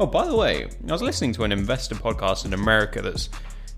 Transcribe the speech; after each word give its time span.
Oh, 0.00 0.06
by 0.06 0.26
the 0.26 0.36
way, 0.36 0.64
I 0.88 0.92
was 0.92 1.02
listening 1.02 1.32
to 1.34 1.44
an 1.44 1.52
investor 1.52 1.94
podcast 1.94 2.44
in 2.44 2.52
America 2.54 3.02
that's, 3.02 3.28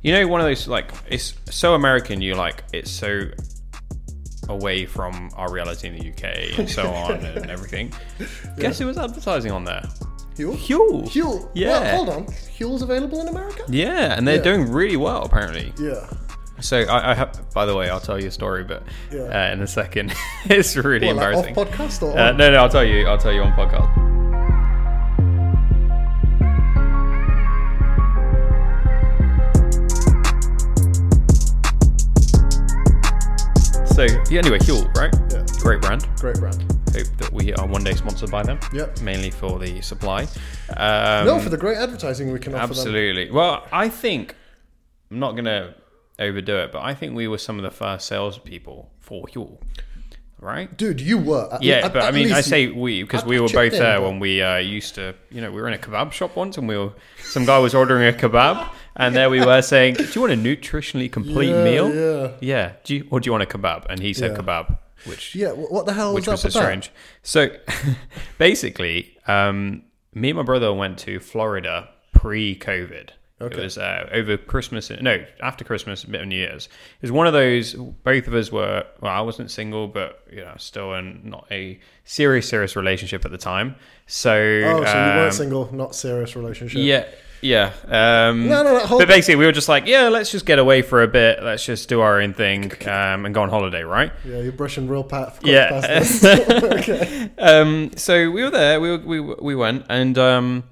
you 0.03 0.13
know, 0.13 0.27
one 0.29 0.41
of 0.41 0.47
those 0.47 0.69
like 0.69 0.93
it's 1.09 1.35
so 1.51 1.75
American. 1.75 2.21
You 2.21 2.35
like 2.35 2.63
it's 2.73 2.91
so 2.91 3.23
away 4.49 4.85
from 4.85 5.31
our 5.37 5.51
reality 5.53 5.89
in 5.89 5.97
the 5.97 6.11
UK 6.11 6.59
and 6.59 6.69
so 6.69 6.89
on 6.93 7.13
and 7.25 7.51
everything. 7.51 7.93
Guess 8.59 8.79
who 8.81 8.87
was 8.87 8.99
advertising 8.99 9.53
on 9.53 9.65
there? 9.65 9.83
Huel? 10.37 10.57
Huel. 10.57 11.03
Huel. 11.09 11.49
Yeah. 11.55 11.81
Well, 11.81 11.97
hold 11.97 12.09
on. 12.09 12.27
Huel's 12.27 12.83
available 12.83 13.21
in 13.21 13.29
America? 13.29 13.63
Yeah, 13.69 14.15
and 14.17 14.27
they're 14.27 14.37
Yeah. 14.37 14.43
doing 14.43 14.71
really 14.73 14.97
well 14.97 15.23
apparently. 15.25 15.73
Yeah. 15.79 16.09
So 16.61 16.81
I, 16.83 17.13
I 17.13 17.15
have. 17.15 17.41
By 17.55 17.65
the 17.65 17.75
way, 17.75 17.89
I'll 17.89 18.01
tell 18.01 18.21
you 18.21 18.29
a 18.29 18.31
story, 18.31 18.65
but 18.65 18.83
Yeah. 19.11 19.23
uh, 19.23 19.53
in 19.53 19.63
a 19.63 19.67
second, 19.67 20.13
it's 20.45 20.77
really 20.77 21.07
What, 21.07 21.17
like 21.17 21.35
off 21.37 21.47
embarrassing. 21.47 21.55
podcast 21.55 22.03
or 22.03 22.19
uh, 22.19 22.33
no, 22.33 22.51
no, 22.51 22.57
I'll 22.59 22.69
tell 22.69 22.85
you. 22.85 23.07
I'll 23.07 23.17
tell 23.19 23.33
you 23.33 23.43
on 23.43 23.53
podcast. 23.53 24.10
So 34.01 34.07
yeah, 34.31 34.39
anyway, 34.39 34.57
Huel, 34.61 34.91
right? 34.95 35.15
Yeah. 35.31 35.45
Great 35.61 35.83
brand. 35.83 36.09
Great 36.19 36.37
brand. 36.39 36.63
Hope 36.95 37.07
that 37.19 37.31
we 37.35 37.53
are 37.53 37.67
one 37.67 37.85
day 37.85 37.93
sponsored 37.93 38.31
by 38.31 38.43
them. 38.43 38.59
Yep. 38.73 39.03
Mainly 39.03 39.29
for 39.31 39.59
the 39.59 39.83
supply. 39.83 40.23
Um, 40.75 41.27
no, 41.27 41.39
for 41.39 41.51
the 41.51 41.59
great 41.59 41.77
advertising 41.77 42.33
we 42.33 42.39
can 42.39 42.55
offer 42.55 42.69
them. 42.69 42.79
Absolutely. 42.79 43.31
Well, 43.31 43.67
I 43.71 43.91
think 43.91 44.37
I'm 45.11 45.19
not 45.19 45.33
going 45.33 45.45
to 45.45 45.75
overdo 46.19 46.61
it, 46.61 46.73
but 46.73 46.81
I 46.81 46.95
think 46.95 47.15
we 47.15 47.29
were 47.29 47.37
some 47.37 47.59
of 47.59 47.63
the 47.63 47.71
first 47.71 48.07
salespeople 48.07 48.91
for 49.01 49.27
Huel, 49.27 49.61
right? 50.39 50.75
Dude, 50.79 51.03
you 51.03 51.19
were. 51.19 51.53
At- 51.53 51.63
Yeah, 51.63 51.85
at- 51.85 51.93
but 51.93 52.05
I 52.05 52.11
mean, 52.11 52.33
I 52.33 52.41
say 52.41 52.69
we 52.69 53.03
because 53.03 53.27
we 53.27 53.39
were 53.39 53.49
both 53.49 53.75
in, 53.75 53.81
there 53.81 54.01
when 54.01 54.19
we 54.19 54.41
uh, 54.41 54.57
used 54.57 54.95
to, 54.95 55.15
you 55.29 55.43
know, 55.43 55.53
we 55.53 55.61
were 55.61 55.69
in 55.69 55.75
a 55.75 55.79
kebab 55.79 56.13
shop 56.13 56.37
once, 56.37 56.57
and 56.57 56.67
we 56.67 56.79
were 56.79 56.95
some 57.23 57.45
guy 57.45 57.59
was 57.59 57.75
ordering 57.75 58.09
a 58.09 58.17
kebab, 58.17 58.67
and 58.97 59.15
there 59.15 59.31
we 59.31 59.45
were 59.45 59.63
saying, 59.63 59.95
"Do 59.95 60.05
you 60.15 60.21
want 60.21 60.33
a 60.33 60.37
nutritionally 60.37 61.11
complete 61.11 61.51
Yeah, 61.51 61.65
meal?" 61.65 61.95
Yeah. 61.95 62.33
Yeah. 62.41 62.73
Do 62.85 62.97
you, 62.97 63.07
or 63.11 63.21
do 63.21 63.27
you 63.29 63.33
want 63.33 63.43
a 63.45 63.47
kebab? 63.47 63.87
And 63.89 64.01
he 64.01 64.13
said 64.13 64.33
Yeah. 64.33 64.39
kebab, 64.39 64.79
which 65.07 65.35
Yeah. 65.35 65.51
What 65.51 65.87
the 65.87 65.93
hell 65.95 66.15
which 66.15 66.27
was 66.27 66.41
so 66.43 66.49
strange. 66.49 66.91
So 67.23 67.49
basically, 68.39 69.17
um, 69.27 69.83
me 70.15 70.31
and 70.31 70.37
my 70.37 70.43
brother 70.43 70.73
went 70.73 70.99
to 71.01 71.21
Florida 71.21 71.89
pre-COVID. 72.13 73.11
Okay. 73.43 73.57
It 73.59 73.63
was 73.63 73.79
uh, 73.79 74.07
over 74.13 74.37
Christmas. 74.37 74.91
No, 75.01 75.25
after 75.43 75.65
Christmas, 75.65 76.05
a 76.05 76.11
bit 76.11 76.21
of 76.21 76.29
New 76.29 76.37
Year's. 76.37 76.67
It 76.67 77.03
was 77.03 77.11
one 77.13 77.27
of 77.27 77.33
those. 77.33 77.73
Both 77.73 78.27
of 78.27 78.35
us 78.35 78.53
were. 78.53 78.85
Well, 79.01 79.11
I 79.13 79.23
wasn't 79.23 79.51
single, 79.51 79.89
but 79.89 80.23
you 80.31 80.43
know, 80.43 80.53
still 80.59 80.93
in 80.93 81.23
not 81.25 81.47
a 81.51 81.81
serious, 82.05 82.47
serious 82.47 82.77
relationship 82.77 83.25
at 83.25 83.31
the 83.31 83.39
time. 83.39 83.77
So, 84.07 84.35
Oh, 84.35 84.85
so 84.85 84.93
you 84.93 85.11
um, 85.11 85.17
weren't 85.17 85.33
single, 85.33 85.75
not 85.75 85.95
serious 85.95 86.37
relationship. 86.37 86.81
yeah, 86.83 87.07
yeah. 87.43 87.73
Um, 87.87 88.49
No, 88.49 88.63
no, 88.63 88.75
no, 88.75 88.87
hold 88.87 89.01
but 89.01 89.09
basically, 89.09 89.37
we 89.37 89.47
were 89.47 89.53
just 89.53 89.69
like, 89.69 89.87
yeah, 89.87 90.09
let's 90.09 90.31
just 90.31 90.47
get 90.47 90.59
away 90.59 90.83
for 90.83 91.03
a 91.03 91.09
bit. 91.09 91.43
Let's 91.43 91.65
just 91.65 91.89
do 91.89 92.01
our 92.01 92.21
own 92.21 92.35
thing 92.35 92.73
um, 92.87 93.25
and 93.27 93.35
go 93.35 93.43
on 93.43 93.49
holiday, 93.51 93.83
right? 93.83 94.13
Yeah, 94.25 94.39
you're 94.39 94.53
brushing 94.53 94.89
real 94.89 95.05
pat. 95.05 95.39
Yeah. 95.43 95.69
Past 95.81 96.25
okay. 96.25 97.31
um, 97.39 97.91
so 97.97 98.31
we 98.31 98.43
were 98.43 98.51
there. 98.51 98.81
We 98.81 98.91
were, 98.91 98.99
we 98.99 99.21
we 99.21 99.55
went 99.55 99.87
and 99.89 100.17
um, 100.19 100.65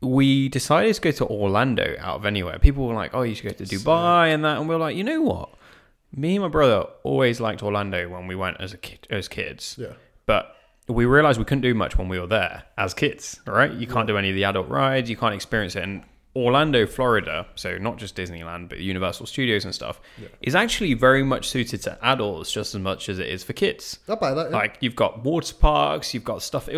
we 0.00 0.48
decided 0.48 0.94
to 0.94 1.00
go 1.00 1.10
to 1.12 1.26
Orlando 1.26 1.96
out 2.00 2.16
of 2.16 2.26
anywhere. 2.26 2.58
People 2.58 2.86
were 2.86 2.94
like, 2.94 3.12
"Oh, 3.14 3.22
you 3.22 3.34
should 3.34 3.44
go 3.44 3.50
to 3.50 3.64
Dubai 3.64 4.34
and 4.34 4.44
that," 4.44 4.58
and 4.58 4.68
we 4.68 4.74
were 4.74 4.80
like, 4.80 4.96
"You 4.96 5.04
know 5.04 5.20
what? 5.22 5.50
Me 6.14 6.34
and 6.36 6.42
my 6.42 6.48
brother 6.48 6.86
always 7.04 7.40
liked 7.40 7.62
Orlando 7.62 8.08
when 8.08 8.26
we 8.26 8.34
went 8.34 8.58
as 8.60 8.72
a 8.72 8.76
kid, 8.78 9.06
as 9.10 9.28
kids, 9.28 9.76
Yeah. 9.78 9.94
but." 10.26 10.56
We 10.88 11.04
realized 11.04 11.38
we 11.38 11.44
couldn't 11.44 11.62
do 11.62 11.74
much 11.74 11.96
when 11.96 12.08
we 12.08 12.18
were 12.18 12.26
there 12.26 12.64
as 12.76 12.92
kids, 12.92 13.40
right? 13.46 13.72
You 13.72 13.86
can't 13.86 14.06
do 14.06 14.16
any 14.16 14.30
of 14.30 14.34
the 14.34 14.44
adult 14.44 14.68
rides, 14.68 15.08
you 15.08 15.16
can't 15.16 15.34
experience 15.34 15.76
it. 15.76 15.84
And 15.84 16.02
Orlando, 16.34 16.86
Florida, 16.86 17.46
so 17.56 17.76
not 17.78 17.98
just 17.98 18.16
Disneyland, 18.16 18.68
but 18.70 18.78
Universal 18.78 19.26
Studios 19.26 19.64
and 19.64 19.74
stuff, 19.74 20.00
is 20.40 20.54
actually 20.54 20.94
very 20.94 21.22
much 21.22 21.48
suited 21.48 21.82
to 21.82 21.98
adults 22.02 22.50
just 22.50 22.74
as 22.74 22.80
much 22.80 23.08
as 23.08 23.18
it 23.18 23.28
is 23.28 23.44
for 23.44 23.52
kids. 23.52 23.98
That. 24.34 24.50
Yeah. 24.50 24.56
Like 24.56 24.78
you've 24.80 24.96
got 24.96 25.22
water 25.24 25.54
parks, 25.54 26.14
you've 26.14 26.24
got 26.24 26.42
stuff. 26.42 26.68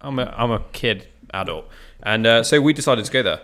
I'm 0.00 0.18
a 0.18 0.34
I'm 0.36 0.50
a 0.50 0.64
kid 0.72 1.06
adult, 1.32 1.68
and 2.02 2.26
uh, 2.26 2.42
so 2.42 2.60
we 2.60 2.72
decided 2.72 3.04
to 3.04 3.12
go 3.12 3.22
there. 3.22 3.40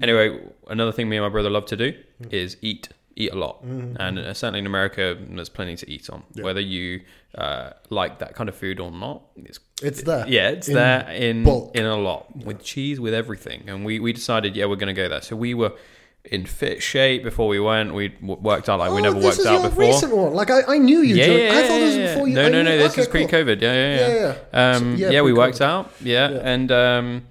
Anyway, 0.00 0.40
another 0.68 0.90
thing 0.90 1.08
me 1.08 1.18
and 1.18 1.24
my 1.24 1.30
brother 1.30 1.50
love 1.50 1.66
to 1.66 1.76
do 1.76 1.94
is 2.30 2.56
eat, 2.62 2.88
eat 3.16 3.32
a 3.32 3.36
lot, 3.36 3.62
and 3.62 4.18
uh, 4.18 4.32
certainly 4.34 4.60
in 4.60 4.66
America, 4.66 5.16
there's 5.28 5.48
plenty 5.48 5.76
to 5.76 5.90
eat 5.90 6.08
on. 6.10 6.22
Whether 6.40 6.60
you 6.60 7.00
uh, 7.36 7.70
like 7.90 8.18
that 8.20 8.34
kind 8.34 8.48
of 8.48 8.54
food 8.54 8.80
or 8.80 8.90
not, 8.90 9.22
it's 9.36 9.58
it's 9.82 10.02
there. 10.02 10.26
yeah, 10.28 10.48
it's 10.50 10.68
In 10.68 10.74
there 10.74 11.08
in 11.10 11.44
bulk. 11.44 11.74
in 11.76 11.84
a 11.84 11.96
lot 11.96 12.34
with 12.36 12.62
cheese, 12.62 13.00
with 13.00 13.14
everything. 13.14 13.64
And 13.68 13.84
we, 13.84 13.98
we 14.00 14.12
decided, 14.12 14.54
yeah, 14.56 14.66
we're 14.66 14.76
going 14.76 14.94
to 14.94 15.00
go 15.02 15.08
there. 15.08 15.22
So 15.22 15.34
we 15.36 15.54
were 15.54 15.72
in 16.24 16.46
fit 16.46 16.80
shape 16.82 17.24
before 17.24 17.48
we 17.48 17.58
went. 17.58 17.92
We 17.94 18.14
worked 18.22 18.68
out 18.68 18.78
like 18.78 18.92
we 18.92 18.98
Oh, 18.98 19.02
never 19.02 19.18
this 19.18 19.38
worked 19.38 19.48
out 19.48 19.62
before. 19.62 19.80
recent 19.84 20.16
one. 20.16 20.34
Like 20.34 20.50
I, 20.50 20.62
I 20.74 20.78
knew 20.78 21.00
you. 21.00 21.16
Yeah, 21.16 21.26
Joe. 21.26 21.36
yeah, 21.36 21.50
I 21.50 21.62
thought 21.62 21.78
this 21.80 21.86
was 21.88 21.96
yeah, 21.96 22.14
before 22.14 22.28
you. 22.28 22.34
No, 22.36 22.44
I 22.44 22.48
no, 22.48 22.62
no. 22.62 22.78
This 22.78 22.92
okay, 22.92 23.02
is 23.02 23.08
pre-COVID. 23.08 23.60
Yeah, 23.60 23.72
yeah, 23.72 23.96
yeah. 23.96 24.08
Yeah, 24.08 24.36
yeah. 24.52 24.76
Um, 24.76 24.96
So, 24.96 25.02
yeah, 25.02 25.10
yeah, 25.10 25.22
we 25.22 25.32
worked 25.32 25.60
out. 25.60 25.90
Yeah, 26.00 26.30
Yeah. 26.30 26.40
and 26.44 26.70
um, 26.70 27.26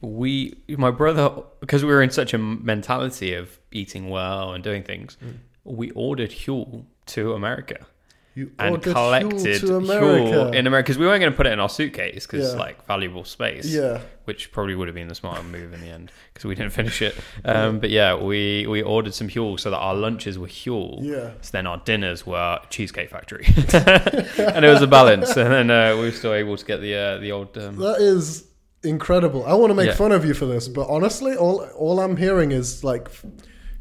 we, 0.00 0.54
my 0.68 0.90
brother, 0.90 1.30
because 1.60 1.84
we 1.84 1.90
were 1.90 2.02
in 2.02 2.10
such 2.10 2.32
a 2.34 2.38
mentality 2.38 3.34
of 3.34 3.58
eating 3.72 4.08
well 4.10 4.52
and 4.52 4.62
doing 4.64 4.82
things, 4.82 5.16
Mm. 5.24 5.34
we 5.64 5.90
ordered 5.90 6.30
Huel 6.30 6.84
to 7.06 7.32
America 7.34 7.86
You 8.34 8.50
and 8.58 8.80
collected 8.82 9.60
Huel 9.62 9.66
to 9.66 9.76
America. 9.76 10.32
Huel 10.32 10.54
in 10.54 10.66
America 10.66 10.86
because 10.86 10.98
we 10.98 11.06
weren't 11.06 11.20
going 11.20 11.32
to 11.32 11.36
put 11.36 11.46
it 11.46 11.52
in 11.52 11.60
our 11.60 11.68
suitcase 11.68 12.26
because 12.26 12.40
Yeah. 12.44 12.50
it's 12.52 12.56
like 12.58 12.86
valuable 12.86 13.24
space. 13.24 13.66
Yeah. 13.66 14.00
Which 14.24 14.52
probably 14.52 14.76
would 14.76 14.86
have 14.86 14.94
been 14.94 15.08
the 15.08 15.14
smarter 15.16 15.42
move 15.42 15.72
in 15.74 15.80
the 15.80 15.88
end 15.88 16.12
because 16.32 16.44
we 16.44 16.54
didn't 16.54 16.72
finish 16.72 17.02
it. 17.02 17.16
Um, 17.44 17.80
but 17.80 17.90
yeah, 17.90 18.14
we 18.14 18.64
we 18.68 18.80
ordered 18.80 19.12
some 19.12 19.28
Huel 19.28 19.58
so 19.58 19.70
that 19.70 19.76
our 19.78 19.94
lunches 19.94 20.38
were 20.38 20.46
Huel. 20.46 21.00
Yeah. 21.02 21.30
So 21.40 21.50
then 21.52 21.66
our 21.66 21.78
dinners 21.78 22.24
were 22.24 22.60
Cheesecake 22.70 23.10
Factory, 23.10 23.44
and 23.74 24.64
it 24.64 24.68
was 24.72 24.82
a 24.82 24.86
balance. 24.86 25.36
And 25.36 25.50
then 25.52 25.70
uh, 25.70 25.96
we 25.96 26.02
were 26.02 26.12
still 26.12 26.32
able 26.34 26.56
to 26.56 26.64
get 26.64 26.80
the 26.80 26.94
uh, 26.96 27.18
the 27.18 27.32
old. 27.32 27.58
Um, 27.58 27.76
That 27.76 28.00
is 28.00 28.44
incredible. 28.82 29.44
I 29.46 29.54
want 29.54 29.70
to 29.70 29.74
make 29.74 29.88
Yeah. 29.88 29.94
fun 29.94 30.12
of 30.12 30.24
you 30.24 30.34
for 30.34 30.46
this, 30.46 30.68
but 30.68 30.88
honestly, 30.88 31.36
all 31.36 31.62
all 31.76 32.00
I'm 32.00 32.16
hearing 32.16 32.52
is 32.52 32.82
like 32.84 33.08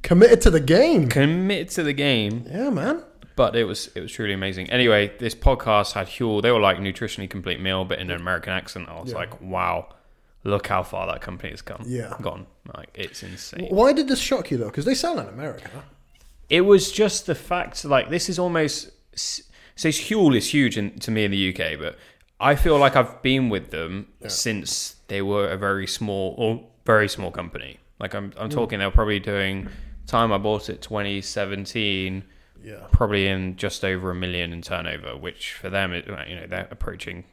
committed 0.02 0.42
to 0.42 0.50
the 0.50 0.60
game. 0.60 1.10
committed 1.10 1.70
to 1.72 1.84
the 1.84 1.94
game, 1.94 2.46
Yeah, 2.50 2.70
man. 2.70 3.04
but 3.36 3.56
it 3.56 3.64
was 3.66 3.90
it 3.96 4.02
was 4.02 4.12
truly 4.12 4.34
amazing. 4.34 4.70
Anyway, 4.70 5.12
this 5.20 5.36
podcast 5.36 5.94
had 5.94 6.08
Huel. 6.08 6.42
They 6.42 6.52
were 6.52 6.60
like 6.60 6.78
nutritionally 6.78 7.30
complete 7.30 7.60
meal, 7.60 7.86
but 7.86 8.00
in 8.00 8.10
an 8.10 8.20
American 8.20 8.54
accent. 8.54 8.88
I 8.90 9.00
was 9.02 9.12
Yeah. 9.12 9.18
like, 9.18 9.42
wow, 9.42 9.88
look 10.44 10.68
how 10.68 10.84
far 10.84 11.08
that 11.08 11.22
company 11.22 11.52
has 11.52 11.62
come. 11.62 11.84
Yeah. 11.86 12.16
gone. 12.22 12.46
Like 12.76 12.90
it's 12.96 13.24
insane. 13.24 13.68
Why 13.70 13.94
did 13.94 14.08
this 14.08 14.20
shock 14.20 14.52
you 14.52 14.58
though? 14.58 14.68
Because 14.68 14.86
they 14.86 14.96
sell 14.96 15.20
in 15.20 15.28
America. 15.28 15.70
It 16.50 16.62
was 16.62 16.92
just 16.92 17.26
the 17.26 17.36
fact, 17.36 17.86
like 17.86 18.10
this 18.10 18.28
is 18.30 18.40
almost 18.40 18.90
so 19.16 19.88
Huel 19.90 20.36
is 20.36 20.54
huge 20.54 20.78
in, 20.78 20.98
to 21.00 21.10
me 21.12 21.24
in 21.24 21.31
the 21.31 21.50
UK, 21.54 21.78
but 21.80 21.98
I 22.40 22.56
feel 22.56 22.78
like 22.78 22.96
I've 22.96 23.22
been 23.22 23.50
with 23.50 23.72
them 23.72 24.08
since 24.28 24.96
they 25.08 25.22
were 25.22 25.50
a 25.50 25.58
very 25.58 25.88
small 25.88 26.36
or 26.38 26.66
very 26.86 27.10
small 27.10 27.32
company. 27.32 27.80
Like 28.00 28.14
I'm, 28.16 28.32
I'm 28.38 28.50
talking, 28.50 28.80
they 28.80 28.86
were 28.86 28.92
probably 28.92 29.20
doing 29.20 29.68
time 30.08 30.32
I 30.32 30.38
bought 30.38 30.70
it 30.70 30.82
2017, 30.82 32.24
Yeah. 32.64 32.88
probably 32.92 33.28
in 33.28 33.58
just 33.58 33.84
over 33.84 34.12
a 34.12 34.16
million 34.16 34.54
in 34.54 34.62
turnover, 34.62 35.16
which 35.18 35.54
for 35.54 35.70
them, 35.70 35.92
it, 35.94 36.06
you 36.28 36.36
know, 36.36 36.48
they're 36.48 36.68
approaching. 36.72 37.26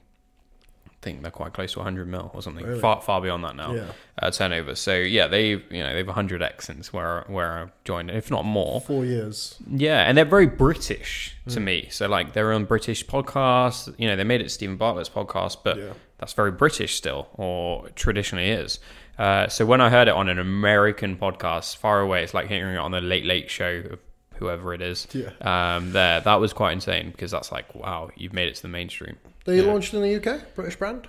Think 1.07 1.23
they're 1.23 1.31
quite 1.31 1.53
close 1.53 1.73
to 1.75 1.79
100 1.79 2.09
mil 2.09 2.33
or 2.35 2.43
something, 2.43 2.67
Really? 2.67 2.81
far 2.81 3.01
far 3.01 3.21
beyond 3.21 3.45
that 3.45 3.55
now 3.55 3.73
Yeah. 3.73 3.85
uh, 4.21 4.31
turnover. 4.33 4.75
So 4.75 4.93
yeah, 4.97 5.29
they've 5.29 5.63
you 5.71 5.81
know 5.85 5.95
they've 5.95 6.05
100x 6.07 6.63
since 6.63 6.93
where 6.93 7.23
where 7.29 7.53
I 7.53 7.67
joined, 7.85 8.11
if 8.11 8.29
not 8.31 8.45
more. 8.45 8.81
Four 8.81 9.05
years. 9.05 9.55
Yeah, 9.71 10.01
and 10.03 10.19
they're 10.19 10.25
very 10.25 10.47
British 10.47 11.37
to 11.51 11.61
me. 11.61 11.87
So 11.91 12.09
like 12.09 12.33
they're 12.33 12.53
on 12.53 12.65
British 12.65 13.07
podcasts. 13.07 13.95
You 13.99 14.09
know, 14.09 14.17
they 14.17 14.25
made 14.25 14.41
it 14.41 14.51
Steven 14.51 14.77
Bartlett's 14.77 15.09
podcast, 15.09 15.59
but 15.63 15.79
Yeah. 15.79 15.93
that's 16.19 16.33
very 16.33 16.51
British 16.51 16.95
still, 16.97 17.29
or 17.35 17.89
traditionally 17.91 18.51
is. 18.51 18.81
Uh, 19.19 19.47
so 19.49 19.65
when 19.65 19.81
I 19.81 19.89
heard 19.91 20.09
it 20.09 20.15
on 20.15 20.29
an 20.29 20.39
American 20.41 21.17
podcast, 21.17 21.77
far 21.77 22.01
away, 22.01 22.23
it's 22.25 22.35
like 22.35 22.49
hearing 22.49 22.75
it 22.75 22.79
on 22.79 22.91
the 22.91 23.01
Late 23.01 23.25
Late 23.25 23.49
Show 23.49 23.83
of 23.93 23.99
whoever 24.39 24.73
it 24.75 24.83
is. 24.83 25.07
Yeah. 25.13 25.31
Um, 25.41 25.93
there, 25.93 26.21
that 26.21 26.35
was 26.37 26.53
quite 26.53 26.73
insane 26.73 27.11
because 27.11 27.31
that's 27.31 27.51
like, 27.53 27.75
wow, 27.75 28.11
you've 28.17 28.33
made 28.33 28.49
it 28.49 28.57
to 28.57 28.63
the 28.63 28.69
mainstream. 28.69 29.17
They 29.45 29.59
Yeah. 29.59 29.65
launched 29.71 29.95
in 29.95 30.03
the 30.03 30.15
UK, 30.17 30.55
British 30.55 30.77
brand. 30.77 31.07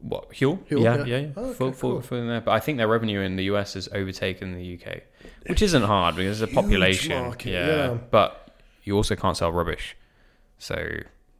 What 0.00 0.30
Huel? 0.32 0.58
Huel, 0.68 0.82
yeah, 0.82 0.96
yeah. 0.96 1.04
yeah, 1.04 1.16
yeah. 1.18 1.28
Oh, 1.36 1.44
okay, 1.46 1.54
full, 1.54 1.72
full, 1.72 1.90
cool. 1.92 2.00
full 2.02 2.18
in 2.18 2.26
there. 2.28 2.40
But 2.40 2.52
I 2.52 2.60
think 2.60 2.78
their 2.78 2.88
revenue 2.88 3.20
in 3.20 3.36
the 3.36 3.44
US 3.44 3.74
has 3.74 3.88
overtaken 3.92 4.54
the 4.56 4.74
UK, 4.80 5.02
which 5.46 5.62
isn't 5.62 5.82
hard 5.84 6.16
because 6.16 6.40
there's 6.40 6.50
a 6.50 6.54
population. 6.54 7.12
market, 7.22 7.52
yeah. 7.52 7.66
yeah. 7.66 7.98
but 8.10 8.56
you 8.82 8.96
also 8.96 9.14
can't 9.14 9.36
sell 9.36 9.52
rubbish. 9.52 9.96
So 10.58 10.74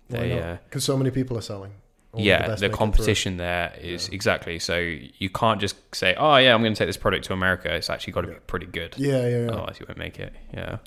Why 0.09 0.19
they, 0.19 0.29
not? 0.35 0.43
uh, 0.43 0.57
Because 0.65 0.85
so 0.85 0.97
many 0.97 1.11
people 1.11 1.37
are 1.39 1.43
selling. 1.43 1.73
Only 2.15 2.29
yeah, 2.29 2.47
best 2.47 2.61
the, 2.61 2.67
make 2.69 2.73
it 2.73 2.77
through. 2.77 2.79
competition 2.79 3.37
there 3.39 3.73
is 3.81 4.09
exactly. 4.11 4.59
So 4.59 4.77
you 4.77 5.31
can't 5.31 5.59
just 5.61 5.77
say, 5.95 6.15
"Oh 6.19 6.37
yeah, 6.37 6.53
I'm 6.55 6.61
going 6.61 6.75
to 6.75 6.79
take 6.79 6.89
this 6.89 6.99
product 6.99 7.25
to 7.27 7.33
America." 7.33 7.75
It's 7.75 7.89
actually 7.89 8.13
got 8.13 8.21
to 8.21 8.27
be 8.29 8.35
pretty 8.47 8.67
good. 8.67 8.95
Yeah, 8.99 9.27
yeah, 9.27 9.45
yeah. 9.45 9.51
Otherwise, 9.51 9.77
you 9.81 9.87
won't 9.89 9.97
make 9.99 10.19
it. 10.21 10.33
Yeah. 10.53 10.79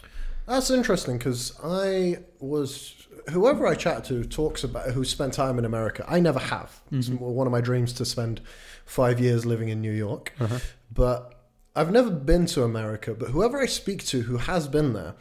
That's 0.47 0.69
interesting 0.69 1.17
because 1.17 1.53
I 1.63 2.19
was 2.39 2.95
whoever 3.29 3.65
I 3.65 3.75
chat 3.75 4.03
to 4.05 4.23
talks 4.23 4.63
about 4.63 4.91
who 4.91 5.03
spent 5.03 5.33
time 5.33 5.57
in 5.57 5.65
America. 5.65 6.05
I 6.07 6.19
never 6.19 6.39
have. 6.39 6.81
It's 6.91 7.09
mm-hmm. 7.09 7.23
one 7.23 7.47
of 7.47 7.51
my 7.51 7.61
dreams 7.61 7.93
to 7.93 8.05
spend 8.05 8.41
five 8.85 9.19
years 9.19 9.45
living 9.45 9.69
in 9.69 9.81
New 9.81 9.91
York, 9.91 10.33
uh-huh. 10.39 10.59
but 10.93 11.35
I've 11.75 11.91
never 11.91 12.09
been 12.09 12.45
to 12.47 12.63
America. 12.63 13.13
But 13.13 13.29
whoever 13.29 13.59
I 13.59 13.65
speak 13.65 14.05
to 14.05 14.21
who 14.21 14.37
has 14.37 14.67
been 14.67 14.93
there 14.93 15.15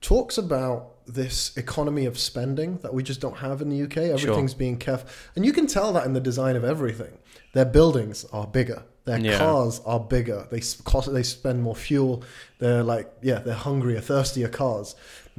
talks 0.00 0.38
about 0.38 0.94
this 1.06 1.56
economy 1.56 2.06
of 2.06 2.18
spending 2.18 2.78
that 2.78 2.94
we 2.94 3.02
just 3.02 3.20
don't 3.20 3.38
have 3.38 3.60
in 3.60 3.68
the 3.68 3.82
UK. 3.82 3.96
Everything's 3.96 4.54
being 4.54 4.78
careful, 4.78 5.08
and 5.36 5.44
you 5.44 5.52
can 5.52 5.66
tell 5.66 5.92
that 5.92 6.06
in 6.06 6.12
the 6.12 6.20
design 6.20 6.56
of 6.56 6.64
everything. 6.64 7.18
Their 7.52 7.64
buildings 7.64 8.24
are 8.32 8.46
bigger. 8.46 8.84
Their 9.04 9.18
Yeah. 9.18 9.38
cars 9.38 9.80
are 9.86 10.00
bigger. 10.00 10.46
They 10.50 10.60
cost. 10.84 11.12
They 11.12 11.22
spend 11.22 11.62
more 11.62 11.74
fuel. 11.76 12.22
They're 12.58 12.82
like 12.82 13.10
yeah, 13.22 13.38
they're 13.38 13.54
hungrier, 13.54 14.00
thirstier 14.00 14.48
cars, 14.48 14.94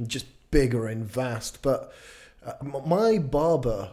just 0.06 0.26
bigger 0.50 0.86
and 0.86 1.04
vast. 1.04 1.62
But 1.62 1.92
uh, 2.44 2.52
my 2.86 3.18
barber 3.18 3.90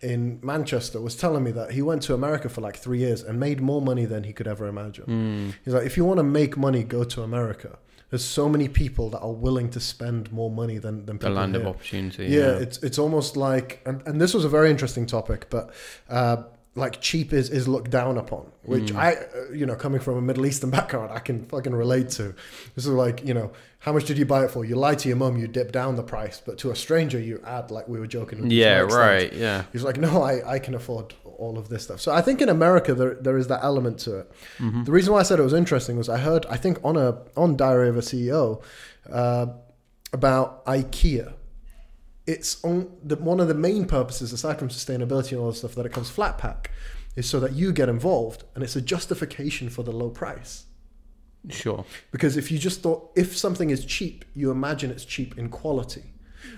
in 0.00 0.40
Manchester 0.42 1.00
was 1.00 1.14
telling 1.14 1.44
me 1.44 1.52
that 1.52 1.70
he 1.70 1.80
went 1.82 2.02
to 2.02 2.14
America 2.14 2.48
for 2.48 2.60
like 2.60 2.76
three 2.76 2.98
years 2.98 3.22
and 3.22 3.38
made 3.38 3.60
more 3.60 3.80
money 3.80 4.04
than 4.04 4.24
he 4.24 4.32
could 4.32 4.48
ever 4.48 4.66
imagine. 4.66 5.04
Hmm. 5.04 5.50
He's 5.64 5.74
like, 5.74 5.86
if 5.86 5.96
you 5.96 6.04
want 6.04 6.18
to 6.18 6.24
make 6.24 6.56
money, 6.56 6.82
go 6.82 7.04
to 7.04 7.22
America. 7.22 7.78
There's 8.10 8.24
so 8.24 8.46
many 8.48 8.68
people 8.68 9.08
that 9.10 9.20
are 9.20 9.32
willing 9.32 9.70
to 9.70 9.80
spend 9.80 10.30
more 10.32 10.50
money 10.50 10.76
than 10.78 11.06
than 11.06 11.16
The 11.18 11.26
people 11.28 11.36
land 11.36 11.56
of 11.56 11.62
here. 11.62 11.70
opportunity. 11.70 12.26
Yeah, 12.26 12.58
it's 12.58 12.78
it's 12.82 12.98
almost 12.98 13.36
like, 13.36 13.80
and, 13.86 14.02
and 14.06 14.20
this 14.20 14.34
was 14.34 14.44
a 14.44 14.50
very 14.50 14.68
interesting 14.70 15.06
topic, 15.06 15.46
but 15.48 15.70
uh, 16.10 16.42
like 16.74 17.02
cheap 17.02 17.32
is 17.32 17.50
is 17.50 17.68
looked 17.68 17.90
down 17.90 18.16
upon, 18.16 18.50
which 18.62 18.94
I, 18.94 19.12
uh, 19.14 19.52
you 19.52 19.66
know, 19.66 19.74
coming 19.74 20.00
from 20.00 20.16
a 20.16 20.22
Middle 20.22 20.46
Eastern 20.46 20.70
background, 20.78 21.12
I 21.12 21.18
can 21.18 21.44
fucking 21.44 21.74
relate 21.74 22.08
to. 22.10 22.34
This 22.74 22.86
is 22.86 22.88
like, 22.88 23.24
you 23.24 23.34
know, 23.34 23.52
how 23.80 23.92
much 23.92 24.06
did 24.06 24.16
you 24.16 24.24
buy 24.24 24.44
it 24.44 24.50
for? 24.50 24.64
You 24.64 24.76
lie 24.76 24.94
to 24.94 25.08
your 25.08 25.16
mum, 25.16 25.36
you 25.36 25.46
dip 25.48 25.72
down 25.72 25.96
the 25.96 26.02
price, 26.02 26.40
but 26.44 26.56
to 26.58 26.70
a 26.70 26.76
stranger, 26.76 27.18
you 27.18 27.42
add 27.44 27.70
like 27.70 27.88
we 27.88 27.98
were 27.98 28.06
joking. 28.06 28.50
yeah, 28.50 28.80
right. 28.80 29.32
Yeah. 29.32 29.64
He's 29.72 29.82
like, 29.82 29.98
no, 29.98 30.22
I, 30.22 30.54
I 30.54 30.58
can 30.58 30.74
afford 30.74 31.14
all 31.24 31.58
of 31.58 31.68
this 31.68 31.82
stuff. 31.84 32.00
So 32.00 32.12
I 32.12 32.22
think 32.22 32.40
in 32.40 32.48
America 32.48 32.94
there 32.94 33.14
there 33.14 33.36
is 33.36 33.48
that 33.48 33.62
element 33.62 33.98
to 34.00 34.20
it. 34.20 34.32
Mm-hmm. 34.58 34.84
The 34.84 34.92
reason 34.92 35.12
why 35.12 35.20
I 35.20 35.24
said 35.24 35.38
it 35.38 35.42
was 35.42 35.52
interesting 35.52 35.96
was 35.96 36.08
I 36.08 36.18
heard 36.18 36.46
I 36.46 36.56
think 36.56 36.78
on 36.82 36.96
a 36.96 37.18
on 37.36 37.56
Diary 37.56 37.88
of 37.88 37.96
a 37.96 38.00
CEO 38.00 38.62
uh, 39.10 39.46
about 40.12 40.64
IKEA. 40.64 41.34
It's 42.26 42.62
on 42.64 42.90
the 43.02 43.16
one 43.16 43.40
of 43.40 43.48
the 43.48 43.54
main 43.54 43.84
purposes 43.86 44.32
aside 44.32 44.58
from 44.58 44.68
sustainability 44.68 45.32
and 45.32 45.40
all 45.40 45.50
the 45.50 45.56
stuff 45.56 45.74
that 45.74 45.86
it 45.86 45.92
comes 45.92 46.08
flat 46.10 46.38
pack 46.38 46.70
is 47.16 47.28
so 47.28 47.40
that 47.40 47.52
you 47.52 47.72
get 47.72 47.88
involved 47.88 48.44
and 48.54 48.62
it's 48.62 48.76
a 48.76 48.80
justification 48.80 49.68
for 49.68 49.82
the 49.82 49.92
low 49.92 50.08
price. 50.10 50.64
Sure. 51.50 51.84
Because 52.12 52.36
if 52.36 52.52
you 52.52 52.58
just 52.58 52.80
thought 52.82 53.10
if 53.16 53.36
something 53.36 53.70
is 53.70 53.84
cheap, 53.84 54.24
you 54.34 54.50
imagine 54.52 54.90
it's 54.90 55.04
cheap 55.04 55.36
in 55.36 55.48
quality. 55.48 56.04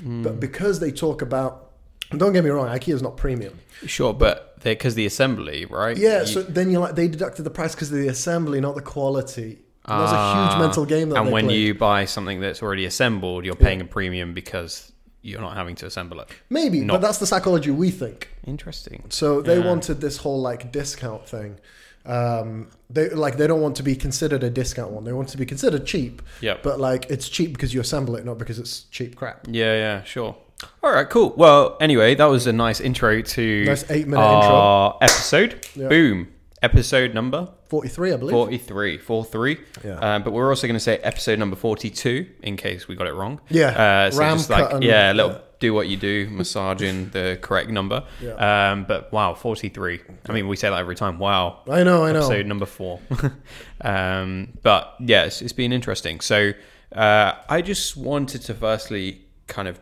But 0.02 0.40
because 0.40 0.80
they 0.80 0.90
talk 0.92 1.22
about 1.22 1.70
don't 2.10 2.32
get 2.34 2.44
me 2.44 2.50
wrong, 2.50 2.68
IKEA 2.68 2.94
is 2.94 3.02
not 3.02 3.16
premium. 3.16 3.58
Sure, 3.86 4.12
but 4.12 4.62
because 4.62 4.94
the 4.94 5.06
assembly, 5.06 5.64
right? 5.64 5.96
Yeah, 5.96 6.20
You- 6.20 6.26
so 6.26 6.42
then 6.42 6.70
you're 6.70 6.80
like 6.82 6.94
they 6.94 7.08
deducted 7.08 7.44
the 7.44 7.50
price 7.50 7.74
because 7.74 7.90
of 7.90 7.98
the 7.98 8.08
assembly, 8.08 8.60
not 8.60 8.74
the 8.74 8.82
quality. 8.82 9.60
And 9.86 10.00
there's 10.00 10.12
a 10.12 10.16
Ah, 10.16 10.50
huge 10.50 10.60
mental 10.60 10.84
game 10.86 11.08
that 11.10 11.16
and 11.20 11.30
when 11.32 11.46
played. 11.46 11.58
you 11.58 11.74
buy 11.74 12.04
something 12.06 12.40
that's 12.40 12.62
already 12.62 12.84
assembled, 12.86 13.44
you're 13.44 13.54
paying 13.56 13.80
a 13.82 13.84
premium 13.86 14.32
because 14.32 14.92
you're 15.24 15.40
not 15.40 15.56
having 15.56 15.74
to 15.76 15.86
assemble 15.86 16.20
it. 16.20 16.28
maybe, 16.50 16.80
not- 16.80 16.94
but 16.94 17.00
that's 17.06 17.18
the 17.18 17.26
psychology 17.26 17.70
we 17.70 17.90
think. 17.90 18.28
Interesting. 18.46 19.04
So 19.08 19.40
they 19.42 19.58
Yeah. 19.58 19.66
wanted 19.66 20.00
this 20.00 20.18
whole 20.18 20.40
like 20.40 20.70
discount 20.70 21.26
thing. 21.28 21.58
Um, 22.06 22.68
they 22.90 23.08
like 23.08 23.38
they 23.38 23.46
don't 23.46 23.62
want 23.62 23.76
to 23.76 23.82
be 23.82 23.96
considered 23.96 24.42
a 24.44 24.50
discount 24.50 24.90
one. 24.92 25.04
They 25.04 25.12
want 25.14 25.28
to 25.30 25.38
be 25.38 25.46
considered 25.46 25.86
cheap, 25.86 26.20
Yeah. 26.42 26.58
but 26.62 26.78
like 26.78 27.06
it's 27.08 27.28
cheap 27.30 27.52
because 27.54 27.72
you 27.72 27.80
assemble 27.80 28.14
it, 28.16 28.24
not 28.26 28.36
because 28.38 28.58
it's 28.58 28.82
cheap 28.90 29.16
crap. 29.16 29.46
Yeah, 29.50 29.74
yeah, 29.74 30.02
sure. 30.04 30.36
All 30.82 30.92
right, 30.92 31.08
cool. 31.08 31.32
Well, 31.36 31.76
anyway, 31.80 32.14
that 32.14 32.26
was 32.26 32.46
a 32.46 32.52
nice 32.52 32.80
intro 32.80 33.20
to 33.22 33.64
Nice 33.64 33.90
eight-minute 33.90 34.20
our 34.22 34.96
episode. 35.00 35.66
Yeah. 35.74 35.88
Boom. 35.88 36.28
Episode 36.64 37.12
number 37.14 37.48
Forty 37.68 37.88
three, 37.88 38.12
I 38.12 38.16
believe. 38.16 38.32
43. 38.32 38.98
43. 38.98 39.58
Yeah. 39.84 39.92
Um, 39.98 40.22
but 40.22 40.32
we're 40.32 40.48
also 40.48 40.66
going 40.66 40.76
to 40.76 40.80
say 40.80 40.96
episode 40.98 41.38
number 41.38 41.56
42 41.56 42.26
in 42.42 42.56
case 42.56 42.88
we 42.88 42.94
got 42.94 43.06
it 43.06 43.14
wrong. 43.14 43.40
Yeah, 43.50 43.68
Uh, 44.06 44.10
so 44.10 44.18
ram 44.20 44.36
just 44.38 44.48
like, 44.50 44.72
and- 44.72 44.82
yeah, 44.84 45.12
a 45.12 45.14
little 45.14 45.32
yeah. 45.32 45.38
do 45.60 45.74
what 45.74 45.88
you 45.88 45.96
do, 45.96 46.28
massaging 46.30 47.10
the 47.10 47.38
correct 47.42 47.68
number. 47.70 48.04
Yeah. 48.20 48.70
Um, 48.72 48.84
but 48.84 49.12
wow, 49.12 49.34
43. 49.34 50.00
I 50.28 50.32
mean, 50.32 50.46
we 50.48 50.56
say 50.56 50.70
that 50.70 50.78
every 50.78 50.94
time. 50.96 51.18
Wow. 51.18 51.62
I 51.68 51.82
know, 51.82 52.04
I 52.04 52.12
know. 52.12 52.20
episode 52.20 52.46
number 52.46 52.66
four. 52.66 53.00
um, 53.80 54.52
but 54.62 54.94
yeah, 55.00 55.24
it's, 55.24 55.42
it's 55.42 55.52
been 55.52 55.72
interesting. 55.72 56.20
So 56.20 56.52
uh, 56.92 57.32
I 57.48 57.60
just 57.60 57.96
wanted 57.96 58.42
to 58.42 58.54
firstly 58.54 59.22
kind 59.48 59.68
of 59.68 59.80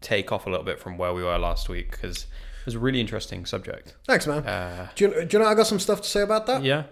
take 0.00 0.30
off 0.32 0.46
a 0.46 0.50
little 0.50 0.64
bit 0.66 0.78
from 0.78 0.98
where 0.98 1.12
we 1.14 1.22
were 1.22 1.38
last 1.38 1.68
week 1.68 1.90
because 1.90 2.26
it 2.64 2.66
was 2.66 2.74
a 2.74 2.78
really 2.78 3.00
interesting 3.00 3.44
subject. 3.46 3.94
Thanks, 4.06 4.26
man. 4.26 4.44
Uh, 4.46 4.88
do, 4.94 5.04
you, 5.04 5.24
do 5.26 5.36
you 5.36 5.42
know 5.42 5.48
I 5.48 5.54
got 5.54 5.66
some 5.66 5.78
stuff 5.78 6.00
to 6.02 6.08
say 6.08 6.22
about 6.22 6.46
that? 6.46 6.62
yeah. 6.64 6.84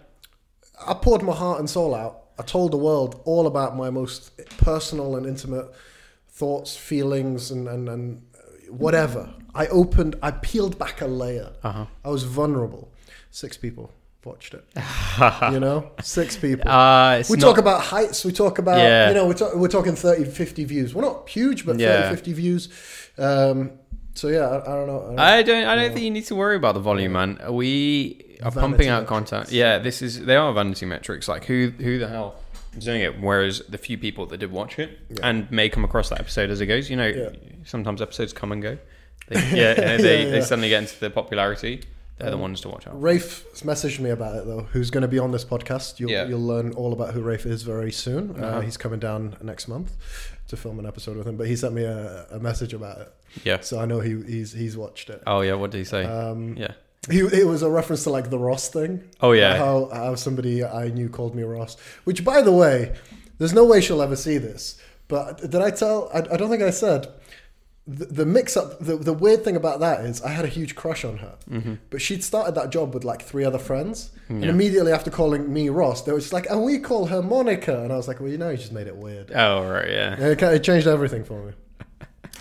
I 0.86 0.94
poured 0.94 1.22
my 1.22 1.34
heart 1.34 1.60
and 1.60 1.70
soul 1.70 1.94
out. 1.94 2.18
I 2.38 2.42
told 2.42 2.72
the 2.72 2.76
world 2.76 3.20
all 3.24 3.46
about 3.46 3.76
my 3.76 3.88
most 3.90 4.36
personal 4.58 5.16
and 5.16 5.26
intimate 5.26 5.66
thoughts, 6.28 6.76
feelings, 6.76 7.50
and, 7.50 7.68
and, 7.68 7.88
and 7.88 8.22
whatever. 8.68 9.32
I 9.54 9.66
opened, 9.68 10.16
I 10.22 10.30
peeled 10.32 10.78
back 10.78 11.00
a 11.00 11.06
layer. 11.06 11.52
Uh-huh. 11.62 11.86
I 12.04 12.08
was 12.08 12.24
vulnerable. 12.24 12.90
Six 13.30 13.56
people 13.56 13.92
watched 14.24 14.54
it. 14.54 14.64
you 15.52 15.60
know, 15.60 15.90
six 16.02 16.36
people. 16.36 16.68
Uh, 16.70 17.22
we 17.28 17.36
not- 17.36 17.42
talk 17.46 17.58
about 17.58 17.82
heights. 17.82 18.24
We 18.24 18.32
talk 18.32 18.58
about, 18.58 18.78
Yeah. 18.78 19.08
you 19.08 19.14
know, 19.14 19.26
we're, 19.26 19.34
talk, 19.34 19.54
we're 19.54 19.68
talking 19.68 19.94
30, 19.94 20.24
50 20.24 20.64
views. 20.64 20.94
We're 20.94 21.02
not 21.02 21.28
huge, 21.28 21.64
but 21.66 21.72
30, 21.72 21.82
Yeah. 21.82 22.10
50 22.10 22.32
views. 22.32 22.68
Um, 23.18 23.72
so 24.14 24.28
yeah, 24.28 24.40
I, 24.48 24.60
I 24.60 24.74
don't 24.76 24.86
know. 24.86 25.02
I 25.02 25.06
don't 25.06 25.18
I 25.18 25.42
don't. 25.42 25.64
I 25.64 25.74
don't 25.76 25.92
think 25.92 26.04
you 26.04 26.10
need 26.10 26.26
to 26.26 26.34
worry 26.34 26.56
about 26.56 26.74
the 26.74 26.80
volume, 26.80 27.12
man. 27.12 27.40
We 27.50 28.36
are 28.42 28.50
Vanity 28.50 28.60
pumping 28.60 28.88
out 28.88 29.02
metrics. 29.02 29.08
content. 29.30 29.52
Yeah, 29.52 29.78
this 29.78 30.02
is. 30.02 30.24
They 30.24 30.36
are 30.36 30.52
vanity 30.52 30.86
metrics. 30.86 31.28
Like 31.28 31.44
who? 31.44 31.70
Who 31.78 31.98
the 31.98 32.08
hell 32.08 32.36
is 32.76 32.84
doing 32.84 33.00
it? 33.02 33.20
Whereas 33.20 33.60
the 33.68 33.78
few 33.78 33.98
people 33.98 34.26
that 34.26 34.38
did 34.38 34.50
watch 34.52 34.78
it 34.78 34.98
and 35.22 35.50
may 35.50 35.68
come 35.68 35.84
across 35.84 36.08
that 36.10 36.20
episode 36.20 36.50
as 36.50 36.60
it 36.60 36.66
goes. 36.66 36.90
You 36.90 36.96
know, 36.96 37.06
Yeah. 37.06 37.30
sometimes 37.64 38.00
episodes 38.02 38.32
come 38.32 38.52
and 38.52 38.62
go. 38.62 38.78
They, 39.28 39.36
yeah, 39.56 39.74
know, 39.74 39.96
they, 39.98 40.24
Yeah, 40.24 40.30
they 40.30 40.40
suddenly 40.42 40.68
get 40.68 40.82
into 40.82 40.98
the 41.00 41.10
popularity. 41.10 41.82
They're 42.18 42.30
the 42.30 42.36
ones 42.36 42.60
to 42.60 42.68
watch 42.68 42.86
out. 42.86 43.00
Rafe 43.02 43.44
messaged 43.64 43.98
me 43.98 44.10
about 44.10 44.36
it 44.36 44.44
though. 44.46 44.62
Who's 44.72 44.90
going 44.90 45.02
to 45.02 45.08
be 45.08 45.18
on 45.18 45.32
this 45.32 45.44
podcast? 45.44 45.98
You'll, 45.98 46.10
Yeah. 46.10 46.26
you'll 46.26 46.46
learn 46.46 46.72
all 46.74 46.92
about 46.92 47.14
who 47.14 47.20
Rafe 47.20 47.46
is 47.46 47.62
very 47.62 47.90
soon. 47.90 48.36
Uh, 48.38 48.46
Uh-huh. 48.46 48.60
he's 48.60 48.76
coming 48.76 49.00
down 49.00 49.36
next 49.42 49.66
month 49.66 49.92
to 50.52 50.56
film 50.56 50.78
an 50.78 50.86
episode 50.86 51.16
with 51.16 51.26
him. 51.26 51.36
But 51.36 51.48
he 51.48 51.56
sent 51.56 51.74
me 51.74 51.82
a, 51.84 52.26
a 52.30 52.38
message 52.38 52.72
about 52.72 53.00
it, 53.00 53.12
Yeah. 53.44 53.60
so 53.60 53.80
I 53.80 53.84
know 53.86 54.00
he, 54.00 54.22
he's 54.22 54.52
he's 54.52 54.76
watched 54.76 55.10
it. 55.10 55.22
Oh 55.26 55.40
yeah. 55.42 55.54
What 55.54 55.70
did 55.72 55.78
he 55.78 55.84
say? 55.84 56.04
Um, 56.04 56.54
yeah. 56.56 56.72
he, 57.10 57.20
it 57.20 57.46
was 57.46 57.62
a 57.62 57.68
reference 57.70 58.04
to 58.04 58.10
like 58.10 58.30
the 58.30 58.38
Ross 58.38 58.68
thing. 58.68 59.02
Oh 59.20 59.32
yeah. 59.32 59.56
How 59.56 59.88
how 59.92 60.14
somebody 60.14 60.64
I 60.64 60.88
knew 60.88 61.08
called 61.08 61.34
me 61.34 61.42
Ross. 61.42 61.76
Which 62.04 62.24
by 62.24 62.40
the 62.42 62.52
way, 62.52 62.94
there's 63.38 63.52
no 63.54 63.64
way 63.64 63.80
she'll 63.80 64.02
ever 64.02 64.16
see 64.16 64.38
this. 64.38 64.80
But 65.08 65.40
did 65.40 65.56
I 65.56 65.70
tell? 65.70 66.08
I, 66.14 66.18
I 66.18 66.36
don't 66.36 66.48
think 66.50 66.62
I 66.62 66.70
said. 66.70 67.08
The, 67.84 68.04
the 68.04 68.26
mix 68.26 68.56
up, 68.56 68.78
the, 68.78 68.96
the 68.96 69.12
weird 69.12 69.42
thing 69.42 69.56
about 69.56 69.80
that 69.80 70.04
is 70.04 70.22
I 70.22 70.28
had 70.30 70.44
a 70.44 70.48
huge 70.48 70.76
crush 70.76 71.04
on 71.04 71.18
her, 71.18 71.34
but 71.90 72.00
she'd 72.00 72.22
started 72.22 72.54
that 72.54 72.70
job 72.70 72.94
with 72.94 73.02
like 73.04 73.22
three 73.22 73.44
other 73.44 73.58
friends. 73.58 74.10
And 74.28 74.44
immediately 74.44 74.92
after 74.92 75.10
calling 75.10 75.52
me 75.52 75.68
Ross, 75.68 76.02
they 76.02 76.12
were 76.12 76.20
just 76.20 76.32
like, 76.32 76.46
and 76.48 76.62
we 76.64 76.78
call 76.78 77.06
her 77.06 77.20
Monica. 77.22 77.82
And 77.82 77.92
I 77.92 77.96
was 77.96 78.08
like, 78.08 78.20
well, 78.20 78.30
you 78.30 78.38
know, 78.38 78.50
you 78.50 78.56
just 78.56 78.72
made 78.72 78.86
it 78.86 78.96
weird. 78.96 79.32
Oh 79.32 79.68
right. 79.68 79.90
Yeah. 79.90 80.14
And 80.14 80.22
it, 80.22 80.38
kind 80.38 80.54
of 80.54 80.62
changed 80.62 80.86
everything 80.86 81.24
for 81.24 81.42
me. 81.44 81.52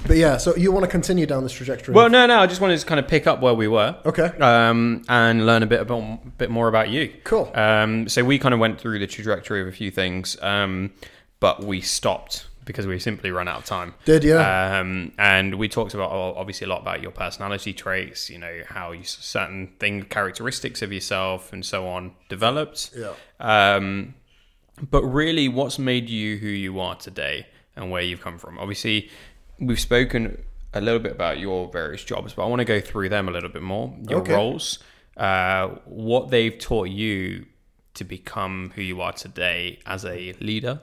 But 0.08 0.18
yeah, 0.18 0.38
so 0.38 0.56
you 0.56 0.72
want 0.72 0.84
to 0.84 0.90
continue 0.90 1.26
down 1.28 1.44
this 1.44 1.52
trajectory? 1.52 1.94
Well, 1.94 2.10
no, 2.10 2.26
no. 2.26 2.40
I 2.40 2.48
just 2.48 2.60
wanted 2.60 2.80
to 2.80 2.86
kind 2.86 3.00
of 3.00 3.08
pick 3.08 3.28
up 3.28 3.40
where 3.40 3.54
we 3.54 3.68
were. 3.68 3.96
okay, 4.06 4.32
um, 4.40 5.04
and 5.08 5.46
learn 5.46 5.62
a 5.62 5.68
bit 5.68 5.80
about 5.80 6.38
bit 6.40 6.50
more 6.50 6.68
about 6.68 6.90
you. 6.90 7.14
Cool. 7.24 7.52
Um, 7.54 8.08
so 8.10 8.24
we 8.24 8.40
kind 8.40 8.54
of 8.54 8.60
went 8.60 8.80
through 8.80 8.98
the 8.98 9.06
trajectory 9.06 9.62
of 9.62 9.68
a 9.68 9.72
few 9.72 9.92
things, 9.92 10.42
um, 10.42 10.92
but 11.40 11.64
we 11.64 11.82
stopped 11.82 12.48
because 12.66 12.86
we 12.88 13.00
simply 13.00 13.32
ran 13.32 13.48
out 13.48 13.60
of 13.60 13.66
time. 13.66 13.94
did 14.06 14.24
yeah? 14.24 14.80
Um, 14.80 15.12
and 15.18 15.56
we 15.56 15.68
talked 15.68 15.94
about 15.94 16.12
obviously 16.12 16.66
a 16.66 16.70
lot 16.70 16.82
about 16.82 17.02
your 17.02 17.12
personality 17.12 17.74
traits, 17.74 18.30
you 18.30 18.38
know, 18.38 18.62
how 18.68 18.92
you 18.92 19.04
certain 19.04 19.74
thing 19.80 20.04
characteristics 20.04 20.82
of 20.82 20.94
yourself 20.94 21.52
and 21.54 21.66
so 21.66 21.88
on 21.88 22.14
developed. 22.30 22.92
yeah. 22.96 23.14
Um, 23.40 24.14
but 24.90 25.04
really, 25.04 25.48
what's 25.48 25.78
made 25.78 26.10
you 26.10 26.38
who 26.38 26.48
you 26.48 26.80
are 26.80 26.96
today 26.96 27.48
and 27.76 27.92
where 27.92 28.02
you've 28.02 28.22
come 28.22 28.38
from? 28.38 28.58
Obviously, 28.58 29.10
we've 29.60 29.80
spoken 29.80 30.42
a 30.74 30.82
little 30.82 31.00
bit 31.00 31.12
about 31.12 31.38
your 31.40 31.70
various 31.72 32.04
jobs, 32.04 32.34
but 32.34 32.44
I 32.44 32.48
want 32.48 32.60
to 32.62 32.66
go 32.66 32.80
through 32.80 33.10
them 33.10 33.28
a 33.28 33.32
little 33.32 33.50
bit 33.50 33.62
more. 33.62 33.94
Your 34.08 34.20
Okay. 34.22 34.34
roles, 34.34 34.80
uh, 35.18 35.68
what 35.86 36.30
they've 36.30 36.58
taught 36.58 36.90
you 36.90 37.46
to 37.96 38.04
become 38.06 38.72
who 38.76 38.82
you 38.82 39.02
are 39.02 39.12
today 39.12 39.80
as 39.86 40.06
a 40.06 40.34
leader. 40.40 40.82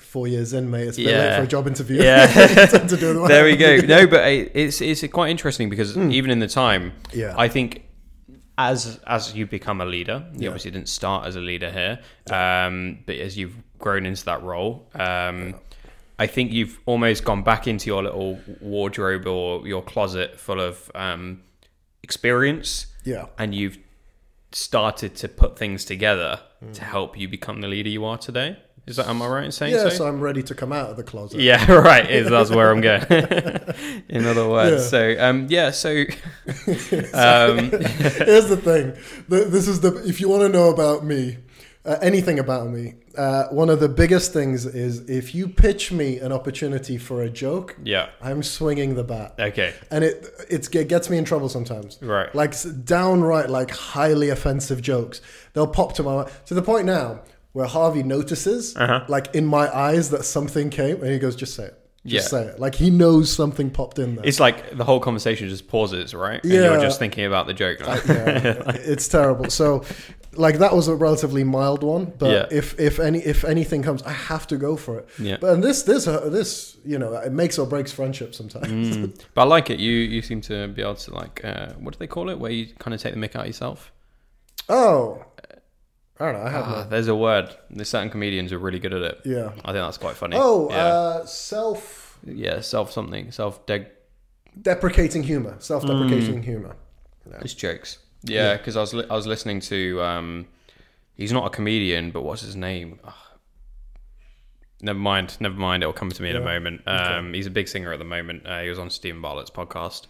Four 0.00 0.28
years 0.28 0.52
in, 0.52 0.70
mate. 0.70 0.88
It's 0.88 0.98
a 0.98 1.04
bit 1.04 1.16
late 1.16 1.36
for 1.36 1.42
a 1.42 1.46
job 1.46 1.66
interview. 1.66 2.02
Yeah. 2.02 2.26
to 2.66 2.86
do 2.96 3.12
the 3.14 3.26
there 3.28 3.44
we 3.44 3.56
go. 3.56 3.76
No, 3.78 4.06
but 4.06 4.20
it's 4.30 4.80
it's 4.80 5.06
quite 5.12 5.30
interesting 5.30 5.68
because 5.70 5.94
Hmm. 5.94 6.10
even 6.10 6.30
in 6.30 6.38
the 6.40 6.48
time, 6.48 6.92
Yeah. 7.12 7.34
I 7.36 7.48
think 7.48 7.82
as 8.58 9.00
as 9.06 9.34
you 9.34 9.46
become 9.46 9.80
a 9.80 9.84
leader, 9.86 10.24
you 10.34 10.42
Yeah. 10.42 10.48
obviously 10.48 10.70
didn't 10.70 10.88
start 10.88 11.26
as 11.26 11.36
a 11.36 11.40
leader 11.40 11.70
here, 11.70 11.98
um, 12.30 12.98
but 13.06 13.16
as 13.16 13.36
you've 13.36 13.56
grown 13.78 14.06
into 14.06 14.24
that 14.26 14.42
role, 14.42 14.88
um, 14.94 15.54
I 16.18 16.26
think 16.28 16.52
you've 16.52 16.78
almost 16.86 17.24
gone 17.24 17.42
back 17.42 17.66
into 17.66 17.86
your 17.88 18.02
little 18.04 18.38
wardrobe 18.60 19.26
or 19.26 19.66
your 19.66 19.82
closet 19.82 20.38
full 20.38 20.60
of 20.60 20.90
um, 20.94 21.40
experience, 22.04 22.86
Yeah. 23.04 23.26
and 23.38 23.54
you've 23.54 23.78
started 24.52 25.16
to 25.16 25.28
put 25.28 25.58
things 25.58 25.84
together 25.84 26.40
to 26.72 26.84
help 26.84 27.18
you 27.18 27.28
become 27.28 27.60
the 27.60 27.68
leader 27.68 27.90
you 27.90 28.04
are 28.04 28.16
today. 28.16 28.56
Is 28.86 28.96
that 28.96 29.08
am 29.08 29.22
I 29.22 29.26
right 29.28 29.44
in 29.44 29.52
saying 29.52 29.72
Yeah, 29.74 29.84
so? 29.84 29.88
so 29.90 30.06
I'm 30.06 30.20
ready 30.20 30.42
to 30.42 30.54
come 30.54 30.72
out 30.72 30.90
of 30.90 30.96
the 30.96 31.02
closet. 31.04 31.40
Yeah, 31.40 31.70
right. 31.72 32.08
Is 32.10 32.28
that's 32.28 32.50
where 32.50 32.70
I'm 32.70 32.80
going. 32.82 33.02
in 34.08 34.26
other 34.26 34.48
words, 34.48 34.82
Yeah. 34.82 34.88
so 34.88 35.16
um, 35.20 35.46
yeah, 35.48 35.70
so 35.70 35.90
um, 37.14 37.70
Here's 37.70 38.48
the 38.48 38.60
thing. 38.62 38.94
This 39.28 39.68
is 39.68 39.80
the 39.80 40.02
if 40.06 40.20
you 40.20 40.28
want 40.28 40.42
to 40.42 40.48
know 40.48 40.68
about 40.70 41.04
me, 41.04 41.38
uh, 41.84 41.96
anything 42.02 42.38
about 42.38 42.68
me, 42.68 42.94
uh, 43.16 43.44
one 43.48 43.70
of 43.70 43.80
the 43.80 43.88
biggest 43.88 44.32
things 44.32 44.66
is 44.66 45.08
if 45.08 45.34
you 45.34 45.48
pitch 45.48 45.92
me 45.92 46.18
an 46.18 46.32
opportunity 46.32 46.98
for 46.98 47.22
a 47.22 47.30
joke, 47.30 47.76
yeah, 47.82 48.08
I'm 48.20 48.42
swinging 48.42 48.94
the 48.94 49.04
bat, 49.04 49.34
okay, 49.38 49.74
and 49.90 50.04
it 50.04 50.26
it's, 50.50 50.68
it 50.68 50.88
gets 50.88 51.08
me 51.08 51.16
in 51.18 51.24
trouble 51.24 51.48
sometimes. 51.48 51.98
right, 52.02 52.34
Like 52.34 52.54
downright, 52.84 53.48
like 53.50 53.70
highly 53.70 54.28
offensive 54.30 54.82
jokes. 54.82 55.20
They'll 55.52 55.66
pop 55.68 55.94
to 55.94 56.02
my 56.02 56.14
mind 56.16 56.30
to 56.46 56.54
the 56.54 56.62
point 56.62 56.86
now 56.86 57.20
where 57.54 57.66
Harvey 57.66 58.02
notices, 58.02 58.76
Uh-huh. 58.76 59.04
like 59.08 59.34
in 59.34 59.46
my 59.46 59.66
eyes, 59.74 60.10
that 60.10 60.24
something 60.24 60.68
came, 60.70 60.96
and 61.02 61.10
he 61.10 61.18
goes, 61.18 61.34
"Just 61.36 61.54
say 61.54 61.64
it." 61.70 61.76
Just 62.06 62.30
Yeah. 62.32 62.38
say 62.38 62.44
it. 62.48 62.60
Like 62.60 62.74
he 62.74 62.90
knows 62.90 63.32
something 63.32 63.70
popped 63.70 63.98
in 63.98 64.16
there. 64.16 64.26
It's 64.26 64.38
like 64.38 64.76
the 64.76 64.84
whole 64.84 65.00
conversation 65.00 65.48
just 65.48 65.66
pauses, 65.68 66.12
right? 66.12 66.42
And 66.44 66.52
Yeah. 66.52 66.64
you're 66.64 66.80
just 66.88 66.98
thinking 66.98 67.24
about 67.24 67.46
the 67.46 67.54
joke. 67.54 67.78
Uh, 67.80 67.96
yeah, 68.06 68.72
it's 68.92 69.08
terrible. 69.08 69.48
So, 69.50 69.84
like 70.36 70.58
that 70.58 70.72
was 70.74 70.88
a 70.88 70.94
relatively 70.94 71.44
mild 71.44 71.82
one, 71.82 72.12
but 72.18 72.30
Yeah. 72.30 72.46
if 72.60 72.78
if 72.78 72.98
any 72.98 73.20
if 73.20 73.42
anything 73.44 73.82
comes, 73.82 74.02
I 74.02 74.10
have 74.12 74.46
to 74.48 74.56
go 74.56 74.76
for 74.76 74.98
it. 74.98 75.08
Yeah. 75.18 75.36
But 75.40 75.50
and 75.54 75.62
this 75.64 75.82
this 75.84 76.06
uh, 76.06 76.28
this 76.28 76.76
you 76.84 76.98
know 76.98 77.14
it 77.28 77.32
makes 77.32 77.58
or 77.58 77.66
breaks 77.66 77.92
friendship 77.92 78.34
sometimes. 78.34 78.96
Mm. 78.96 79.14
But 79.34 79.42
I 79.42 79.44
like 79.56 79.70
it. 79.70 79.78
You 79.80 79.92
you 80.14 80.20
seem 80.22 80.40
to 80.42 80.68
be 80.76 80.82
able 80.82 80.96
to 81.06 81.14
like 81.22 81.36
uh, 81.44 81.68
what 81.82 81.92
do 81.94 81.98
they 82.00 82.08
call 82.16 82.28
it? 82.28 82.38
Where 82.38 82.50
you 82.52 82.66
kind 82.84 82.92
of 82.94 83.00
take 83.00 83.14
the 83.14 83.20
mick 83.20 83.34
out 83.36 83.46
yourself. 83.46 83.92
Oh, 84.68 85.22
I 86.20 86.24
don't 86.26 86.34
know. 86.34 86.46
I 86.46 86.50
have 86.50 86.64
Ah, 86.66 86.82
no. 86.84 86.88
there's 86.90 87.08
a 87.08 87.14
word. 87.16 87.54
There's 87.70 87.88
certain 87.88 88.08
comedians 88.10 88.52
are 88.52 88.58
really 88.58 88.78
good 88.78 88.92
at 88.94 89.02
it. 89.02 89.20
Yeah. 89.24 89.48
I 89.64 89.72
think 89.72 89.84
that's 89.84 89.98
quite 89.98 90.14
funny. 90.16 90.36
Oh, 90.38 90.68
yeah, 90.70 90.76
uh, 90.76 91.26
self 91.26 92.18
yeah, 92.24 92.60
self 92.60 92.92
something, 92.92 93.32
self 93.32 93.66
deg. 93.66 93.86
deprecating 94.62 95.22
humor, 95.24 95.56
self 95.58 95.84
deprecating 95.86 96.40
Mm. 96.40 96.44
humor. 96.44 96.76
It's 97.40 97.54
jokes. 97.54 97.98
Yeah, 98.22 98.56
because 98.56 98.76
I 98.76 98.80
was 98.80 98.94
li- 98.94 99.06
I 99.10 99.14
was 99.16 99.26
listening 99.26 99.60
to 99.60 100.00
um, 100.02 100.46
he's 101.16 101.32
not 101.32 101.46
a 101.46 101.50
comedian, 101.50 102.10
but 102.12 102.22
what's 102.22 102.42
his 102.42 102.54
name? 102.56 103.00
Ugh. 103.04 103.12
Never 104.80 104.98
mind, 104.98 105.36
never 105.40 105.54
mind. 105.56 105.82
It'll 105.82 105.92
come 105.94 106.10
to 106.10 106.22
me 106.22 106.30
in 106.30 106.36
a 106.36 106.40
moment. 106.40 106.82
Um, 106.86 107.32
He's 107.32 107.46
a 107.46 107.50
big 107.50 107.68
singer 107.68 107.92
at 107.92 107.98
the 107.98 108.04
moment. 108.04 108.46
Uh, 108.46 108.60
he 108.60 108.68
was 108.68 108.78
on 108.78 108.90
Steven 108.90 109.20
Bartlett's 109.22 109.50
podcast. 109.50 110.06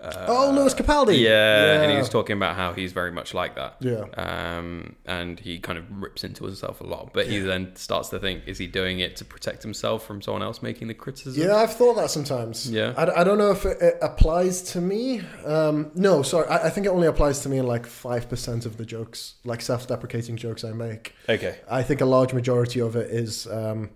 Uh, 0.00 0.26
oh, 0.28 0.52
Lewis 0.54 0.74
Capaldi. 0.74 1.18
yeah, 1.18 1.82
and 1.82 1.90
he 1.90 1.98
was 1.98 2.08
talking 2.08 2.36
about 2.36 2.54
how 2.56 2.72
he's 2.72 2.92
very 2.92 3.10
much 3.10 3.32
like 3.34 3.54
that. 3.54 3.76
Yeah. 3.80 4.04
Um, 4.16 4.96
and 5.06 5.40
he 5.40 5.58
kind 5.58 5.78
of 5.78 5.84
rips 5.90 6.22
into 6.22 6.44
himself 6.44 6.80
a 6.80 6.84
lot, 6.84 7.12
but 7.12 7.26
he 7.26 7.38
then 7.38 7.74
starts 7.76 8.10
to 8.10 8.18
think: 8.18 8.42
Is 8.46 8.58
he 8.58 8.66
doing 8.66 9.00
it 9.00 9.16
to 9.16 9.24
protect 9.24 9.62
himself 9.62 10.06
from 10.06 10.20
someone 10.20 10.42
else 10.42 10.62
making 10.62 10.88
the 10.88 10.94
criticism? 10.94 11.42
Yeah, 11.42 11.56
I've 11.56 11.74
thought 11.74 11.94
that 11.96 12.10
sometimes. 12.10 12.70
Yeah. 12.70 12.92
I, 12.96 13.20
I 13.20 13.24
don't 13.24 13.38
know 13.38 13.50
if 13.50 13.64
it, 13.64 13.80
it 13.80 13.94
applies 14.02 14.62
to 14.72 14.80
me. 14.80 15.22
Um, 15.44 15.90
no, 15.94 16.22
sorry. 16.22 16.46
I, 16.48 16.66
I 16.66 16.70
think 16.70 16.86
it 16.86 16.90
only 16.90 17.06
applies 17.06 17.40
to 17.40 17.48
me 17.48 17.58
in 17.58 17.66
like 17.66 17.86
5% 17.86 18.66
of 18.66 18.76
the 18.76 18.84
jokes, 18.84 19.34
like 19.44 19.60
self 19.60 19.86
deprecating 19.86 20.36
jokes 20.36 20.62
I 20.64 20.72
make. 20.72 21.14
Okay. 21.28 21.58
I 21.70 21.82
think 21.82 22.00
a 22.00 22.06
large 22.06 22.32
majority 22.32 22.80
of 22.80 22.96
it 22.96 23.10
is. 23.10 23.46
Um, 23.46 23.90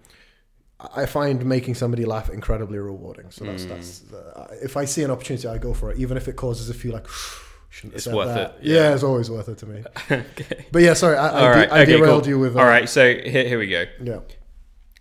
I 0.95 1.07
find 1.07 1.45
making 1.45 1.75
somebody 1.75 2.05
laugh 2.05 2.31
incredibly 2.31 2.79
rewarding. 2.79 3.31
So 3.31 3.45
that's 3.45 3.65
that's. 3.67 4.13
Uh, 4.13 4.47
if 4.63 4.77
I 4.77 4.85
see 4.87 5.03
an 5.03 5.11
opportunity, 5.11 5.47
I 5.49 5.59
go 5.59 5.75
for 5.75 5.91
it, 5.91 5.99
even 5.99 6.17
if 6.17 6.27
it 6.29 6.37
causes 6.37 6.71
a 6.71 6.75
few 6.75 6.93
like. 6.93 7.07
Shouldn't 7.73 7.93
have 7.95 7.99
It's 7.99 8.07
worth 8.09 8.35
that. 8.35 8.57
it, 8.61 8.67
Yeah. 8.67 8.75
yeah. 8.89 8.95
it's 8.95 9.05
always 9.05 9.31
worth 9.31 9.49
it 9.49 9.59
to 9.59 9.67
me. 9.67 9.85
okay. 10.11 10.67
But 10.73 10.83
yeah, 10.83 10.95
sorry, 10.95 11.17
I, 11.17 11.29
I, 11.29 11.47
All 11.49 11.55
de- 11.55 11.73
I 11.75 11.83
okay, 11.83 11.93
derailed 11.99 12.23
cool. 12.25 12.29
you 12.31 12.39
with. 12.41 12.57
Uh, 12.57 12.61
All 12.61 12.65
right. 12.67 12.89
So 12.89 13.15
here, 13.15 13.47
here 13.47 13.59
we 13.61 13.69
go. 13.69 13.85
Yeah. 14.03 14.21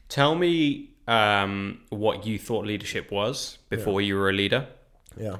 Tell 0.07 0.35
me 0.35 0.91
um, 1.07 1.79
what 1.89 2.27
you 2.27 2.37
thought 2.37 2.65
leadership 2.67 3.09
was 3.11 3.57
before 3.69 4.01
you 4.01 4.15
were 4.15 4.29
a 4.29 4.33
leader, 4.33 4.67
Yeah. 5.17 5.37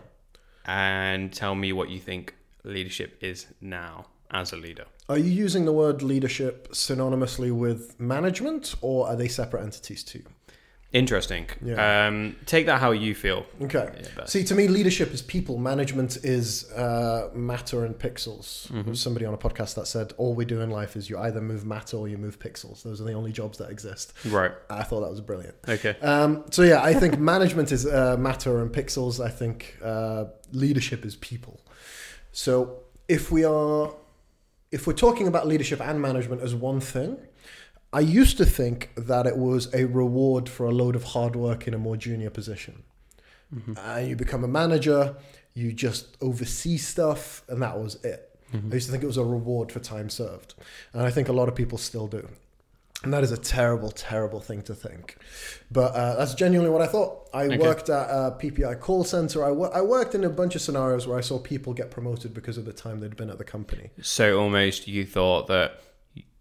and 0.65 1.31
tell 1.31 1.53
me 1.55 1.72
what 1.74 1.89
you 1.89 2.00
think 2.00 2.34
leadership 2.63 3.17
is 3.22 3.46
now 3.62 4.08
as 4.31 4.53
a 4.53 4.57
leader. 4.57 4.86
Are 5.07 5.17
you 5.17 5.31
using 5.31 5.65
the 5.65 5.74
word 5.74 6.01
leadership 6.01 6.71
synonymously 6.71 7.51
with 7.51 8.00
management, 8.00 8.75
or 8.81 9.07
are 9.07 9.15
they 9.15 9.27
separate 9.27 9.63
entities 9.63 10.03
too? 10.03 10.24
Interesting. 10.91 11.45
Yeah. 11.63 12.07
Um, 12.07 12.36
take 12.48 12.65
that 12.65 12.79
how 12.79 12.91
you 12.91 13.13
feel. 13.13 13.45
Okay. 13.62 13.91
Yeah. 14.17 14.25
See, 14.25 14.43
to 14.45 14.55
me, 14.55 14.67
leadership 14.67 15.13
is 15.13 15.21
people. 15.21 15.59
Management 15.59 16.17
is 16.24 16.71
uh, 16.71 17.29
matter 17.36 17.86
and 17.86 17.93
pixels. 17.93 18.71
Mm-hmm. 18.71 18.95
Somebody 18.95 19.27
on 19.27 19.36
a 19.36 19.38
podcast 19.38 19.75
that 19.75 19.86
said 19.86 20.13
all 20.17 20.33
we 20.33 20.45
do 20.45 20.62
in 20.62 20.71
life 20.71 20.95
is 20.95 21.07
you 21.07 21.19
either 21.19 21.41
move 21.41 21.63
matter 21.63 21.95
or 21.95 22.07
you 22.07 22.17
move 22.17 22.39
pixels. 22.39 22.81
Those 22.81 23.01
are 23.01 23.03
the 23.03 23.13
only 23.13 23.31
jobs 23.31 23.59
that 23.59 23.69
exist. 23.69 24.13
Right. 24.25 24.51
I 24.71 24.81
thought 24.81 25.01
that 25.01 25.12
was 25.12 25.21
brilliant. 25.21 25.55
Okay. 25.67 25.95
Um, 26.01 26.45
so 26.50 26.63
yeah, 26.63 26.81
I 26.81 26.95
think 26.95 27.19
management 27.19 27.71
is 27.71 27.86
uh, 27.86 28.17
matter 28.17 28.59
and 28.59 28.71
pixels. 28.71 29.24
I 29.24 29.29
think 29.29 29.77
uh, 29.83 30.25
leadership 30.51 31.05
is 31.05 31.15
people. 31.15 31.62
So 32.31 32.79
if 33.07 33.31
we 33.31 33.43
are, 33.43 33.93
if 34.72 34.86
we're 34.86 34.94
talking 34.94 35.28
about 35.28 35.48
leadership 35.48 35.82
and 35.82 36.02
management 36.02 36.42
as 36.42 36.54
one 36.54 36.80
thing, 36.80 37.18
I 37.92 38.02
used 38.02 38.38
to 38.38 38.46
think 38.46 38.92
that 38.96 39.26
it 39.26 39.38
was 39.38 39.74
a 39.74 39.86
reward 39.86 40.48
for 40.48 40.66
a 40.66 40.72
load 40.72 40.96
of 40.96 41.04
hard 41.06 41.36
work 41.36 41.68
in 41.68 41.74
a 41.74 41.78
more 41.78 41.98
junior 41.98 42.30
position. 42.30 42.84
Mm-hmm. 43.54 43.74
And 43.78 44.08
you 44.08 44.16
become 44.16 44.44
a 44.44 44.48
manager, 44.48 45.16
you 45.56 45.74
just 45.74 46.18
oversee 46.22 46.78
stuff, 46.78 47.44
and 47.50 47.62
that 47.64 47.80
was 47.80 47.96
it. 48.04 48.38
Mm-hmm. 48.54 48.72
I 48.72 48.76
used 48.76 48.88
to 48.88 48.92
think 48.92 49.04
it 49.04 49.08
was 49.08 49.18
a 49.18 49.24
reward 49.24 49.72
for 49.72 49.80
time 49.80 50.10
served, 50.10 50.54
and 50.94 51.02
I 51.02 51.10
think 51.10 51.30
a 51.30 51.34
lot 51.34 51.48
of 51.48 51.56
people 51.56 51.78
still 51.78 52.08
do. 52.08 52.28
And 53.03 53.13
that 53.13 53.24
is 53.24 53.32
a 53.32 53.38
terrible, 53.38 53.91
terrible 53.91 54.41
thing 54.41 54.62
to 54.63 54.75
think. 54.75 55.15
But 55.72 55.96
uh, 55.96 56.15
that's 56.18 56.34
genuinely 56.34 56.70
what 56.70 56.82
I 56.82 56.88
thought. 56.88 57.29
I 57.34 57.46
Okay. 57.46 57.58
worked 57.58 57.89
at 57.89 58.10
a 58.10 58.36
PPI 58.38 58.79
call 58.82 59.06
center. 59.06 59.46
I 59.46 59.51
wo- 59.51 59.72
I 59.74 59.82
worked 59.82 60.15
in 60.15 60.25
a 60.25 60.29
bunch 60.29 60.56
of 60.56 60.62
scenarios 60.62 61.08
where 61.08 61.18
I 61.18 61.22
saw 61.22 61.39
people 61.39 61.74
get 61.74 61.91
promoted 61.91 62.34
because 62.34 62.58
of 62.58 62.65
the 62.65 62.74
time 62.74 63.00
they'd 63.00 63.15
been 63.15 63.29
at 63.29 63.38
the 63.38 63.46
company. 63.46 63.91
So 64.01 64.38
almost 64.39 64.88
you 64.88 65.06
thought 65.06 65.48
that 65.48 65.79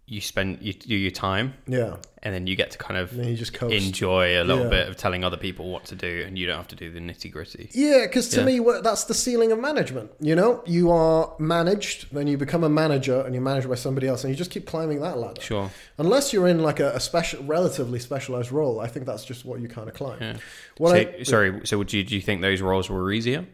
you 0.09 0.19
spend 0.21 0.57
you 0.61 0.73
do 0.73 0.95
your 0.95 1.11
time 1.11 1.53
Yeah. 1.67 1.97
and 2.23 2.33
then 2.33 2.47
you 2.47 2.55
get 2.55 2.71
to 2.71 2.77
kind 2.79 2.97
of 2.97 3.13
you 3.13 3.35
just 3.35 3.53
coast. 3.53 3.73
enjoy 3.73 4.41
a 4.41 4.43
little 4.43 4.63
Yeah. 4.63 4.69
bit 4.69 4.89
of 4.89 4.97
telling 4.97 5.23
other 5.23 5.37
people 5.37 5.69
what 5.71 5.85
to 5.85 5.95
do 5.95 6.23
and 6.25 6.35
you 6.37 6.47
don't 6.47 6.57
have 6.57 6.67
to 6.69 6.75
do 6.75 6.89
the 6.91 6.99
nitty 6.99 7.31
gritty. 7.31 7.69
Yeah, 7.73 8.01
because 8.07 8.27
to 8.29 8.39
Yeah. 8.39 8.45
me, 8.59 8.79
that's 8.81 9.03
the 9.03 9.13
ceiling 9.13 9.51
of 9.51 9.59
management. 9.59 10.09
You 10.19 10.35
know, 10.35 10.63
you 10.65 10.89
are 10.91 11.33
managed, 11.37 12.07
then 12.11 12.25
you 12.25 12.37
become 12.37 12.63
a 12.63 12.69
manager, 12.69 13.21
and 13.21 13.35
you're 13.35 13.43
managed 13.43 13.69
by 13.69 13.75
somebody 13.75 14.07
else, 14.07 14.23
and 14.23 14.31
you 14.31 14.35
just 14.37 14.49
keep 14.51 14.65
climbing 14.65 14.99
that 15.01 15.17
ladder. 15.19 15.41
Sure. 15.41 15.69
Unless 15.99 16.33
you're 16.33 16.47
in 16.47 16.63
like 16.63 16.79
a, 16.79 16.91
a 16.95 16.99
special, 16.99 17.43
relatively 17.43 17.99
specialized 17.99 18.51
role, 18.51 18.79
I 18.79 18.87
think 18.87 19.05
that's 19.05 19.23
just 19.23 19.45
what 19.45 19.59
you 19.61 19.67
kind 19.67 19.87
of 19.87 19.93
climb. 19.93 20.17
Yeah. 20.19 20.37
So, 20.79 20.87
I, 20.87 21.23
sorry. 21.23 21.61
So 21.65 21.77
would 21.77 21.93
you 21.93 22.03
do 22.03 22.15
you 22.15 22.21
think 22.21 22.41
those 22.41 22.61
roles 22.61 22.89
were 22.89 23.11
easier? 23.11 23.45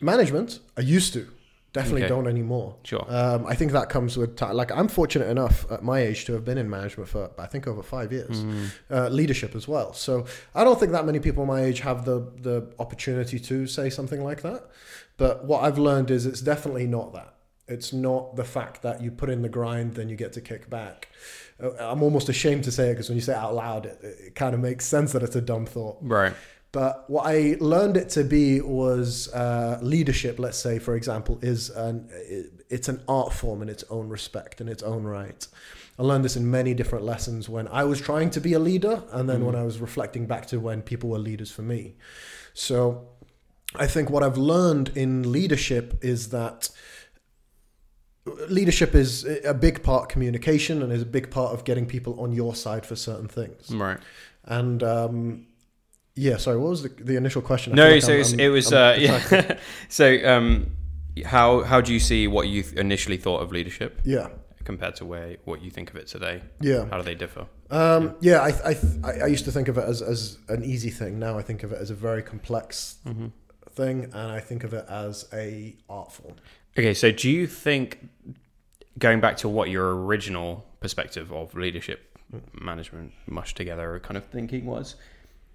management, 0.00 0.58
I 0.76 0.80
used 0.80 1.12
to, 1.12 1.28
definitely 1.72 2.02
Okay. 2.02 2.08
don't 2.08 2.26
anymore. 2.26 2.76
Sure. 2.84 3.04
Um, 3.08 3.46
I 3.46 3.54
think 3.54 3.72
that 3.72 3.88
comes 3.88 4.16
with 4.16 4.36
time. 4.36 4.54
Like 4.54 4.72
I'm 4.72 4.88
fortunate 4.88 5.28
enough 5.28 5.70
at 5.70 5.82
my 5.82 6.00
age 6.00 6.24
to 6.26 6.32
have 6.32 6.44
been 6.44 6.58
in 6.58 6.68
management 6.68 7.08
for 7.08 7.30
I 7.38 7.46
think 7.46 7.66
over 7.66 7.82
five 7.82 8.12
years, 8.12 8.44
uh, 8.90 9.08
leadership 9.08 9.54
as 9.54 9.68
well. 9.68 9.92
So 9.92 10.26
I 10.54 10.64
don't 10.64 10.78
think 10.80 10.92
that 10.92 11.04
many 11.06 11.20
people 11.20 11.46
my 11.46 11.62
age 11.62 11.80
have 11.80 12.04
the 12.04 12.18
the 12.36 12.72
opportunity 12.78 13.38
to 13.38 13.66
say 13.66 13.90
something 13.90 14.22
like 14.24 14.42
that. 14.42 14.64
But 15.16 15.44
what 15.44 15.62
I've 15.64 15.78
learned 15.78 16.10
is 16.10 16.26
it's 16.26 16.40
definitely 16.40 16.86
not 16.86 17.12
that. 17.12 17.34
It's 17.68 17.92
not 17.92 18.34
the 18.34 18.42
fact 18.44 18.82
that 18.82 19.00
you 19.00 19.12
put 19.12 19.30
in 19.30 19.42
the 19.42 19.48
grind, 19.48 19.94
then 19.94 20.08
you 20.08 20.16
get 20.16 20.32
to 20.32 20.40
kick 20.40 20.68
back. 20.68 21.08
Uh, 21.62 21.70
I'm 21.78 22.02
almost 22.02 22.28
ashamed 22.28 22.64
to 22.64 22.72
say 22.72 22.88
it 22.88 22.94
because 22.94 23.08
when 23.08 23.16
you 23.16 23.22
say 23.22 23.32
it 23.34 23.38
out 23.38 23.54
loud, 23.54 23.86
it, 23.86 23.98
it 24.02 24.34
kind 24.34 24.54
of 24.54 24.60
makes 24.60 24.86
sense 24.86 25.12
that 25.12 25.22
it's 25.22 25.36
a 25.36 25.40
dumb 25.40 25.66
thought. 25.66 25.98
Right. 26.00 26.32
But 26.72 27.08
what 27.10 27.26
I 27.26 27.56
learned 27.58 27.96
it 27.96 28.10
to 28.10 28.22
be 28.22 28.60
was 28.60 29.32
uh, 29.32 29.78
leadership. 29.82 30.38
Let's 30.38 30.58
say, 30.58 30.78
for 30.78 30.94
example, 30.94 31.38
is 31.42 31.70
an 31.70 32.08
it's 32.68 32.88
an 32.88 33.02
art 33.08 33.32
form 33.32 33.62
in 33.62 33.68
its 33.68 33.84
own 33.90 34.08
respect, 34.08 34.60
in 34.60 34.68
its 34.68 34.82
own 34.82 35.02
right. 35.02 35.46
I 35.98 36.02
learned 36.02 36.24
this 36.24 36.36
in 36.36 36.50
many 36.50 36.72
different 36.72 37.04
lessons 37.04 37.48
when 37.48 37.66
I 37.68 37.84
was 37.84 38.00
trying 38.00 38.30
to 38.30 38.40
be 38.40 38.52
a 38.52 38.58
leader, 38.58 39.02
and 39.10 39.28
then 39.28 39.44
when 39.44 39.56
I 39.56 39.64
was 39.64 39.80
reflecting 39.80 40.26
back 40.26 40.46
to 40.46 40.60
when 40.60 40.80
people 40.80 41.10
were 41.10 41.18
leaders 41.18 41.50
for 41.50 41.62
me. 41.62 41.96
So, 42.54 43.08
I 43.74 43.86
think 43.86 44.08
what 44.08 44.22
I've 44.22 44.38
learned 44.38 44.92
in 44.94 45.30
leadership 45.30 45.98
is 46.02 46.30
that 46.30 46.70
leadership 48.48 48.94
is 48.94 49.24
a 49.44 49.54
big 49.54 49.82
part 49.82 50.08
communication 50.08 50.82
and 50.82 50.92
is 50.92 51.02
a 51.02 51.06
big 51.06 51.30
part 51.30 51.52
of 51.52 51.64
getting 51.64 51.86
people 51.86 52.20
on 52.20 52.32
your 52.32 52.54
side 52.54 52.86
for 52.86 52.96
certain 52.96 53.28
things. 53.28 53.70
Right. 53.70 53.98
And 54.44 54.82
um, 54.82 55.46
yeah, 56.26 56.36
sorry, 56.36 56.58
what 56.58 56.70
was 56.70 56.82
the, 56.82 56.88
the 57.10 57.16
initial 57.16 57.42
question? 57.42 57.72
I 57.72 57.76
No, 57.76 57.98
so 58.00 58.12
I'm- 58.14 58.24
I'm- 58.24 58.40
it 58.40 58.48
was 58.48 58.72
uh, 58.72 58.96
yeah. 58.98 59.56
so 59.88 60.06
um, 60.32 60.48
how 61.24 61.62
how 61.62 61.80
do 61.80 61.92
you 61.92 62.00
see 62.00 62.26
what 62.28 62.44
you 62.48 62.62
th- 62.62 62.74
initially 62.86 63.16
thought 63.16 63.40
of 63.44 63.50
leadership? 63.52 64.00
yeah. 64.04 64.28
compared 64.64 64.94
to 65.00 65.04
where 65.12 65.36
what 65.50 65.58
you 65.64 65.70
think 65.70 65.90
of 65.90 65.96
it 65.96 66.06
today? 66.06 66.36
Yeah. 66.60 66.84
How 66.90 66.98
do 66.98 67.02
they 67.10 67.14
differ? 67.24 67.46
Um, 67.70 68.14
yeah, 68.20 68.38
I, 68.48 68.50
I, 68.70 69.12
I 69.24 69.26
used 69.36 69.44
to 69.46 69.52
think 69.52 69.68
of 69.68 69.76
it 69.78 69.84
as, 69.92 70.02
as 70.02 70.38
an 70.48 70.62
easy 70.64 70.90
thing. 70.90 71.18
Now 71.18 71.38
I 71.38 71.42
think 71.42 71.62
of 71.64 71.72
it 71.72 71.78
as 71.84 71.90
a 71.90 71.94
very 72.08 72.22
complex 72.22 72.98
Mm-hmm. 73.06 73.28
thing, 73.80 73.96
and 74.04 74.14
I 74.38 74.40
think 74.48 74.62
of 74.64 74.72
it 74.74 74.84
as 74.88 75.14
a 75.32 75.74
art 75.88 76.12
form. 76.12 76.36
Okay, 76.78 76.94
so 76.94 77.10
do 77.10 77.28
you 77.36 77.46
think 77.46 77.86
going 78.98 79.20
back 79.20 79.36
to 79.38 79.48
what 79.48 79.70
your 79.70 79.86
original 80.04 80.48
perspective 80.84 81.32
of 81.32 81.54
leadership 81.54 82.00
management 82.60 83.12
mushed 83.26 83.56
together 83.56 83.98
kind 84.06 84.16
of 84.16 84.24
thinking 84.26 84.66
was, 84.66 84.94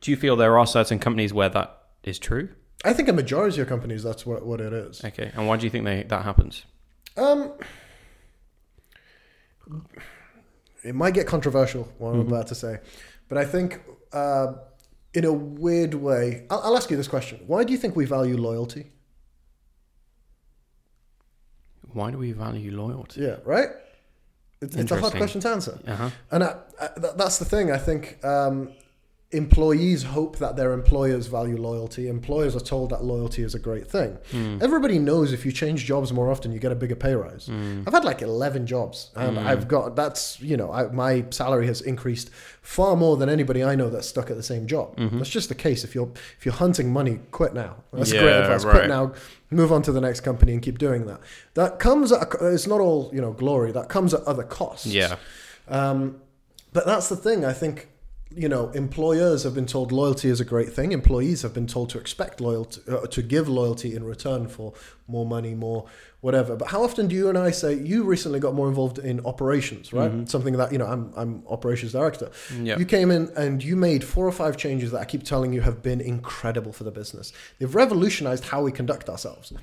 do 0.06 0.12
you 0.12 0.18
feel 0.18 0.36
there 0.36 0.60
are 0.60 0.68
certain 0.68 1.00
companies 1.00 1.34
where 1.34 1.50
that 1.50 1.82
is 2.04 2.20
true? 2.20 2.50
I 2.84 2.94
think 2.94 3.10
a 3.10 3.14
majority 3.14 3.60
of 3.60 3.68
companies 3.68 4.04
that's 4.04 4.24
what, 4.24 4.46
what 4.46 4.62
it 4.62 4.72
is. 4.72 5.04
Okay, 5.04 5.32
and 5.34 5.48
why 5.48 5.58
do 5.58 5.64
you 5.64 5.72
think 5.72 5.84
they, 5.84 6.04
that 6.04 6.24
happens? 6.24 6.64
Um, 7.18 7.54
it 10.84 10.94
might 10.94 11.16
get 11.16 11.26
controversial 11.26 11.92
what 11.98 12.12
I'm 12.12 12.20
about 12.20 12.46
to 12.48 12.56
say, 12.56 12.78
but 13.28 13.40
I 13.40 13.46
think 13.46 13.82
uh, 14.14 14.54
in 15.16 15.26
a 15.26 15.34
weird 15.34 15.96
way, 15.96 16.46
I'll, 16.52 16.60
I'll 16.60 16.78
ask 16.78 16.92
you 16.92 16.98
this 16.98 17.08
question: 17.08 17.40
Why 17.48 17.64
do 17.64 17.74
you 17.74 17.80
think 17.80 17.96
we 17.96 18.06
value 18.06 18.38
loyalty? 18.38 18.92
Why 21.94 22.12
do 22.12 22.20
we 22.20 22.32
value 22.32 22.78
loyalty? 22.80 23.22
Yeah, 23.22 23.38
right. 23.44 23.70
It's, 24.62 24.76
it's 24.76 24.92
a 24.92 25.00
hard 25.00 25.16
question 25.16 25.42
to 25.42 25.50
answer. 25.50 25.80
Uh 25.88 25.96
huh. 25.96 26.10
And 26.30 26.44
I, 26.44 26.58
I, 26.80 26.88
th- 27.02 27.14
that's 27.18 27.40
the 27.40 27.46
thing. 27.46 27.72
I 27.72 27.78
think 27.78 28.24
um, 28.24 28.72
employees 29.32 30.04
hope 30.04 30.38
that 30.38 30.56
their 30.56 30.72
employers 30.72 31.28
value 31.28 31.58
loyalty. 31.58 32.08
Employers 32.08 32.56
are 32.56 32.62
told 32.62 32.92
that 32.92 33.04
loyalty 33.04 33.42
is 33.42 33.56
a 33.56 33.60
great 33.60 33.88
thing. 33.88 34.18
Hmm. 34.32 34.60
Everybody 34.62 35.00
knows 35.00 35.34
if 35.34 35.46
you 35.46 35.52
change 35.52 35.84
jobs 35.86 36.14
more 36.14 36.32
often, 36.32 36.52
you 36.52 36.60
get 36.60 36.72
a 36.72 36.76
bigger 36.76 36.96
pay 36.96 37.16
rise. 37.16 37.48
Hmm. 37.48 37.84
I've 37.88 37.94
had 37.94 38.06
like 38.06 38.22
11 38.22 38.68
jobs, 38.68 39.12
and 39.16 39.38
hmm. 39.38 39.46
I've 39.46 39.68
got 39.68 39.96
that's, 39.96 40.40
you 40.42 40.56
know, 40.56 40.72
I, 40.72 40.88
my 40.88 41.26
salary 41.32 41.66
has 41.68 41.82
increased 41.82 42.30
far 42.62 42.96
more 42.96 43.18
than 43.18 43.30
anybody 43.30 43.64
I 43.64 43.76
know 43.76 43.90
that's 43.90 44.08
stuck 44.08 44.30
at 44.30 44.38
the 44.38 44.44
same 44.44 44.68
job. 44.68 44.96
Mm-hmm. 44.98 45.18
That's 45.18 45.30
just 45.30 45.50
the 45.50 45.56
case. 45.56 45.84
If 45.84 45.96
you're 45.96 46.12
if 46.38 46.46
you're 46.46 46.56
hunting 46.56 46.92
money, 46.94 47.20
quit 47.32 47.54
now. 47.54 47.78
That's 47.94 48.12
great 48.12 48.24
advice. 48.24 48.64
right. 48.64 48.72
Quit 48.72 48.88
now, 48.88 49.14
move 49.50 49.72
on 49.72 49.82
to 49.84 49.92
the 49.92 50.02
next 50.02 50.22
company, 50.22 50.54
and 50.54 50.62
keep 50.62 50.78
doing 50.78 51.06
that. 51.08 51.20
That 51.56 51.80
comes 51.80 52.12
at 52.12 52.34
a, 52.34 52.54
it's 52.54 52.68
not 52.68 52.80
all 52.80 53.10
you 53.14 53.22
know 53.22 53.34
glory. 53.34 53.72
That 53.72 53.90
comes 53.90 54.14
at 54.14 54.22
other 54.24 54.44
costs. 54.44 54.88
Yeah. 54.88 55.18
Um, 55.68 56.22
but 56.74 56.86
that's 56.86 57.10
the 57.10 57.16
thing. 57.16 57.46
I 57.46 57.54
think 57.54 57.90
you 58.32 58.50
know 58.50 58.70
employers 58.72 59.44
have 59.44 59.54
been 59.54 59.66
told 59.68 59.92
loyalty 59.92 60.30
is 60.30 60.40
a 60.42 60.46
great 60.46 60.70
thing. 60.74 60.92
Employees 60.92 61.42
have 61.44 61.54
been 61.54 61.68
told 61.68 61.90
to 61.92 62.00
expect 62.00 62.42
loyalty, 62.42 62.82
uh, 62.90 63.02
to 63.08 63.22
give 63.22 63.48
loyalty 63.48 63.96
in 63.96 64.04
return 64.04 64.48
for 64.48 64.74
more 65.08 65.26
money, 65.26 65.54
more 65.54 65.86
whatever. 66.22 66.56
But 66.56 66.70
how 66.70 66.84
often 66.84 67.08
do 67.08 67.16
you 67.16 67.30
and 67.30 67.38
I 67.38 67.52
say 67.52 67.76
you 67.76 68.04
recently 68.04 68.40
got 68.40 68.56
more 68.56 68.68
involved 68.68 68.98
in 68.98 69.24
operations, 69.26 69.94
right? 69.94 70.28
Something 70.28 70.58
that 70.58 70.72
you 70.72 70.80
know 70.80 70.88
I'm 70.88 71.14
I'm 71.16 71.44
operations 71.48 71.92
director. 71.92 72.32
Yeah. 72.62 72.78
You 72.78 72.86
came 72.86 73.12
in 73.12 73.30
and 73.38 73.64
you 73.64 73.76
made 73.76 74.04
four 74.04 74.28
or 74.28 74.32
five 74.32 74.58
changes 74.58 74.92
that 74.92 75.02
I 75.02 75.06
keep 75.06 75.24
telling 75.24 75.54
you 75.54 75.62
have 75.62 75.84
been 75.84 76.02
incredible 76.02 76.74
for 76.74 76.84
the 76.84 76.92
business. 76.92 77.32
They've 77.60 77.74
revolutionized 77.76 78.46
how 78.46 78.64
we 78.64 78.72
conduct 78.72 79.08
ourselves. 79.10 79.54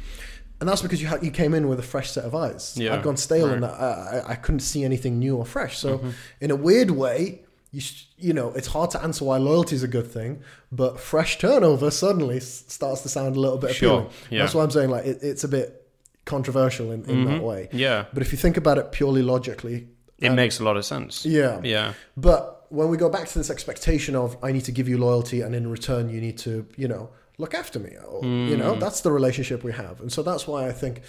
And 0.60 0.68
that's 0.68 0.80
because 0.82 1.02
you 1.02 1.08
had, 1.08 1.24
you 1.24 1.32
came 1.32 1.54
in 1.54 1.66
with 1.68 1.80
a 1.80 1.82
fresh 1.82 2.12
set 2.12 2.24
of 2.24 2.36
eyes. 2.36 2.74
Yeah, 2.78 2.94
I'd 2.94 3.02
gone 3.02 3.16
stale 3.16 3.48
right. 3.48 3.56
and 3.56 3.64
I, 3.64 4.22
I, 4.28 4.30
I 4.30 4.34
couldn't 4.36 4.60
see 4.60 4.84
anything 4.84 5.18
new 5.18 5.36
or 5.36 5.44
fresh. 5.44 5.76
So, 5.78 5.98
Mm-hmm. 5.98 6.10
in 6.40 6.50
a 6.52 6.54
weird 6.56 6.92
way, 6.92 7.40
you 7.72 7.82
you 8.18 8.32
know 8.34 8.52
it's 8.52 8.68
hard 8.68 8.90
to 8.90 9.02
answer 9.02 9.24
why 9.24 9.38
loyalty 9.38 9.74
is 9.74 9.82
a 9.82 9.88
good 9.88 10.06
thing, 10.06 10.42
but 10.70 11.00
fresh 11.00 11.38
turnover 11.38 11.90
suddenly 11.90 12.38
starts 12.40 13.00
to 13.02 13.08
sound 13.08 13.34
a 13.36 13.40
little 13.40 13.58
bit 13.58 13.74
Sure, 13.74 13.88
appealing. 14.00 14.10
yeah. 14.30 14.38
That's 14.40 14.54
why 14.54 14.62
I'm 14.62 14.70
saying 14.70 14.90
like 14.90 15.04
it, 15.06 15.18
it's 15.22 15.44
a 15.44 15.48
bit 15.48 15.78
controversial 16.24 16.92
in, 16.92 17.04
in 17.06 17.24
that 17.24 17.40
Mhm. 17.40 17.44
way. 17.50 17.68
Yeah. 17.72 18.04
But 18.12 18.22
if 18.22 18.30
you 18.32 18.38
think 18.38 18.56
about 18.56 18.78
it 18.78 18.92
purely 18.92 19.22
logically, 19.22 19.88
It 20.20 20.28
um, 20.28 20.36
makes 20.36 20.60
a 20.60 20.64
lot 20.64 20.76
of 20.76 20.84
sense. 20.84 21.26
yeah, 21.26 21.60
Yeah. 21.64 21.94
but 22.16 22.66
when 22.68 22.88
we 22.88 22.96
go 22.96 23.08
back 23.08 23.26
to 23.28 23.38
this 23.38 23.50
expectation 23.50 24.14
of 24.14 24.36
I 24.42 24.52
need 24.52 24.64
to 24.66 24.72
give 24.72 24.88
you 24.88 24.98
loyalty 24.98 25.40
and 25.40 25.54
in 25.54 25.68
return 25.70 26.08
you 26.10 26.20
need 26.20 26.38
to, 26.38 26.66
you 26.76 26.86
know, 26.88 27.10
look 27.38 27.54
after 27.54 27.78
me, 27.80 27.96
or, 28.06 28.22
you 28.24 28.56
know, 28.56 28.76
that's 28.78 29.00
the 29.00 29.10
relationship 29.10 29.64
we 29.64 29.72
have. 29.72 30.00
And 30.00 30.12
so 30.12 30.22
that's 30.22 30.46
why 30.46 30.68
I 30.68 30.72
think 30.72 31.00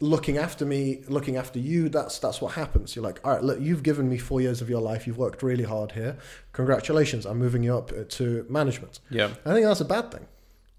looking 0.00 0.36
after 0.38 0.64
me, 0.66 1.02
looking 1.08 1.36
after 1.36 1.58
you, 1.58 1.88
that's 1.88 2.18
that's 2.18 2.40
what 2.40 2.54
happens. 2.54 2.94
You're 2.94 3.04
like, 3.04 3.20
all 3.24 3.32
right, 3.32 3.42
look, 3.42 3.60
you've 3.60 3.82
given 3.82 4.08
me 4.08 4.18
4 4.18 4.40
years 4.40 4.60
of 4.60 4.68
your 4.68 4.80
life. 4.80 5.06
You've 5.06 5.18
worked 5.18 5.42
really 5.42 5.64
hard 5.64 5.92
here. 5.92 6.16
Congratulations. 6.52 7.26
I'm 7.26 7.38
moving 7.38 7.62
you 7.62 7.76
up 7.76 7.90
uh, 7.92 8.04
to 8.08 8.46
management. 8.48 9.00
Yeah. 9.10 9.30
I 9.46 9.52
think 9.54 9.66
that's 9.66 9.80
a 9.80 9.84
bad 9.84 10.10
thing. 10.10 10.26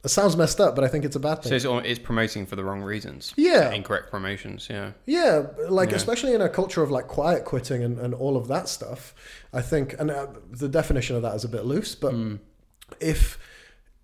It 0.03 0.09
sounds 0.09 0.37
messed 0.37 0.59
up, 0.61 0.75
but 0.75 0.83
I 0.83 0.87
think 0.87 1.03
it's 1.03 1.15
a 1.15 1.19
bad 1.19 1.41
thing. 1.41 1.59
So 1.59 1.77
it's, 1.79 1.87
it's 1.87 1.99
promoting 1.99 2.45
for 2.45 2.55
the 2.55 2.63
wrong 2.63 2.81
reasons. 2.83 3.33
Yeah. 3.37 3.71
Incorrect 3.71 4.11
promotions. 4.11 4.67
Yeah. 4.69 4.91
Yeah, 5.07 5.47
like 5.67 5.89
Yeah. 5.89 5.95
especially 5.95 6.35
in 6.35 6.41
a 6.41 6.49
culture 6.49 6.83
of 6.83 6.91
like 6.91 7.07
quiet 7.07 7.43
quitting 7.43 7.83
and, 7.83 7.97
and 7.97 8.13
all 8.13 8.37
of 8.37 8.47
that 8.49 8.69
stuff, 8.69 9.15
I 9.51 9.61
think, 9.61 9.95
and 9.99 10.11
uh, 10.11 10.27
the 10.51 10.69
definition 10.69 11.15
of 11.15 11.23
that 11.23 11.33
is 11.33 11.43
a 11.43 11.49
bit 11.49 11.65
loose, 11.65 11.95
but 11.95 12.13
if 12.99 13.39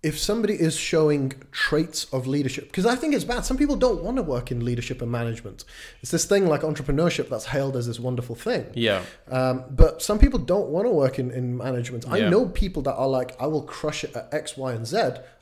if 0.02 0.18
somebody 0.18 0.54
is 0.54 0.74
showing 0.76 1.32
traits 1.52 2.06
of 2.12 2.26
leadership, 2.26 2.64
because 2.64 2.84
I 2.86 2.96
think 2.96 3.14
it's 3.14 3.22
bad. 3.22 3.44
Some 3.44 3.56
people 3.56 3.76
don't 3.76 4.02
want 4.02 4.16
to 4.16 4.22
work 4.24 4.50
in 4.50 4.64
leadership 4.64 5.00
and 5.00 5.12
management. 5.12 5.64
It's 6.02 6.10
this 6.10 6.24
thing 6.24 6.48
like 6.48 6.62
entrepreneurship 6.62 7.28
that's 7.28 7.44
hailed 7.46 7.76
as 7.76 7.86
this 7.86 8.00
wonderful 8.00 8.34
thing. 8.34 8.66
Yeah. 8.74 9.02
Um, 9.30 9.62
but 9.70 10.02
some 10.02 10.18
people 10.18 10.40
don't 10.40 10.70
want 10.70 10.86
to 10.86 10.90
work 10.90 11.20
in, 11.20 11.30
in 11.30 11.56
management. 11.56 12.08
I 12.10 12.16
Yeah. 12.18 12.30
know 12.30 12.46
people 12.46 12.82
that 12.82 12.94
are 12.94 13.06
like, 13.06 13.40
I 13.40 13.46
will 13.46 13.62
crush 13.62 14.02
it 14.02 14.16
at 14.16 14.28
X, 14.34 14.56
Y, 14.56 14.72
and 14.72 14.84
Z. 14.84 14.96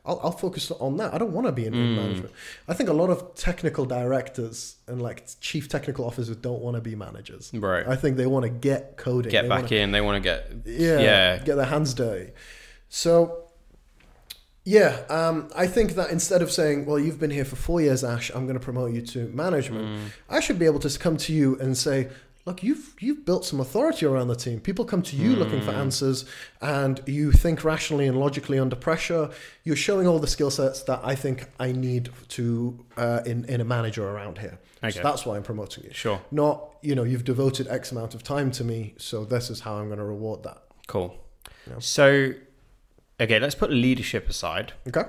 I'll, 0.04 0.20
I'll 0.22 0.32
focus 0.32 0.70
on 0.72 0.98
that. 0.98 1.14
I 1.14 1.18
don't 1.18 1.32
want 1.32 1.46
to 1.46 1.52
be 1.52 1.64
in, 1.64 1.72
Mm. 1.72 1.96
management. 1.96 2.32
I 2.68 2.74
think 2.74 2.90
a 2.90 2.92
lot 2.92 3.08
of 3.08 3.34
technical 3.36 3.86
directors 3.86 4.76
and 4.86 5.00
like 5.00 5.26
chief 5.40 5.68
technical 5.70 6.04
officers 6.04 6.36
don't 6.36 6.60
want 6.60 6.76
to 6.76 6.82
be 6.82 6.94
managers. 6.94 7.50
Right. 7.54 7.86
I 7.88 7.96
think 7.96 8.18
they 8.18 8.26
want 8.26 8.42
to 8.44 8.50
get 8.50 8.98
coding. 8.98 9.30
Get 9.32 9.42
They 9.42 9.48
back 9.48 9.62
wanna- 9.64 9.76
in. 9.76 9.92
They 9.92 10.00
want 10.02 10.16
to 10.22 10.26
get. 10.30 10.52
yeah, 10.66 10.98
Yeah. 11.00 11.38
get 11.38 11.54
their 11.56 11.64
hands 11.64 11.94
dirty. 11.94 12.32
So, 12.90 13.44
yeah, 14.64 15.00
um, 15.08 15.48
I 15.56 15.66
think 15.66 15.92
that 15.94 16.10
instead 16.10 16.42
of 16.42 16.50
saying, 16.50 16.86
"Well, 16.86 16.98
you've 16.98 17.18
been 17.18 17.30
here 17.30 17.44
for 17.44 17.56
four 17.56 17.80
years, 17.80 18.04
Ash, 18.04 18.30
I'm 18.34 18.44
going 18.46 18.58
to 18.58 18.64
promote 18.64 18.92
you 18.92 19.02
to 19.02 19.28
management," 19.28 19.86
Mm. 19.86 19.98
I 20.28 20.40
should 20.40 20.58
be 20.58 20.66
able 20.66 20.80
to 20.80 20.98
come 20.98 21.16
to 21.16 21.32
you 21.32 21.58
and 21.60 21.76
say, 21.76 22.08
"Look, 22.46 22.62
you've 22.62 22.94
you've 23.00 23.24
built 23.24 23.44
some 23.46 23.58
authority 23.60 24.04
around 24.06 24.28
the 24.28 24.36
team. 24.36 24.60
People 24.60 24.84
come 24.84 25.02
to 25.02 25.16
you 25.16 25.34
looking 25.34 25.60
Mm. 25.60 25.64
for 25.64 25.70
answers, 25.72 26.24
and 26.60 27.00
you 27.06 27.32
think 27.32 27.64
rationally 27.64 28.06
and 28.06 28.18
logically 28.18 28.58
under 28.58 28.76
pressure. 28.76 29.30
You're 29.64 29.76
showing 29.76 30.06
all 30.06 30.18
the 30.18 30.26
skill 30.36 30.50
sets 30.50 30.82
that 30.82 31.00
I 31.02 31.14
think 31.14 31.46
I 31.58 31.72
need 31.72 32.10
to 32.28 32.84
uh, 32.96 33.20
in 33.24 33.44
in 33.46 33.60
a 33.60 33.64
manager 33.64 34.06
around 34.08 34.38
here. 34.38 34.58
Okay. 34.82 34.90
So 34.92 35.02
that's 35.02 35.24
why 35.26 35.36
I'm 35.36 35.42
promoting 35.42 35.84
you." 35.84 35.90
Sure. 35.92 36.20
Not, 36.30 36.56
you 36.82 36.94
know, 36.94 37.04
you've 37.04 37.24
devoted 37.24 37.66
X 37.68 37.92
amount 37.92 38.14
of 38.14 38.22
time 38.22 38.50
to 38.52 38.64
me, 38.64 38.94
so 38.98 39.24
this 39.24 39.48
is 39.50 39.60
how 39.60 39.74
I'm 39.76 39.86
going 39.88 39.98
to 39.98 40.04
reward 40.04 40.42
that. 40.44 40.58
Cool. 40.86 41.16
So, 41.78 42.32
okay, 43.20 43.38
let's 43.38 43.54
put 43.54 43.70
leadership 43.70 44.28
aside 44.28 44.72
Okay. 44.88 45.04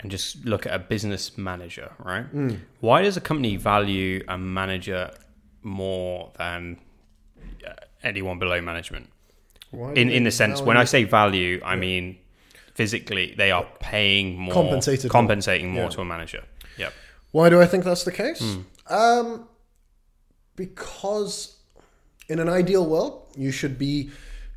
and 0.00 0.10
just 0.10 0.44
look 0.44 0.66
at 0.66 0.74
a 0.74 0.78
business 0.78 1.36
manager, 1.38 1.92
right? 1.98 2.26
Mm. 2.34 2.58
Why 2.80 3.02
does 3.02 3.16
a 3.16 3.20
company 3.20 3.56
value 3.56 4.24
a 4.28 4.36
manager 4.36 5.10
more 5.62 6.32
than 6.38 6.78
uh, 7.66 7.72
anyone 8.02 8.38
below 8.38 8.60
management? 8.60 9.08
Why 9.70 9.92
In 9.94 10.10
in 10.10 10.24
the 10.24 10.30
sense, 10.30 10.58
value- 10.60 10.66
when 10.68 10.76
I 10.76 10.84
say 10.84 11.04
value, 11.04 11.60
I 11.64 11.76
mean 11.76 12.18
physically 12.74 13.34
they 13.36 13.50
are 13.50 13.66
paying 13.80 14.38
more, 14.38 14.52
Compensated 14.54 15.10
compensating 15.10 15.70
more 15.72 15.84
Yeah. 15.84 15.90
to 15.96 16.00
a 16.00 16.04
manager. 16.04 16.42
Yep. 16.78 16.92
Why 17.32 17.48
do 17.48 17.60
I 17.62 17.66
think 17.66 17.84
that's 17.84 18.04
the 18.04 18.12
case? 18.12 18.40
Hmm. 18.40 18.60
Um, 18.92 19.48
because 20.56 21.56
in 22.28 22.38
an 22.38 22.48
ideal 22.48 22.86
world, 22.86 23.28
you 23.36 23.50
should 23.50 23.78
be 23.78 24.10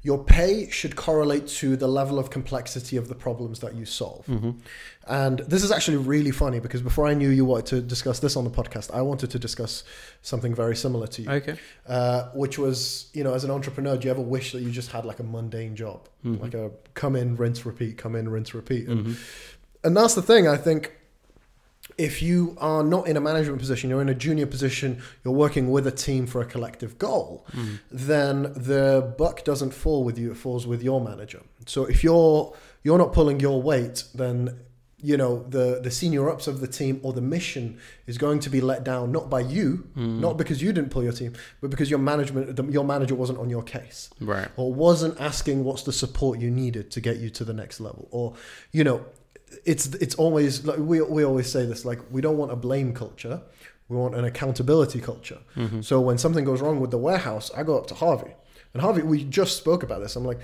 your 0.10 0.24
pay 0.24 0.70
should 0.70 0.96
correlate 0.96 1.48
to 1.48 1.76
the 1.76 1.88
level 1.88 2.20
of 2.20 2.30
complexity 2.30 2.96
of 2.96 3.06
the 3.12 3.16
problems 3.16 3.60
that 3.64 3.74
you 3.74 3.86
solve. 3.86 4.24
Mm-hmm. 4.28 4.52
And 5.08 5.40
this 5.40 5.64
is 5.64 5.72
actually 5.72 5.98
really 5.98 6.30
funny 6.44 6.60
because 6.60 6.84
before 6.84 7.08
I 7.08 7.16
knew 7.16 7.30
you 7.30 7.44
wanted 7.44 7.66
to 7.74 7.82
discuss 7.82 8.20
this 8.20 8.36
on 8.36 8.44
the 8.44 8.52
podcast, 8.52 8.88
I 8.94 9.02
wanted 9.02 9.32
to 9.32 9.40
discuss 9.40 9.84
something 10.22 10.54
very 10.54 10.76
similar 10.76 11.08
to 11.08 11.22
you, 11.24 11.30
Okay. 11.32 11.56
uh, 11.88 12.30
which 12.36 12.60
was, 12.60 13.10
you 13.14 13.24
know, 13.24 13.34
as 13.34 13.44
an 13.44 13.50
entrepreneur, 13.52 13.98
do 13.98 14.06
you 14.06 14.12
ever 14.12 14.22
wish 14.22 14.52
that 14.52 14.62
you 14.62 14.70
just 14.70 14.92
had 14.92 15.06
like 15.06 15.20
a 15.20 15.24
mundane 15.24 15.76
job, 15.76 16.08
Mm-hmm. 16.24 16.42
like 16.44 16.54
a 16.54 16.70
come 16.94 17.16
in, 17.16 17.36
rinse, 17.36 17.66
repeat, 17.66 17.98
come 17.98 18.16
in, 18.16 18.30
rinse, 18.30 18.54
repeat, 18.54 18.88
and 18.88 19.18
and 19.84 19.98
that's 19.98 20.14
the 20.16 20.22
thing. 20.32 20.48
I 20.48 20.58
think 20.58 20.82
if 21.98 22.22
you 22.22 22.56
are 22.60 22.84
not 22.84 23.08
in 23.08 23.16
a 23.18 23.22
management 23.22 23.60
position, 23.60 23.90
you're 23.90 24.02
in 24.02 24.10
a 24.10 24.16
junior 24.16 24.46
position, 24.46 25.02
you're 25.24 25.34
working 25.34 25.72
with 25.72 25.88
a 25.88 25.92
team 25.92 26.28
for 26.28 26.42
a 26.42 26.46
collective 26.46 26.98
goal, 26.98 27.46
then 27.92 28.44
the 28.56 29.14
buck 29.18 29.44
doesn't 29.44 29.72
fall 29.74 30.04
with 30.04 30.18
you; 30.18 30.32
it 30.32 30.38
falls 30.38 30.68
with 30.68 30.84
your 30.84 31.00
manager. 31.02 31.42
So 31.66 31.86
if 31.86 32.04
you're 32.04 32.54
you're 32.84 32.98
not 32.98 33.14
pulling 33.14 33.40
your 33.40 33.62
weight, 33.62 34.04
then 34.14 34.60
you 35.02 35.18
know 35.18 35.44
the 35.50 35.80
the 35.84 35.92
senior 35.92 36.30
ups 36.30 36.48
of 36.48 36.60
the 36.62 36.68
team 36.68 37.00
or 37.04 37.14
the 37.14 37.22
mission 37.22 37.78
is 38.08 38.18
going 38.18 38.40
to 38.40 38.50
be 38.50 38.62
let 38.62 38.84
down 38.84 39.12
not 39.12 39.30
by 39.30 39.40
you, 39.42 39.88
hmm. 39.94 40.20
not 40.20 40.38
because 40.38 40.62
you 40.62 40.72
didn't 40.74 40.90
pull 40.90 41.04
your 41.04 41.14
team, 41.14 41.34
but 41.62 41.70
because 41.70 41.90
your 41.90 42.00
management, 42.00 42.56
the, 42.56 42.64
your 42.66 42.84
manager 42.84 43.16
wasn't 43.16 43.40
on 43.40 43.50
your 43.50 43.64
case 43.64 44.10
Right. 44.20 44.48
or 44.58 44.74
wasn't 44.74 45.20
asking 45.20 45.64
what's 45.64 45.84
the 45.84 45.94
support 45.94 46.40
you 46.40 46.50
needed 46.50 46.92
to 46.92 47.02
get 47.02 47.18
you 47.18 47.30
to 47.32 47.44
the 47.46 47.54
next 47.54 47.80
level 47.80 48.08
or 48.12 48.34
you 48.72 48.84
know 48.84 49.06
it's 49.66 49.88
it's 49.88 50.16
always 50.16 50.66
like 50.66 50.80
we, 50.80 51.02
we 51.02 51.24
always 51.24 51.52
say 51.52 51.66
this 51.66 51.86
like 51.86 52.00
we 52.12 52.22
don't 52.22 52.38
want 52.38 52.52
a 52.52 52.56
blame 52.56 52.94
culture 52.94 53.42
We 53.88 53.98
want 53.98 54.16
an 54.16 54.26
accountability 54.26 55.00
culture. 55.00 55.40
Mm-hmm. 55.56 55.82
So 55.82 56.02
when 56.02 56.18
something 56.18 56.44
goes 56.44 56.62
wrong 56.62 56.80
with 56.80 56.92
the 56.92 56.98
warehouse, 56.98 57.52
I 57.56 57.64
go 57.64 57.78
up 57.78 57.88
to 57.88 57.94
Harvey. 57.96 58.34
And 58.74 58.82
Harvey, 58.82 59.04
we 59.04 59.24
just 59.24 59.58
spoke 59.58 59.84
about 59.84 60.02
this. 60.02 60.16
I'm 60.16 60.26
like, 60.26 60.40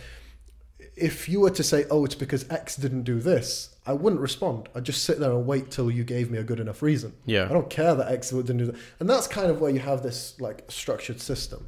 if 0.96 1.28
you 1.28 1.40
were 1.40 1.50
to 1.50 1.64
say, 1.64 1.86
oh, 1.90 2.06
it's 2.06 2.16
because 2.16 2.50
X 2.52 2.76
didn't 2.76 3.04
do 3.04 3.20
this, 3.20 3.76
I 3.86 3.94
wouldn't 3.94 4.22
respond. 4.22 4.70
I'd 4.76 4.84
just 4.84 5.04
sit 5.04 5.20
there 5.20 5.32
and 5.32 5.48
wait 5.48 5.72
till 5.72 5.90
you 5.90 6.04
gave 6.04 6.30
me 6.30 6.38
a 6.38 6.44
good 6.44 6.60
enough 6.60 6.84
reason. 6.84 7.14
Yeah. 7.26 7.46
I 7.46 7.54
don't 7.54 7.70
care 7.70 7.96
that 7.96 8.12
X 8.12 8.30
didn't 8.30 8.58
do 8.58 8.66
that. 8.68 8.76
And 9.00 9.10
that's 9.10 9.28
kind 9.28 9.50
of 9.50 9.60
where 9.60 9.72
you 9.72 9.80
have 9.80 10.04
this 10.04 10.40
like 10.40 10.66
structured 10.70 11.20
system. 11.20 11.68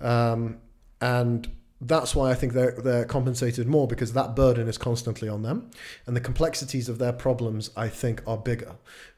Um, 0.00 0.58
and 1.02 1.48
that's 1.86 2.14
why 2.14 2.30
I 2.30 2.34
think 2.34 2.52
they're, 2.54 2.72
they're 2.72 3.04
compensated 3.04 3.66
more 3.66 3.86
because 3.86 4.12
that 4.14 4.34
burden 4.34 4.68
is 4.68 4.78
constantly 4.78 5.28
on 5.28 5.42
them. 5.42 5.70
And 6.06 6.16
the 6.16 6.20
complexities 6.20 6.88
of 6.88 6.98
their 6.98 7.12
problems, 7.12 7.70
I 7.76 7.88
think, 7.88 8.22
are 8.26 8.38
bigger. 8.38 8.72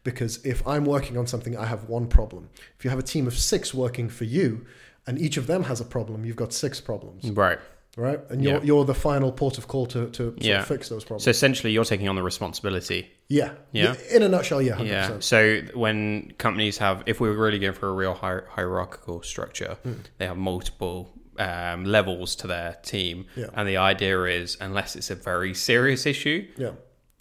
Because 0.04 0.44
if 0.44 0.66
I'm 0.66 0.84
working 0.84 1.16
on 1.16 1.26
something, 1.26 1.56
I 1.56 1.66
have 1.66 1.88
one 1.88 2.06
problem. 2.08 2.48
If 2.78 2.84
you 2.84 2.90
have 2.90 2.98
a 2.98 3.02
team 3.02 3.26
of 3.26 3.38
six 3.38 3.72
working 3.72 4.08
for 4.08 4.24
you 4.24 4.66
and 5.06 5.18
each 5.18 5.36
of 5.36 5.46
them 5.46 5.64
has 5.64 5.80
a 5.80 5.84
problem, 5.84 6.24
you've 6.24 6.36
got 6.36 6.52
six 6.52 6.80
problems, 6.80 7.30
Right. 7.30 7.58
right? 7.96 8.20
And 8.30 8.42
you're, 8.42 8.54
Yeah. 8.54 8.62
you're 8.64 8.84
the 8.84 8.94
final 8.94 9.30
port 9.30 9.58
of 9.58 9.68
call 9.68 9.86
to, 9.86 10.08
to 10.10 10.34
Yeah. 10.38 10.62
fix 10.64 10.88
those 10.88 11.04
problems. 11.04 11.24
So 11.24 11.30
essentially, 11.30 11.72
you're 11.72 11.84
taking 11.84 12.08
on 12.08 12.16
the 12.16 12.22
responsibility. 12.22 13.08
yeah. 13.28 13.52
Yeah. 13.72 13.94
In 14.12 14.22
a 14.22 14.28
nutshell, 14.28 14.60
yeah, 14.62 14.74
100%. 14.76 14.86
Yeah. 14.88 15.16
So 15.20 15.60
when 15.74 16.32
companies 16.38 16.78
have, 16.78 17.02
if 17.06 17.20
we 17.20 17.28
were 17.28 17.36
really 17.36 17.58
going 17.58 17.74
for 17.74 17.88
a 17.88 17.92
real 17.92 18.14
hier- 18.14 18.46
hierarchical 18.50 19.22
structure, 19.22 19.76
Hmm. 19.84 19.92
they 20.18 20.26
have 20.26 20.36
multiple 20.36 21.12
um, 21.38 21.84
levels 21.84 22.34
to 22.36 22.46
their 22.46 22.76
team, 22.82 23.26
Yeah. 23.36 23.46
and 23.54 23.68
the 23.68 23.76
idea 23.76 24.22
is, 24.24 24.56
unless 24.60 24.96
it's 24.96 25.10
a 25.10 25.14
very 25.14 25.54
serious 25.54 26.06
issue, 26.06 26.46
Yeah. 26.56 26.72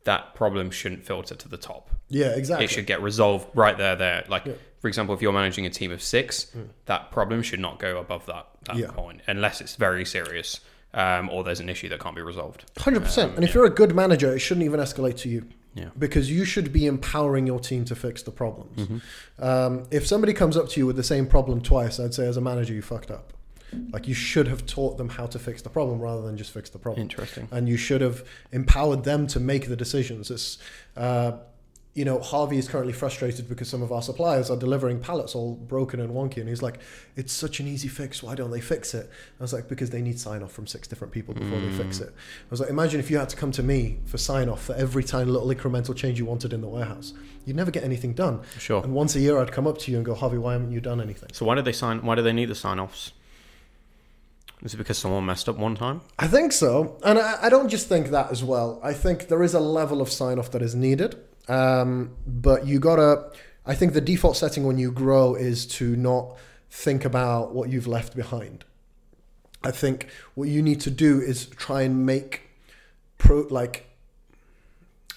that 0.05 0.33
problem 0.35 0.71
shouldn't 0.71 1.03
filter 1.05 1.35
to 1.35 1.47
the 1.47 1.57
top. 1.57 1.89
Yeah, 2.09 2.27
exactly. 2.35 2.65
It 2.65 2.69
should 2.71 2.85
get 2.85 3.01
resolved 3.01 3.47
right 3.55 3.77
there. 3.77 3.95
There, 3.95 4.23
like 4.27 4.45
Yeah. 4.45 4.53
for 4.79 4.87
example, 4.87 5.15
if 5.15 5.21
you're 5.21 5.33
managing 5.33 5.65
a 5.65 5.69
team 5.69 5.91
of 5.91 6.01
six, 6.01 6.47
that 6.85 7.11
problem 7.11 7.41
should 7.41 7.59
not 7.59 7.79
go 7.79 7.97
above 7.97 8.25
that 8.27 8.47
that 8.65 8.93
point, 8.95 9.21
unless 9.27 9.61
it's 9.61 9.75
very 9.75 10.05
serious 10.05 10.59
um, 10.93 11.29
or 11.29 11.43
there's 11.43 11.59
an 11.59 11.67
issue 11.69 11.89
that 11.89 11.99
can't 11.99 12.15
be 12.15 12.21
resolved. 12.21 12.63
Hundred 12.77 13.01
percent. 13.03 13.35
And 13.35 13.43
if 13.43 13.53
you're 13.53 13.65
a 13.65 13.69
good 13.69 13.93
manager, 13.93 14.33
it 14.33 14.39
shouldn't 14.39 14.63
even 14.65 14.79
escalate 14.79 15.17
to 15.17 15.29
you. 15.29 15.45
Yeah. 15.73 15.89
Because 15.99 16.31
you 16.31 16.45
should 16.45 16.71
be 16.71 16.85
empowering 16.85 17.45
your 17.45 17.59
team 17.59 17.83
to 17.85 17.95
fix 17.95 18.23
the 18.23 18.31
problems. 18.31 18.79
Mm-hmm. 18.79 19.43
Um, 19.43 19.83
if 19.91 20.07
somebody 20.07 20.31
comes 20.31 20.55
up 20.55 20.69
to 20.69 20.79
you 20.79 20.85
with 20.85 20.95
the 20.95 21.03
same 21.03 21.27
problem 21.27 21.59
twice, 21.59 21.99
I'd 21.99 22.13
say 22.13 22.25
as 22.25 22.37
a 22.37 22.41
manager, 22.41 22.73
you 22.73 22.81
fucked 22.81 23.11
up. 23.11 23.33
Like 23.91 24.07
you 24.07 24.13
should 24.13 24.47
have 24.47 24.65
taught 24.65 24.97
them 24.97 25.09
how 25.09 25.25
to 25.27 25.39
fix 25.39 25.61
the 25.61 25.69
problem 25.69 25.99
rather 25.99 26.21
than 26.21 26.37
just 26.37 26.51
fix 26.51 26.69
the 26.69 26.79
problem. 26.79 27.01
Interesting. 27.01 27.47
And 27.51 27.67
you 27.69 27.77
should 27.77 28.01
have 28.01 28.27
empowered 28.51 29.03
them 29.03 29.27
to 29.27 29.39
make 29.39 29.67
the 29.67 29.75
decisions. 29.75 30.31
It's, 30.31 30.57
uh, 30.97 31.33
you 31.93 32.03
know, 32.03 32.19
Harvey 32.19 32.57
is 32.57 32.67
currently 32.67 32.91
frustrated 32.91 33.47
because 33.47 33.69
some 33.69 33.81
of 33.81 33.89
our 33.89 34.01
suppliers 34.01 34.49
are 34.49 34.57
delivering 34.57 34.99
pallets 34.99 35.33
all 35.33 35.55
broken 35.55 36.01
and 36.01 36.11
wonky, 36.13 36.37
and 36.37 36.49
he's 36.49 36.61
like, 36.61 36.79
"It's 37.15 37.31
such 37.31 37.61
an 37.61 37.67
easy 37.67 37.87
fix. 37.87 38.21
Why 38.21 38.35
don't 38.35 38.51
they 38.51 38.59
fix 38.59 38.93
it?" 38.93 39.09
I 39.39 39.43
was 39.43 39.53
like, 39.53 39.69
"Because 39.69 39.91
they 39.91 40.01
need 40.01 40.19
sign 40.19 40.43
off 40.43 40.51
from 40.51 40.67
six 40.67 40.89
different 40.89 41.13
people 41.13 41.33
before 41.33 41.57
they 41.57 41.71
fix 41.71 42.01
it." 42.01 42.09
I 42.09 42.49
was 42.49 42.59
like, 42.59 42.69
"Imagine 42.69 42.99
if 42.99 43.09
you 43.09 43.17
had 43.17 43.29
to 43.29 43.37
come 43.37 43.53
to 43.53 43.63
me 43.63 43.99
for 44.03 44.17
sign 44.17 44.49
off 44.49 44.61
for 44.61 44.75
every 44.75 45.05
tiny 45.05 45.31
little 45.31 45.47
incremental 45.47 45.95
change 45.95 46.19
you 46.19 46.25
wanted 46.25 46.51
in 46.51 46.59
the 46.59 46.67
warehouse. 46.67 47.13
You'd 47.45 47.55
never 47.55 47.71
get 47.71 47.85
anything 47.85 48.11
done." 48.11 48.41
Sure. 48.59 48.83
And 48.83 48.93
once 48.93 49.15
a 49.15 49.21
year, 49.21 49.39
I'd 49.39 49.53
come 49.53 49.65
up 49.65 49.77
to 49.77 49.91
you 49.91 49.95
and 49.95 50.05
go, 50.05 50.15
"Harvey, 50.15 50.37
why 50.37 50.51
haven't 50.51 50.73
you 50.73 50.81
done 50.81 50.99
anything?" 50.99 51.29
So 51.31 51.45
why 51.45 51.55
did 51.55 51.63
they 51.63 51.71
sign? 51.71 52.01
Why 52.05 52.15
do 52.15 52.21
they 52.21 52.33
need 52.33 52.49
the 52.49 52.55
sign-offs? 52.55 53.13
Is 54.63 54.73
it 54.73 54.77
because 54.77 54.97
someone 54.97 55.25
messed 55.25 55.49
up 55.49 55.57
one 55.57 55.75
time? 55.75 56.01
I 56.17 56.27
think 56.27 56.51
so, 56.51 56.97
and 57.03 57.19
I, 57.19 57.43
I 57.43 57.49
don't 57.49 57.69
just 57.69 57.87
think 57.87 58.07
that 58.09 58.31
as 58.31 58.43
well. 58.43 58.79
I 58.83 58.93
think 58.93 59.27
there 59.27 59.43
is 59.43 59.53
a 59.53 59.59
level 59.59 60.01
of 60.01 60.11
sign 60.11 60.39
off 60.39 60.51
that 60.51 60.61
is 60.61 60.73
needed, 60.73 61.15
um, 61.47 62.15
but 62.25 62.65
you 62.65 62.79
gotta. 62.79 63.31
I 63.65 63.75
think 63.75 63.93
the 63.93 64.01
default 64.01 64.37
setting 64.37 64.63
when 64.65 64.77
you 64.77 64.91
grow 64.91 65.35
is 65.35 65.65
to 65.67 65.95
not 65.95 66.37
think 66.69 67.03
about 67.03 67.53
what 67.53 67.69
you've 67.69 67.87
left 67.87 68.15
behind. 68.15 68.63
I 69.63 69.71
think 69.71 70.07
what 70.35 70.47
you 70.47 70.61
need 70.61 70.81
to 70.81 70.91
do 70.91 71.19
is 71.19 71.47
try 71.47 71.81
and 71.81 72.05
make 72.05 72.49
pro 73.17 73.41
like. 73.49 73.89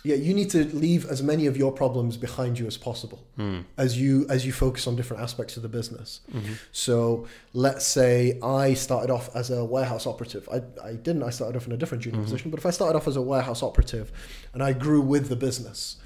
Yeah, 0.05 0.15
you 0.15 0.33
need 0.33 0.51
to 0.51 0.65
leave 0.77 1.07
as 1.07 1.23
many 1.23 1.47
of 1.47 1.57
your 1.57 1.73
problems 1.73 2.17
behind 2.17 2.59
you 2.59 2.67
as 2.67 2.77
possible 2.77 3.27
hmm. 3.37 3.61
as 3.77 4.01
you 4.01 4.27
as 4.31 4.47
you 4.47 4.53
focus 4.53 4.87
on 4.87 4.97
different 4.97 5.23
aspects 5.23 5.57
of 5.57 5.63
the 5.63 5.69
business. 5.69 6.21
Mm-hmm. 6.33 6.55
So 6.73 7.27
let's 7.53 7.87
say 7.87 8.39
I 8.43 8.75
started 8.75 9.11
off 9.11 9.35
as 9.35 9.51
a 9.51 9.65
warehouse 9.65 10.07
operative. 10.07 10.49
I, 10.53 10.63
I 10.87 10.93
didn't. 10.95 11.23
I 11.25 11.31
started 11.31 11.57
off 11.57 11.67
in 11.67 11.73
a 11.73 11.77
different 11.77 12.05
junior 12.05 12.19
mm-hmm. 12.19 12.25
position. 12.25 12.51
But 12.51 12.61
if 12.61 12.67
I 12.67 12.71
started 12.71 12.97
off 12.97 13.09
as 13.09 13.17
a 13.17 13.23
warehouse 13.23 13.63
operative 13.63 14.13
and 14.55 14.63
I 14.63 14.73
grew 14.73 15.01
with 15.01 15.29
the 15.29 15.37
business 15.37 15.97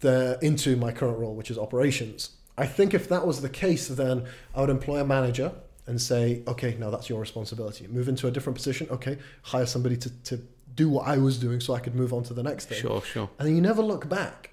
the, 0.00 0.38
into 0.42 0.76
my 0.76 0.92
current 0.92 1.18
role, 1.18 1.34
which 1.34 1.50
is 1.50 1.58
operations, 1.58 2.30
I 2.58 2.66
think 2.66 2.92
if 2.92 3.08
that 3.08 3.26
was 3.26 3.40
the 3.40 3.48
case, 3.48 3.88
then 3.88 4.24
I 4.54 4.60
would 4.60 4.70
employ 4.70 5.00
a 5.00 5.04
manager 5.04 5.52
and 5.86 6.00
say, 6.00 6.42
okay, 6.46 6.76
now 6.78 6.90
that's 6.90 7.08
your 7.08 7.20
responsibility. 7.20 7.86
Move 7.86 8.08
into 8.08 8.26
a 8.26 8.30
different 8.30 8.56
position. 8.56 8.86
Okay, 8.90 9.18
hire 9.42 9.66
somebody 9.66 9.96
to, 9.96 10.10
to 10.24 10.40
do 10.74 10.88
what 10.88 11.06
I 11.06 11.18
was 11.18 11.38
doing 11.38 11.60
so 11.60 11.74
I 11.74 11.80
could 11.80 11.94
move 11.94 12.12
on 12.12 12.22
to 12.24 12.34
the 12.34 12.42
next 12.42 12.66
thing 12.66 12.78
Sure, 12.78 13.02
sure. 13.02 13.30
and 13.38 13.48
you 13.54 13.60
never 13.60 13.82
look 13.82 14.08
back. 14.08 14.50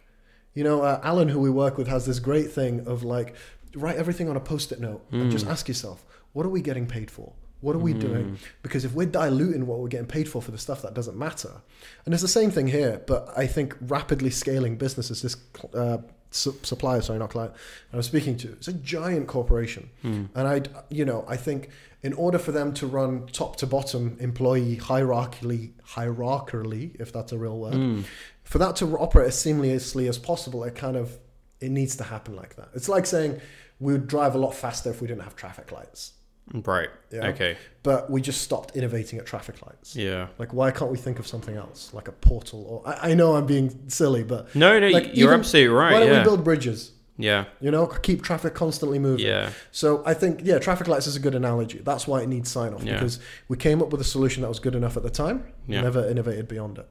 You 0.53 0.63
know, 0.63 0.81
uh, 0.81 0.99
Alan, 1.03 1.29
who 1.29 1.39
we 1.39 1.49
work 1.49 1.77
with, 1.77 1.87
has 1.87 2.05
this 2.05 2.19
great 2.19 2.51
thing 2.51 2.87
of 2.87 3.03
like 3.03 3.35
write 3.75 3.97
everything 3.97 4.27
on 4.29 4.35
a 4.35 4.39
post-it 4.39 4.79
note 4.79 5.05
and 5.11 5.29
just 5.31 5.45
ask 5.45 5.67
yourself, 5.67 6.03
what 6.33 6.45
are 6.45 6.49
we 6.49 6.61
getting 6.61 6.87
paid 6.87 7.11
for? 7.11 7.33
What 7.61 7.75
are 7.75 7.79
we 7.79 7.93
doing? 7.93 8.37
Because 8.61 8.85
if 8.85 8.93
we're 8.93 9.07
diluting 9.07 9.65
what 9.67 9.79
we're 9.79 9.87
getting 9.87 10.07
paid 10.07 10.29
for 10.29 10.41
for 10.41 10.51
the 10.51 10.57
stuff 10.59 10.81
that 10.83 10.93
doesn't 10.93 11.17
matter, 11.17 11.61
and 12.05 12.13
it's 12.13 12.21
the 12.21 12.27
same 12.27 12.51
thing 12.51 12.67
here. 12.67 13.01
But 13.05 13.31
I 13.35 13.47
think 13.47 13.75
rapidly 13.81 14.29
scaling 14.29 14.77
businesses, 14.77 15.21
this 15.23 15.35
uh, 15.73 15.97
su- 16.31 16.57
supplier, 16.63 17.01
sorry, 17.01 17.19
not 17.19 17.29
client, 17.29 17.53
I 17.93 17.97
was 17.97 18.05
speaking 18.05 18.37
to, 18.37 18.49
it's 18.53 18.67
a 18.67 18.73
giant 18.73 19.27
corporation, 19.27 19.89
hmm. 20.01 20.25
and 20.35 20.47
I, 20.47 20.61
you 20.89 21.05
know, 21.05 21.25
I 21.27 21.37
think 21.37 21.69
in 22.03 22.13
order 22.13 22.37
for 22.37 22.51
them 22.51 22.73
to 22.75 22.87
run 22.87 23.27
top 23.27 23.55
to 23.57 23.67
bottom 23.67 24.17
employee 24.19 24.77
hierarchically, 24.77 25.71
hierarchically, 25.89 26.99
if 26.99 27.11
that's 27.11 27.31
a 27.31 27.37
real 27.37 27.57
word, 27.57 27.73
hmm. 27.73 28.01
for 28.43 28.57
that 28.59 28.75
to 28.77 28.97
operate 28.97 29.27
as 29.27 29.35
seamlessly 29.35 30.07
as 30.07 30.17
possible, 30.17 30.63
it 30.63 30.75
kind 30.75 30.95
of 30.95 31.17
it 31.59 31.71
needs 31.71 31.95
to 31.95 32.03
happen 32.03 32.35
like 32.35 32.55
that. 32.55 32.69
It's 32.75 32.87
like 32.87 33.05
saying 33.05 33.41
we 33.79 33.93
would 33.93 34.07
drive 34.07 34.35
a 34.35 34.37
lot 34.37 34.53
faster 34.53 34.89
if 34.91 35.01
we 35.01 35.07
didn't 35.07 35.23
have 35.23 35.35
traffic 35.35 35.71
lights, 35.71 36.13
Right. 36.53 36.89
Yeah. 37.11 37.27
Okay. 37.27 37.57
but 37.83 38.09
we 38.09 38.21
just 38.21 38.41
stopped 38.41 38.75
innovating 38.75 39.17
at 39.19 39.25
traffic 39.25 39.65
lights. 39.65 39.95
Yeah. 39.95 40.27
Like, 40.37 40.53
why 40.53 40.71
can't 40.71 40.91
we 40.91 40.97
think 40.97 41.19
of 41.19 41.27
something 41.27 41.55
else, 41.55 41.93
like 41.93 42.07
a 42.07 42.11
portal? 42.11 42.65
Or 42.85 42.89
I, 42.89 43.11
I 43.11 43.13
know 43.15 43.35
I'm 43.35 43.45
being 43.45 43.89
silly, 43.89 44.23
but 44.23 44.53
No, 44.55 44.79
no, 44.79 44.87
Like, 44.89 45.15
you're 45.15 45.29
even- 45.29 45.39
absolutely 45.41 45.73
right. 45.73 45.93
why 45.93 45.99
don't 45.99 46.09
yeah. 46.09 46.17
we 46.19 46.23
build 46.23 46.43
bridges? 46.43 46.91
yeah. 47.17 47.45
You 47.59 47.71
know, 47.71 47.87
keep 47.87 48.21
traffic 48.23 48.53
constantly 48.53 48.99
moving. 48.99 49.25
Yeah. 49.25 49.49
So 49.71 50.03
I 50.05 50.13
think 50.13 50.41
yeah, 50.43 50.59
traffic 50.59 50.87
lights 50.87 51.07
is 51.07 51.15
a 51.15 51.19
good 51.19 51.33
analogy. 51.35 51.79
That's 51.83 52.07
why 52.07 52.21
it 52.21 52.27
needs 52.29 52.49
sign 52.51 52.73
off 52.73 52.83
Yeah. 52.83 52.93
because 52.93 53.19
we 53.47 53.57
came 53.57 53.81
up 53.81 53.89
with 53.91 53.99
a 54.01 54.05
solution 54.05 54.41
that 54.43 54.49
was 54.49 54.59
good 54.59 54.75
enough 54.75 54.95
at 54.97 55.03
the 55.03 55.09
time. 55.09 55.43
Yeah. 55.67 55.81
Never 55.81 56.07
innovated 56.07 56.47
beyond 56.47 56.77
it. 56.77 56.87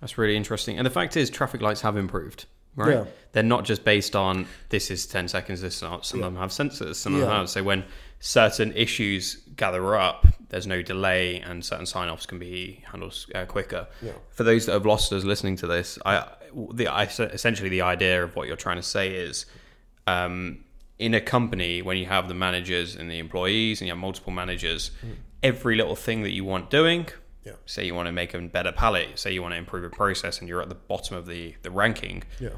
That's 0.00 0.18
really 0.18 0.36
interesting. 0.36 0.78
And 0.78 0.84
the 0.86 0.90
fact 0.90 1.16
is, 1.16 1.30
traffic 1.30 1.60
lights 1.62 1.80
have 1.82 1.96
improved, 1.96 2.46
right? 2.74 2.90
Yeah. 2.90 3.04
They're 3.32 3.44
not 3.44 3.64
just 3.64 3.84
based 3.84 4.16
on 4.16 4.46
this 4.70 4.90
is 4.90 5.06
10 5.06 5.28
seconds, 5.28 5.60
this 5.60 5.76
is 5.76 5.82
not. 5.82 6.04
Some 6.04 6.20
Yeah. 6.20 6.26
of 6.26 6.32
them 6.34 6.42
have 6.42 6.50
sensors, 6.50 6.96
some 6.96 7.14
of 7.14 7.20
them 7.20 7.30
have. 7.30 7.48
So 7.48 7.62
when 7.62 7.84
certain 8.22 8.72
issues 8.74 9.34
gather 9.56 9.96
up, 9.96 10.24
there's 10.48 10.66
no 10.66 10.80
delay 10.80 11.40
and 11.40 11.64
certain 11.64 11.86
sign 11.86 12.08
offs 12.08 12.24
can 12.24 12.38
be 12.38 12.80
handled 12.90 13.14
uh, 13.34 13.44
quicker. 13.46 13.88
Yeah. 14.00 14.12
For 14.30 14.44
those 14.44 14.66
that 14.66 14.72
have 14.72 14.86
lost 14.86 15.12
us 15.12 15.24
listening 15.24 15.56
to 15.56 15.66
this, 15.66 15.98
I, 16.06 16.28
the, 16.72 16.86
I, 16.86 17.02
essentially 17.04 17.68
the 17.68 17.82
idea 17.82 18.22
of 18.22 18.36
what 18.36 18.46
you're 18.46 18.56
trying 18.56 18.76
to 18.76 18.82
say 18.82 19.14
is 19.16 19.44
um, 20.06 20.60
in 21.00 21.14
a 21.14 21.20
company, 21.20 21.82
when 21.82 21.96
you 21.96 22.06
have 22.06 22.28
the 22.28 22.34
managers 22.34 22.94
and 22.94 23.10
the 23.10 23.18
employees 23.18 23.80
and 23.80 23.88
you 23.88 23.92
have 23.92 23.98
multiple 24.00 24.32
managers, 24.32 24.92
every 25.42 25.74
little 25.74 25.96
thing 25.96 26.22
that 26.22 26.30
you 26.30 26.44
want 26.44 26.70
doing, 26.70 27.08
Yeah. 27.44 27.54
say 27.66 27.84
you 27.84 27.94
want 27.96 28.06
to 28.06 28.12
make 28.12 28.34
a 28.34 28.38
better 28.40 28.70
pallet, 28.70 29.18
say 29.18 29.32
you 29.32 29.42
want 29.42 29.54
to 29.54 29.58
improve 29.58 29.82
a 29.82 29.90
process 29.90 30.38
and 30.38 30.48
you're 30.48 30.62
at 30.62 30.68
the 30.68 30.76
bottom 30.76 31.16
of 31.16 31.26
the, 31.26 31.56
the 31.62 31.72
ranking, 31.72 32.22
Yeah. 32.38 32.50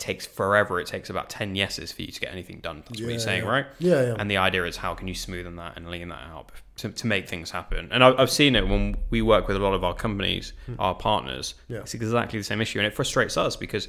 Takes 0.00 0.26
forever. 0.26 0.80
It 0.80 0.88
takes 0.88 1.10
about 1.10 1.30
10 1.30 1.54
yeses 1.54 1.92
for 1.92 2.02
you 2.02 2.10
to 2.10 2.20
get 2.20 2.32
anything 2.32 2.58
done. 2.58 2.78
That's 2.88 3.00
what 3.00 3.10
you're 3.10 3.18
saying, 3.20 3.44
yeah. 3.44 3.50
right? 3.50 3.66
Yeah, 3.78 4.02
yeah. 4.02 4.16
And 4.18 4.28
the 4.30 4.38
idea 4.38 4.64
is 4.64 4.76
how 4.76 4.94
can 4.94 5.06
you 5.06 5.14
smoothen 5.14 5.56
that 5.58 5.76
and 5.76 5.88
lean 5.88 6.08
that 6.08 6.22
out 6.22 6.50
to, 6.78 6.88
to 6.88 7.06
make 7.06 7.28
things 7.28 7.50
happen. 7.50 7.88
And 7.92 8.02
I, 8.02 8.14
I've 8.20 8.30
seen 8.30 8.56
it 8.56 8.66
when 8.66 8.96
we 9.10 9.22
work 9.22 9.46
with 9.46 9.56
a 9.56 9.60
lot 9.60 9.74
of 9.74 9.84
our 9.84 9.94
companies, 9.94 10.54
our 10.78 10.94
partners. 10.94 11.54
Hmm. 11.68 11.74
Yeah. 11.74 11.80
It's 11.80 11.94
exactly 11.94 12.38
the 12.38 12.44
same 12.44 12.60
issue. 12.60 12.78
And 12.78 12.86
it 12.86 12.94
frustrates 12.94 13.36
us 13.36 13.54
because 13.54 13.86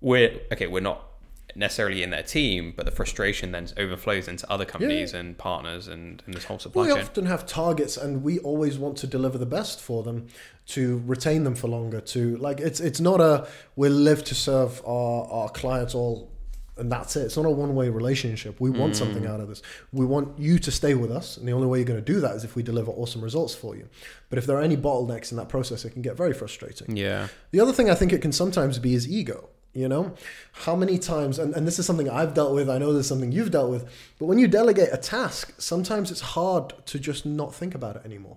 we're, 0.00 0.40
okay, 0.52 0.66
we're 0.66 0.80
not 0.80 1.09
necessarily 1.54 2.02
in 2.02 2.10
their 2.10 2.22
team, 2.22 2.72
but 2.76 2.86
the 2.86 2.92
frustration 2.92 3.52
then 3.52 3.68
overflows 3.76 4.28
into 4.28 4.50
other 4.50 4.64
companies 4.64 5.14
and 5.14 5.36
partners 5.38 5.88
and, 5.88 6.22
and 6.26 6.34
this 6.34 6.44
whole 6.44 6.58
supply 6.58 6.82
We 6.82 6.88
chain. 6.88 6.96
We 6.96 7.02
often 7.02 7.26
have 7.26 7.46
targets, 7.46 7.96
and 7.96 8.22
we 8.22 8.38
always 8.40 8.78
want 8.78 8.96
to 8.98 9.06
deliver 9.06 9.38
the 9.38 9.46
best 9.46 9.80
for 9.80 10.02
them, 10.02 10.28
to 10.68 11.02
retain 11.06 11.44
them 11.44 11.54
for 11.54 11.68
longer. 11.68 12.00
To 12.00 12.36
like, 12.38 12.60
it's 12.60 12.80
it's 12.80 13.00
not 13.00 13.20
a 13.20 13.48
we 13.76 13.88
live 13.88 14.24
to 14.24 14.34
serve 14.34 14.80
our 14.86 15.24
our 15.30 15.48
clients 15.48 15.94
all, 15.94 16.30
and 16.76 16.90
that's 16.90 17.16
it. 17.16 17.22
It's 17.26 17.36
not 17.36 17.46
a 17.46 17.50
one 17.50 17.74
way 17.74 17.88
relationship. 17.88 18.60
We 18.60 18.70
want 18.70 18.96
something 18.96 19.24
Mm. 19.24 19.30
out 19.30 19.40
of 19.40 19.48
this. 19.48 19.60
We 19.92 20.06
want 20.06 20.38
you 20.38 20.58
to 20.60 20.70
stay 20.70 20.94
with 20.94 21.10
us, 21.10 21.36
and 21.36 21.46
the 21.46 21.52
only 21.52 21.66
way 21.66 21.78
you're 21.78 21.86
going 21.86 22.02
to 22.04 22.12
do 22.12 22.20
that 22.20 22.34
is 22.36 22.44
if 22.44 22.54
we 22.56 22.62
deliver 22.62 22.90
awesome 22.92 23.20
results 23.22 23.54
for 23.54 23.76
you. 23.76 23.88
But 24.28 24.38
if 24.38 24.46
there 24.46 24.56
are 24.56 24.62
any 24.62 24.76
bottlenecks 24.76 25.30
in 25.32 25.36
that 25.38 25.48
process, 25.48 25.84
it 25.84 25.90
can 25.90 26.02
get 26.02 26.16
very 26.16 26.32
frustrating. 26.32 26.96
Yeah. 26.96 27.28
The 27.50 27.60
other 27.60 27.72
thing 27.72 27.90
I 27.90 27.94
think 27.94 28.12
it 28.12 28.22
can 28.22 28.32
sometimes 28.32 28.78
be 28.78 28.94
is 28.94 29.08
ego. 29.08 29.48
You 29.72 29.88
know, 29.88 30.14
how 30.52 30.74
many 30.74 30.98
times, 30.98 31.38
and, 31.38 31.54
and 31.54 31.64
this 31.64 31.78
is 31.78 31.86
something 31.86 32.10
I've 32.10 32.34
dealt 32.34 32.54
with, 32.54 32.68
I 32.68 32.78
know 32.78 32.92
there's 32.92 33.06
something 33.06 33.30
you've 33.30 33.52
dealt 33.52 33.70
with, 33.70 33.88
but 34.18 34.26
when 34.26 34.38
you 34.38 34.48
delegate 34.48 34.88
a 34.90 34.96
task, 34.96 35.54
sometimes 35.58 36.10
it's 36.10 36.20
hard 36.20 36.74
to 36.86 36.98
just 36.98 37.24
not 37.24 37.54
think 37.54 37.76
about 37.76 37.94
it 37.94 38.02
anymore. 38.04 38.36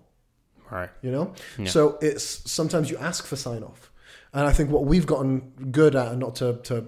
Right. 0.70 0.92
You 1.02 1.12
know? 1.12 1.34
Yeah. 1.58 1.66
So 1.66 1.98
it's 2.02 2.50
sometimes 2.50 2.92
you 2.92 2.98
ask 2.98 3.26
for 3.26 3.36
sign 3.36 3.64
off. 3.64 3.92
And 4.32 4.46
I 4.46 4.54
think 4.54 4.70
what 4.70 4.86
we've 4.86 5.08
gotten 5.08 5.40
good 5.72 5.96
at, 5.96 6.10
and 6.10 6.20
not 6.20 6.36
to, 6.36 6.60
to 6.64 6.86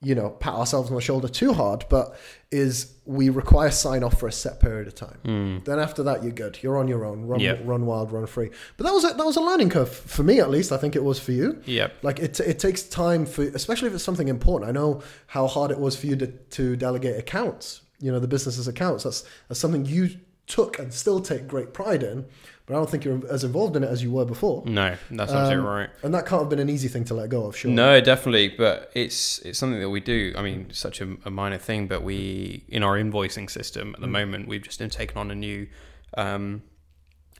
you 0.00 0.14
know, 0.14 0.30
pat 0.30 0.54
ourselves 0.54 0.88
on 0.90 0.94
the 0.94 1.02
shoulder 1.02 1.26
too 1.28 1.52
hard, 1.52 1.84
but 1.88 2.16
is 2.52 2.94
we 3.04 3.28
require 3.28 3.70
sign 3.70 4.04
off 4.04 4.20
for 4.20 4.28
a 4.28 4.32
set 4.32 4.60
period 4.60 4.86
of 4.86 4.94
time. 4.94 5.18
Hmm. 5.24 5.58
Then 5.64 5.78
after 5.78 6.02
that, 6.04 6.22
you're 6.22 6.32
good. 6.32 6.58
You're 6.62 6.78
on 6.78 6.86
your 6.86 7.04
own. 7.04 7.26
Run. 7.26 7.40
Yeah. 7.40 7.58
run 7.64 7.86
wild, 7.86 8.12
run 8.12 8.26
free. 8.26 8.50
But 8.76 8.84
that 8.84 8.92
was 8.92 9.04
a, 9.04 9.08
that 9.08 9.26
was 9.26 9.36
a 9.36 9.40
learning 9.40 9.70
curve 9.70 9.90
for 9.90 10.22
me, 10.22 10.40
at 10.40 10.50
least. 10.50 10.70
I 10.70 10.76
think 10.76 10.94
it 10.94 11.02
was 11.02 11.18
for 11.18 11.32
you. 11.32 11.60
Yeah. 11.64 11.88
Like 12.02 12.18
it, 12.20 12.38
it 12.40 12.58
takes 12.58 12.82
time 12.82 13.26
for, 13.26 13.42
especially 13.42 13.88
if 13.88 13.94
it's 13.94 14.04
something 14.04 14.28
important. 14.28 14.68
I 14.68 14.72
know 14.72 15.02
how 15.26 15.46
hard 15.46 15.70
it 15.70 15.78
was 15.78 15.96
for 15.96 16.06
you 16.06 16.16
to, 16.16 16.26
to 16.26 16.76
delegate 16.76 17.18
accounts. 17.18 17.82
You 17.98 18.12
know, 18.12 18.20
the 18.20 18.28
business's 18.28 18.68
accounts. 18.68 19.04
That's 19.04 19.24
that's 19.48 19.58
something 19.58 19.84
you 19.86 20.10
took 20.46 20.78
and 20.78 20.92
still 20.92 21.20
take 21.20 21.48
great 21.48 21.72
pride 21.72 22.02
in. 22.02 22.26
But 22.66 22.74
I 22.74 22.78
don't 22.78 22.90
think 22.90 23.04
you're 23.04 23.20
as 23.30 23.44
involved 23.44 23.76
in 23.76 23.84
it 23.84 23.88
as 23.88 24.02
you 24.02 24.10
were 24.10 24.24
before. 24.24 24.64
No, 24.66 24.96
that's 25.10 25.32
absolutely 25.32 25.64
right. 25.64 25.88
And 26.02 26.12
that 26.14 26.26
can't 26.26 26.42
have 26.42 26.50
been 26.50 26.58
an 26.58 26.68
easy 26.68 26.88
thing 26.88 27.04
to 27.04 27.14
let 27.14 27.28
go 27.28 27.46
of, 27.46 27.56
sure. 27.56 27.70
No, 27.70 28.00
definitely, 28.00 28.48
but 28.48 28.90
it's 28.92 29.38
it's 29.40 29.56
something 29.58 29.78
that 29.78 29.88
we 29.90 30.00
do. 30.00 30.34
I 30.36 30.42
mean, 30.42 30.70
such 30.72 31.00
a, 31.00 31.16
a 31.24 31.30
minor 31.30 31.58
thing, 31.58 31.86
but 31.86 32.02
we 32.02 32.64
in 32.68 32.82
our 32.82 32.96
invoicing 32.96 33.48
system 33.48 33.90
Mm. 33.92 33.94
at 33.94 34.00
the 34.00 34.06
moment, 34.08 34.48
we've 34.48 34.62
just 34.62 34.80
taken 34.90 35.16
on 35.16 35.30
a 35.30 35.34
new 35.34 35.68
um, 36.16 36.62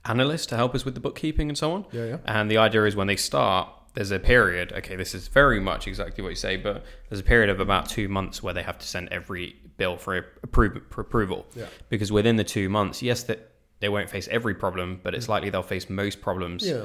analyst 0.04 0.48
to 0.50 0.56
help 0.56 0.74
us 0.74 0.84
with 0.84 0.94
the 0.94 1.00
bookkeeping 1.00 1.48
and 1.48 1.58
so 1.58 1.72
on. 1.72 1.86
Yeah, 1.92 2.04
yeah. 2.04 2.16
And 2.24 2.50
the 2.50 2.58
idea 2.58 2.84
is 2.84 2.94
when 2.94 3.06
they 3.08 3.16
start, 3.16 3.68
there's 3.94 4.10
a 4.10 4.18
period. 4.18 4.72
Okay, 4.72 4.94
this 4.96 5.14
is 5.14 5.28
very 5.28 5.58
much 5.60 5.86
exactly 5.88 6.22
what 6.22 6.30
you 6.30 6.36
say, 6.36 6.56
but 6.56 6.84
there's 7.08 7.20
a 7.20 7.24
period 7.24 7.50
of 7.50 7.60
about 7.60 7.88
two 7.88 8.08
months 8.08 8.42
where 8.42 8.54
they 8.54 8.62
have 8.62 8.78
to 8.78 8.86
send 8.86 9.08
every 9.10 9.56
bill 9.76 9.96
for, 9.96 10.24
appro- 10.46 10.82
for 10.90 11.00
approval. 11.00 11.46
Yeah. 11.54 11.66
Because 11.88 12.12
within 12.12 12.36
the 12.36 12.44
two 12.44 12.68
months, 12.68 13.02
yes, 13.02 13.22
that 13.24 13.50
they 13.80 13.88
won't 13.88 14.08
face 14.10 14.28
every 14.28 14.54
problem, 14.54 15.00
but 15.02 15.14
it's 15.14 15.28
likely 15.28 15.50
they'll 15.50 15.62
face 15.62 15.88
most 15.90 16.20
problems. 16.20 16.66
Yeah. 16.66 16.84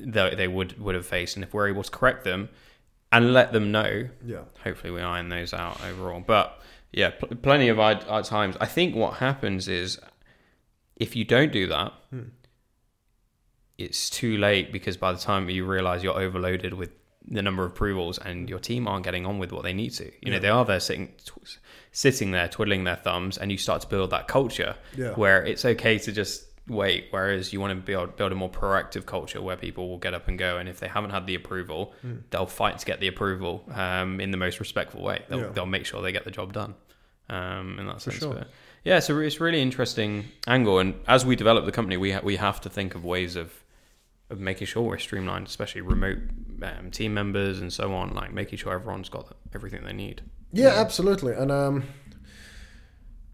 that 0.00 0.36
they 0.36 0.48
would 0.48 0.78
would 0.80 0.94
have 0.96 1.06
faced. 1.06 1.36
And 1.36 1.44
if 1.44 1.54
we're 1.54 1.68
able 1.68 1.82
to 1.84 1.90
correct 1.90 2.24
them 2.24 2.48
and 3.12 3.32
let 3.32 3.52
them 3.52 3.70
know, 3.70 4.08
Yeah. 4.26 4.42
hopefully 4.64 4.90
we 4.92 5.00
iron 5.00 5.28
those 5.28 5.54
out 5.54 5.80
overall. 5.84 6.20
But 6.26 6.60
yeah, 6.92 7.10
pl- 7.10 7.36
plenty 7.36 7.68
of 7.68 7.78
our, 7.78 7.94
our 8.08 8.22
times. 8.22 8.56
I 8.60 8.66
think 8.66 8.94
what 8.96 9.14
happens 9.14 9.68
is 9.68 9.98
if 10.96 11.14
you 11.16 11.24
don't 11.24 11.52
do 11.52 11.66
that, 11.68 11.92
Hmm. 12.10 12.22
it's 13.78 14.08
too 14.10 14.36
late 14.36 14.72
because 14.72 14.96
by 14.96 15.12
the 15.12 15.18
time 15.18 15.48
you 15.48 15.64
realize 15.64 16.02
you're 16.02 16.18
overloaded 16.18 16.74
with 16.74 16.90
the 17.26 17.42
number 17.42 17.64
of 17.64 17.72
approvals 17.72 18.18
and 18.18 18.48
your 18.50 18.58
team 18.58 18.86
aren't 18.86 19.04
getting 19.04 19.24
on 19.26 19.38
with 19.38 19.50
what 19.52 19.62
they 19.62 19.72
need 19.72 19.90
to. 19.90 20.10
You 20.20 20.30
know, 20.32 20.38
they 20.38 20.48
are 20.50 20.64
there 20.64 20.80
sitting 20.80 21.12
sitting 21.94 22.30
there 22.32 22.48
twiddling 22.48 22.84
their 22.84 22.96
thumbs 22.96 23.38
and 23.38 23.50
you 23.50 23.56
start 23.56 23.80
to 23.80 23.88
build 23.88 24.10
that 24.10 24.28
culture 24.28 24.74
Yeah. 24.96 25.12
where 25.12 25.42
it's 25.46 25.64
okay 25.64 25.98
to 26.00 26.12
just 26.12 26.44
wait 26.68 27.06
whereas 27.10 27.52
you 27.52 27.60
want 27.60 27.70
to 27.70 27.76
build 27.76 28.16
build 28.16 28.32
a 28.32 28.34
more 28.34 28.50
proactive 28.50 29.06
culture 29.06 29.40
where 29.40 29.56
people 29.56 29.88
will 29.88 29.98
get 29.98 30.12
up 30.12 30.26
and 30.28 30.38
go 30.38 30.56
and 30.58 30.68
if 30.68 30.80
they 30.80 30.88
haven't 30.88 31.10
had 31.10 31.26
the 31.26 31.34
approval 31.34 31.94
Hmm. 32.02 32.16
they'll 32.30 32.46
fight 32.46 32.78
to 32.80 32.86
get 32.86 33.00
the 33.00 33.06
approval 33.08 33.64
um, 33.74 34.18
in 34.20 34.30
the 34.32 34.36
most 34.36 34.58
respectful 34.60 35.02
way 35.02 35.22
they'll, 35.28 35.40
Yeah. 35.40 35.48
they'll 35.54 35.66
make 35.66 35.86
sure 35.86 36.02
they 36.02 36.12
get 36.12 36.24
the 36.24 36.30
job 36.30 36.52
done 36.52 36.74
um, 37.28 37.78
in 37.78 37.86
that 37.86 38.00
sense 38.02 38.16
sure. 38.18 38.34
but 38.34 38.48
yeah 38.84 38.98
so 38.98 39.18
it's 39.20 39.36
a 39.40 39.44
really 39.44 39.62
interesting 39.62 40.24
angle 40.46 40.78
and 40.78 40.94
as 41.06 41.24
we 41.24 41.36
develop 41.36 41.64
the 41.64 41.72
company 41.72 41.96
we, 41.96 42.12
ha- 42.12 42.20
we 42.24 42.36
have 42.36 42.60
to 42.62 42.68
think 42.70 42.94
of 42.94 43.04
ways 43.04 43.36
of 43.36 43.52
of 44.30 44.40
making 44.40 44.66
sure 44.66 44.82
we're 44.82 44.98
streamlined 44.98 45.46
especially 45.46 45.80
remote 45.82 46.18
um, 46.62 46.90
team 46.90 47.12
members 47.14 47.60
and 47.60 47.70
so 47.72 47.94
on 47.94 48.14
like 48.14 48.32
making 48.32 48.58
sure 48.58 48.72
everyone's 48.72 49.08
got 49.10 49.36
everything 49.54 49.84
they 49.84 49.92
need 49.92 50.22
Yeah, 50.54 50.74
absolutely. 50.80 51.32
And 51.34 51.50
um, 51.52 51.84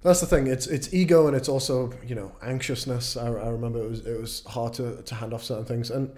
that's 0.03 0.21
the 0.21 0.27
thing. 0.27 0.47
It's 0.47 0.67
it's 0.67 0.93
ego 0.95 1.27
and 1.27 1.37
it's 1.37 1.49
also 1.49 1.93
you 2.07 2.15
know 2.15 2.33
anxiousness. 2.43 3.17
I, 3.17 3.27
I 3.27 3.49
remember 3.49 3.83
it 3.83 3.89
was 3.91 4.07
it 4.07 4.19
was 4.21 4.43
hard 4.47 4.73
to, 4.75 5.03
to 5.03 5.15
hand 5.15 5.35
off 5.35 5.45
certain 5.45 5.65
things. 5.67 5.91
And 5.91 6.11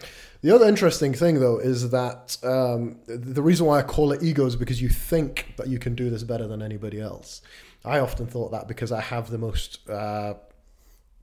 the 0.42 0.54
other 0.54 0.66
interesting 0.66 1.12
thing 1.14 1.40
though 1.40 1.58
is 1.58 1.90
that 1.90 2.36
um, 2.44 3.00
the 3.06 3.42
reason 3.42 3.66
why 3.66 3.78
I 3.80 3.82
call 3.82 4.12
it 4.12 4.22
ego 4.22 4.46
is 4.46 4.54
because 4.56 4.80
you 4.80 4.88
think 4.88 5.54
that 5.56 5.66
you 5.68 5.78
can 5.78 5.94
do 5.94 6.10
this 6.10 6.22
better 6.22 6.46
than 6.46 6.62
anybody 6.62 7.00
else. 7.00 7.42
I 7.84 7.98
often 7.98 8.26
thought 8.28 8.52
that 8.52 8.68
because 8.68 8.92
I 8.92 9.00
have 9.00 9.30
the 9.30 9.38
most 9.38 9.88
uh, 9.90 10.34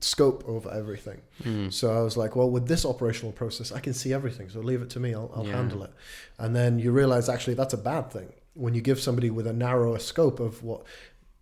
scope 0.00 0.44
over 0.46 0.70
everything. 0.70 1.22
So 1.70 1.96
I 1.98 2.02
was 2.02 2.18
like, 2.18 2.36
well, 2.36 2.50
with 2.50 2.68
this 2.68 2.84
operational 2.84 3.32
process, 3.32 3.72
I 3.72 3.80
can 3.80 3.94
see 3.94 4.12
everything. 4.12 4.50
So 4.50 4.60
leave 4.60 4.82
it 4.82 4.90
to 4.90 5.00
me. 5.00 5.14
I'll, 5.14 5.30
I'll 5.34 5.46
Yeah. 5.46 5.56
handle 5.56 5.82
it. 5.84 5.92
And 6.38 6.54
then 6.54 6.78
you 6.78 6.92
realize 6.92 7.30
actually 7.30 7.54
that's 7.54 7.72
a 7.72 7.78
bad 7.78 8.10
thing 8.12 8.30
when 8.54 8.74
you 8.74 8.80
give 8.80 9.00
somebody 9.00 9.30
with 9.30 9.46
a 9.46 9.52
narrower 9.52 9.98
scope 9.98 10.40
of 10.40 10.62
what 10.62 10.84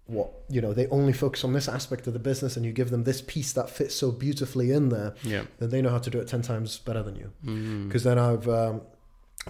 what 0.09 0.33
you 0.49 0.61
know 0.61 0.73
they 0.73 0.87
only 0.87 1.13
focus 1.13 1.45
on 1.45 1.53
this 1.53 1.69
aspect 1.69 2.07
of 2.07 2.15
the 2.15 2.19
business 2.19 2.57
and 2.57 2.65
you 2.65 2.73
give 2.73 2.91
them 2.91 3.05
this 3.05 3.21
piece 3.21 3.53
that 3.53 3.69
fits 3.69 3.95
so 3.95 4.11
beautifully 4.11 4.73
in 4.73 4.89
there 4.89 5.15
yeah. 5.23 5.43
then 5.59 5.69
they 5.69 5.83
know 5.83 5.91
how 5.91 5.99
to 5.99 6.09
do 6.09 6.19
it 6.19 6.27
10 6.27 6.41
times 6.43 6.79
better 6.79 7.03
than 7.03 7.15
you. 7.15 7.31
Mm. 7.45 7.89
because 7.89 8.05
then 8.05 8.19
i've 8.19 8.49
um, 8.49 8.81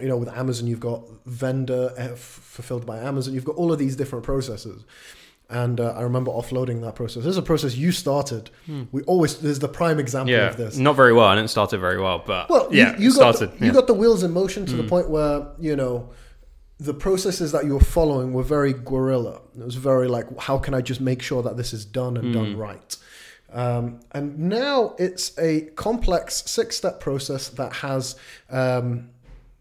you 0.01 0.09
know 0.09 0.17
with 0.17 0.29
amazon 0.29 0.67
you've 0.67 0.81
got 0.81 1.03
vendor 1.27 1.95
f- 1.97 2.19
fulfilled 2.19 2.85
by 2.85 2.99
amazon. 2.99 3.35
You've 3.35 3.45
got 3.45 3.55
all 3.55 3.73
of 3.73 3.79
these 3.79 3.97
different 3.97 4.25
processes. 4.25 4.85
And 5.51 5.81
uh, 5.81 5.95
i 5.97 6.03
remember 6.03 6.31
offloading 6.31 6.83
that 6.83 6.95
process. 6.95 7.23
This 7.23 7.31
is 7.31 7.39
a 7.39 7.43
process 7.43 7.75
you 7.75 7.91
started. 7.91 8.51
We 8.93 9.03
always 9.05 9.39
there's 9.39 9.61
the 9.61 9.69
prime 9.69 9.99
example 9.99 10.35
yeah. 10.35 10.51
of 10.51 10.59
this. 10.59 10.77
Not 10.77 10.95
very 10.95 11.15
well. 11.15 11.27
I 11.27 11.37
didn't 11.37 11.49
start 11.51 11.73
it 11.73 11.79
very 11.79 12.01
well 12.01 12.23
but 12.27 12.51
well, 12.51 12.69
yeah 12.71 12.97
you, 12.97 13.05
you 13.05 13.11
started 13.13 13.53
the, 13.53 13.55
yeah. 13.55 13.61
Mm. 13.61 13.67
you 13.67 13.73
got 13.73 13.87
the 13.87 13.95
wheels 13.95 14.25
in 14.25 14.33
motion 14.33 14.67
to 14.67 14.75
the 14.75 14.83
point 14.83 15.09
where 15.09 15.47
you 15.61 15.77
know 15.77 16.11
the 16.81 16.95
processes 16.95 17.51
that 17.53 17.65
you 17.65 17.75
were 17.75 17.81
following 17.81 18.33
were 18.33 18.43
very 18.45 18.73
guerrilla. 18.73 19.41
It 19.59 19.65
was 19.65 19.75
very 19.75 20.07
like, 20.09 20.27
how 20.39 20.59
can 20.59 20.75
I 20.75 20.81
just 20.81 21.01
make 21.01 21.21
sure 21.23 21.43
that 21.43 21.57
this 21.57 21.73
is 21.73 21.85
done 21.85 22.17
and 22.17 22.33
done 22.33 22.55
Mm. 22.55 22.59
right? 22.59 22.97
Um, 23.53 24.01
and 24.13 24.39
now 24.39 24.95
it's 24.99 25.37
a 25.39 25.63
complex 25.75 26.43
six-step 26.47 27.01
process 27.01 27.49
that 27.49 27.73
has 27.77 28.15
um, 28.51 29.09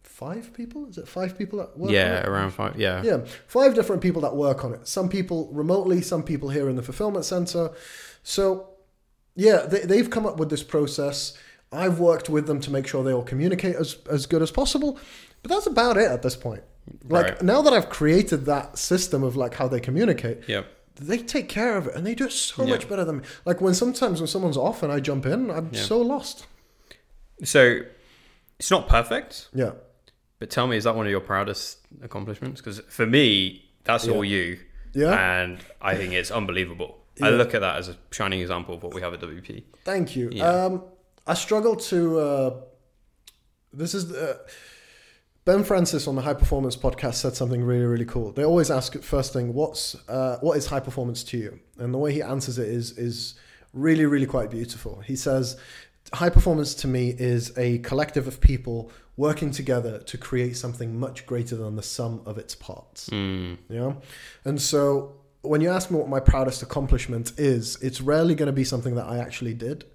five 0.04 0.52
people. 0.54 0.88
Is 0.88 0.98
it 0.98 1.08
five 1.08 1.38
people 1.38 1.60
that 1.60 1.78
work? 1.78 1.90
on 1.90 1.94
yeah 1.94 2.26
around 2.28 2.52
five 2.52 2.78
yeah 2.78 3.02
Yeah, 3.04 3.20
five 3.48 3.74
different 3.76 4.02
people 4.02 4.22
that 4.24 4.36
work 4.36 4.64
on 4.66 4.74
it. 4.74 4.88
Some 4.88 5.10
people 5.10 5.50
remotely, 5.52 6.02
some 6.02 6.22
people 6.22 6.50
here 6.50 6.70
in 6.70 6.76
the 6.76 6.84
fulfillment 6.84 7.24
center. 7.26 7.72
So, 8.24 8.70
yeah, 9.36 9.60
they, 9.66 9.80
they've 9.82 10.10
come 10.10 10.26
up 10.26 10.38
with 10.38 10.50
this 10.50 10.64
process. 10.64 11.34
I've 11.72 12.00
worked 12.00 12.30
with 12.30 12.46
them 12.46 12.60
to 12.62 12.72
make 12.72 12.88
sure 12.88 13.04
they 13.04 13.14
all 13.14 13.24
communicate 13.24 13.76
as, 13.76 13.98
as 14.10 14.26
good 14.26 14.42
as 14.42 14.52
possible. 14.52 15.00
But 15.44 15.50
that's 15.52 15.68
about 15.68 15.98
it 15.98 16.12
at 16.12 16.22
this 16.24 16.36
point. 16.36 16.64
Like 17.10 17.26
Right. 17.26 17.42
now 17.42 17.62
that 17.62 17.74
I've 17.74 17.90
created 17.90 18.46
that 18.46 18.78
system 18.78 19.24
of 19.24 19.36
like 19.36 19.56
how 19.56 19.68
they 19.68 19.80
communicate, 19.80 20.44
yeah 20.48 20.64
they 21.00 21.20
take 21.20 21.48
care 21.48 21.78
of 21.78 21.86
it 21.88 21.94
and 21.96 22.08
they 22.08 22.16
do 22.16 22.26
it 22.26 22.32
so 22.32 22.64
Yeah. 22.64 22.70
much 22.72 22.90
better 22.90 23.06
than 23.06 23.18
me. 23.18 23.24
Like 23.46 23.62
when 23.62 23.76
sometimes 23.76 24.20
when 24.20 24.28
someone's 24.28 24.58
off 24.58 24.82
and 24.82 24.92
I 24.92 25.00
jump 25.00 25.28
in, 25.28 25.52
I'm 25.52 25.70
Yeah. 25.72 25.84
so 25.84 26.02
lost. 26.02 26.48
so 27.44 27.82
it's 28.60 28.72
not 28.72 28.88
perfect 28.90 29.50
Yeah. 29.54 29.74
But 30.40 30.50
tell 30.50 30.66
me, 30.68 30.76
is 30.78 30.84
that 30.86 30.96
one 30.96 31.06
of 31.06 31.12
your 31.12 31.20
proudest 31.20 31.80
accomplishments? 32.02 32.62
Because 32.62 32.80
for 32.90 33.06
me, 33.06 33.66
that's 33.84 34.08
all 34.08 34.24
you. 34.24 34.60
Yeah. 34.94 35.14
And 35.42 35.60
I 35.82 35.96
think 35.96 36.14
it's 36.14 36.32
unbelievable. 36.32 36.98
I 37.22 37.30
look 37.32 37.54
at 37.56 37.62
that 37.62 37.78
as 37.78 37.90
a 37.90 37.98
shining 38.12 38.42
example 38.42 38.76
of 38.76 38.84
what 38.84 38.94
we 38.94 39.02
have 39.02 39.14
at 39.16 39.20
WP. 39.22 39.64
Thank 39.84 40.16
you. 40.16 40.30
Yeah. 40.32 40.46
Um, 40.66 40.84
I 41.26 41.34
struggle 41.34 41.76
to. 41.76 42.20
Uh, 42.20 42.50
this 43.74 43.94
is 43.96 44.12
uh, 44.12 44.38
Ben 45.48 45.64
Francis 45.64 46.10
on 46.10 46.16
the 46.16 46.22
High 46.22 46.34
Performance 46.34 46.76
podcast 46.76 47.14
said 47.14 47.34
something 47.34 47.64
really 47.64 47.86
really 47.86 48.04
cool. 48.04 48.34
They 48.34 48.44
always 48.44 48.70
ask 48.70 49.02
first 49.02 49.32
thing, 49.32 49.54
"What's 49.54 49.96
uh, 50.10 50.40
what 50.42 50.58
is 50.58 50.66
high 50.66 50.82
performance 50.82 51.24
to 51.24 51.38
you?" 51.38 51.62
And 51.80 51.94
the 51.94 51.98
way 51.98 52.12
he 52.12 52.22
answers 52.22 52.58
it 52.60 52.68
is 52.68 52.98
is 52.98 53.36
really 53.72 54.06
really 54.06 54.26
quite 54.26 54.52
beautiful. 54.52 55.00
He 55.00 55.16
says, 55.16 55.56
"High 56.12 56.32
performance 56.32 56.76
to 56.82 56.90
me 56.90 57.16
is 57.18 57.58
a 57.58 57.78
collective 57.78 58.28
of 58.28 58.42
people 58.42 58.92
working 59.16 59.52
together 59.52 60.00
to 60.00 60.18
create 60.18 60.58
something 60.58 61.00
much 61.00 61.26
greater 61.26 61.56
than 61.56 61.78
the 61.78 61.84
sum 61.84 62.24
of 62.26 62.38
its 62.38 62.54
parts." 62.54 63.10
Mm. 63.10 63.58
you 63.70 63.80
know 63.80 64.02
and 64.44 64.62
so 64.62 65.14
when 65.44 65.62
you 65.62 65.70
ask 65.70 65.90
me 65.90 65.98
what 65.98 66.10
my 66.10 66.20
proudest 66.20 66.62
accomplishment 66.62 67.32
is 67.38 67.82
it's 67.82 68.02
rarely 68.02 68.36
going 68.36 68.48
to 68.48 68.60
be 68.64 68.66
something 68.66 68.96
that 68.96 69.06
i 69.06 69.18
actually 69.18 69.54
did 69.54 69.86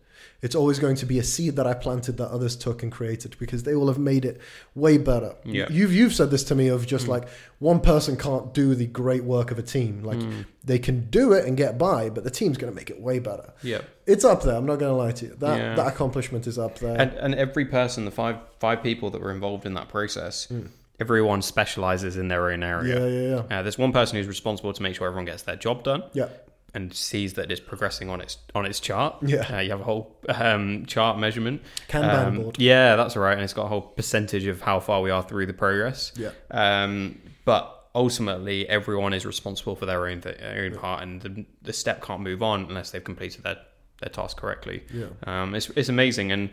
it's 0.42 0.54
always 0.56 0.78
going 0.80 0.96
to 0.96 1.06
be 1.06 1.18
a 1.18 1.22
seed 1.22 1.56
that 1.56 1.66
i 1.66 1.72
planted 1.74 2.16
that 2.18 2.28
others 2.30 2.56
took 2.56 2.82
and 2.82 2.90
created 2.92 3.36
because 3.38 3.62
they 3.62 3.74
will 3.74 3.88
have 3.88 3.98
made 3.98 4.24
it 4.24 4.40
way 4.74 4.98
better 4.98 5.34
Yeah. 5.44 5.66
you've 5.70 5.92
you've 5.92 6.12
said 6.14 6.30
this 6.30 6.44
to 6.44 6.54
me 6.54 6.68
of 6.68 6.86
just 6.86 7.06
mm. 7.06 7.10
like 7.10 7.28
one 7.60 7.80
person 7.80 8.16
can't 8.16 8.52
do 8.52 8.74
the 8.74 8.86
great 8.86 9.24
work 9.24 9.50
of 9.52 9.58
a 9.58 9.62
team 9.62 10.02
like 10.02 10.18
mm. 10.18 10.44
they 10.64 10.78
can 10.78 11.08
do 11.10 11.32
it 11.32 11.44
and 11.46 11.56
get 11.56 11.78
by 11.78 12.10
but 12.10 12.24
the 12.24 12.30
team's 12.30 12.58
going 12.58 12.72
to 12.72 12.76
make 12.76 12.90
it 12.90 13.00
way 13.00 13.18
better 13.20 13.52
Yeah. 13.62 13.82
it's 14.06 14.24
up 14.24 14.42
there 14.42 14.56
i'm 14.56 14.66
not 14.66 14.78
going 14.78 14.90
to 14.92 14.96
lie 14.96 15.12
to 15.12 15.26
you 15.26 15.34
that 15.38 15.58
Yeah. 15.58 15.74
that 15.76 15.86
accomplishment 15.86 16.46
is 16.46 16.58
up 16.58 16.78
there 16.80 17.00
And, 17.00 17.12
and 17.14 17.34
every 17.34 17.64
person, 17.66 18.04
the 18.04 18.10
five 18.10 18.36
five 18.58 18.82
people 18.82 19.10
that 19.10 19.20
were 19.20 19.32
involved 19.32 19.64
in 19.66 19.74
that 19.74 19.88
process, 19.88 20.46
mm. 20.48 20.68
everyone 21.00 21.42
specializes 21.42 22.16
in 22.16 22.28
their 22.28 22.50
own 22.50 22.62
area. 22.62 22.98
yeah 23.00 23.06
yeah 23.06 23.28
yeah 23.48 23.58
Uh, 23.58 23.62
there's 23.62 23.78
one 23.78 23.92
person 23.92 24.16
who's 24.16 24.26
responsible 24.28 24.72
to 24.72 24.82
make 24.82 24.94
sure 24.96 25.06
everyone 25.06 25.24
gets 25.24 25.42
their 25.44 25.56
job 25.56 25.82
done. 25.84 26.02
yeah 26.14 26.28
and 26.74 26.94
sees 26.94 27.34
that 27.34 27.50
it's 27.50 27.60
progressing 27.60 28.08
on 28.08 28.20
its 28.20 28.38
on 28.54 28.64
its 28.66 28.80
chart. 28.80 29.16
Yeah. 29.22 29.56
uh, 29.56 29.60
you 29.60 29.70
have 29.70 29.80
a 29.80 29.84
whole 29.84 30.16
um, 30.28 30.86
chart 30.86 31.18
measurement. 31.18 31.62
Kanban 31.88 32.26
Um, 32.26 32.36
board. 32.42 32.58
Yeah, 32.58 32.96
that's 32.96 33.16
right, 33.16 33.34
and 33.34 33.42
it's 33.42 33.52
got 33.52 33.64
a 33.66 33.68
whole 33.68 33.82
percentage 33.82 34.46
of 34.46 34.62
how 34.62 34.80
far 34.80 35.02
we 35.02 35.10
are 35.10 35.22
through 35.22 35.46
the 35.46 35.52
progress. 35.52 36.12
Yeah. 36.16 36.30
Um, 36.50 37.20
but 37.44 37.78
ultimately, 37.94 38.66
everyone 38.68 39.12
is 39.12 39.26
responsible 39.26 39.76
for 39.76 39.84
their 39.86 40.06
own 40.06 40.20
th- 40.22 40.38
their 40.38 40.64
own 40.64 40.74
part, 40.76 41.02
and 41.02 41.20
the, 41.20 41.44
the 41.60 41.72
step 41.72 42.02
can't 42.02 42.22
move 42.22 42.42
on 42.42 42.64
unless 42.68 42.90
they've 42.90 43.04
completed 43.04 43.42
their 43.44 43.58
their 44.00 44.08
task 44.10 44.36
correctly. 44.38 44.82
Yeah. 44.92 45.06
Um, 45.26 45.54
it's 45.54 45.68
it's 45.70 45.88
amazing, 45.90 46.32
and 46.32 46.50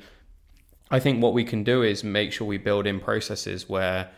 I 0.92 1.00
think 1.00 1.24
what 1.24 1.34
we 1.34 1.44
can 1.46 1.64
do 1.64 1.82
is 1.82 2.04
make 2.04 2.34
sure 2.34 2.46
we 2.46 2.58
build 2.58 2.86
in 2.88 3.00
processes 3.00 3.70
where 3.70 4.10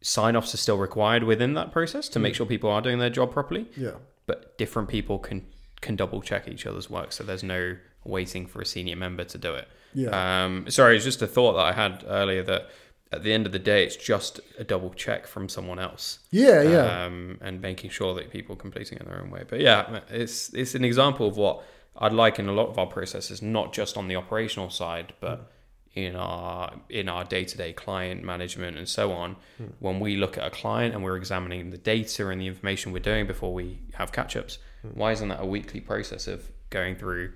sign 0.00 0.36
offs 0.36 0.54
are 0.54 0.58
still 0.58 0.76
required 0.78 1.24
within 1.24 1.54
that 1.54 1.72
process 1.72 2.08
to 2.10 2.18
make 2.18 2.34
sure 2.34 2.44
people 2.46 2.70
are 2.70 2.82
doing 2.82 2.98
their 2.98 3.10
job 3.10 3.32
properly, 3.32 3.66
Yeah. 3.76 3.92
But 4.26 4.56
different 4.58 4.88
people 4.88 5.18
can 5.18 5.46
can 5.80 5.96
double 5.96 6.22
check 6.22 6.48
each 6.48 6.66
other's 6.66 6.88
work, 6.88 7.12
so 7.12 7.24
there's 7.24 7.42
no 7.42 7.76
waiting 8.04 8.46
for 8.46 8.60
a 8.60 8.66
senior 8.66 8.96
member 8.96 9.24
to 9.24 9.38
do 9.38 9.54
it. 9.54 9.68
Yeah. 9.94 10.44
Um, 10.44 10.70
sorry, 10.70 10.96
it's 10.96 11.04
just 11.04 11.22
a 11.22 11.26
thought 11.26 11.54
that 11.54 11.64
I 11.64 11.72
had 11.72 12.04
earlier 12.06 12.42
that 12.42 12.70
at 13.12 13.22
the 13.22 13.32
end 13.32 13.46
of 13.46 13.52
the 13.52 13.58
day, 13.58 13.84
it's 13.84 13.96
just 13.96 14.40
a 14.58 14.64
double 14.64 14.90
check 14.90 15.26
from 15.26 15.48
someone 15.48 15.78
else. 15.78 16.18
Yeah. 16.30 16.62
Yeah. 16.62 17.04
Um, 17.04 17.38
and 17.40 17.60
making 17.60 17.90
sure 17.90 18.14
that 18.14 18.30
people 18.30 18.54
are 18.54 18.58
completing 18.58 18.98
it 18.98 19.02
in 19.02 19.08
their 19.08 19.20
own 19.20 19.30
way. 19.30 19.44
But 19.48 19.60
yeah, 19.60 20.00
it's 20.10 20.52
it's 20.52 20.74
an 20.74 20.84
example 20.84 21.28
of 21.28 21.36
what 21.36 21.62
I'd 21.96 22.12
like 22.12 22.38
in 22.38 22.48
a 22.48 22.52
lot 22.52 22.68
of 22.68 22.78
our 22.78 22.86
processes, 22.86 23.40
not 23.40 23.72
just 23.72 23.96
on 23.96 24.08
the 24.08 24.16
operational 24.16 24.70
side, 24.70 25.12
but 25.20 25.52
in 25.94 26.16
our 26.16 26.72
in 26.90 27.08
our 27.08 27.24
day 27.24 27.44
to 27.44 27.56
day 27.56 27.72
client 27.72 28.22
management 28.24 28.76
and 28.76 28.88
so 28.88 29.12
on. 29.12 29.36
When 29.78 30.00
we 30.00 30.16
look 30.16 30.36
at 30.36 30.46
a 30.46 30.50
client 30.50 30.94
and 30.94 31.04
we're 31.04 31.16
examining 31.16 31.70
the 31.70 31.78
data 31.78 32.28
and 32.28 32.40
the 32.40 32.46
information 32.46 32.92
we're 32.92 32.98
doing 32.98 33.26
before 33.26 33.54
we 33.54 33.80
have 33.94 34.12
catch 34.12 34.36
ups, 34.36 34.58
why 34.92 35.12
isn't 35.12 35.28
that 35.28 35.40
a 35.40 35.46
weekly 35.46 35.80
process 35.80 36.26
of 36.26 36.50
going 36.70 36.96
through 36.96 37.32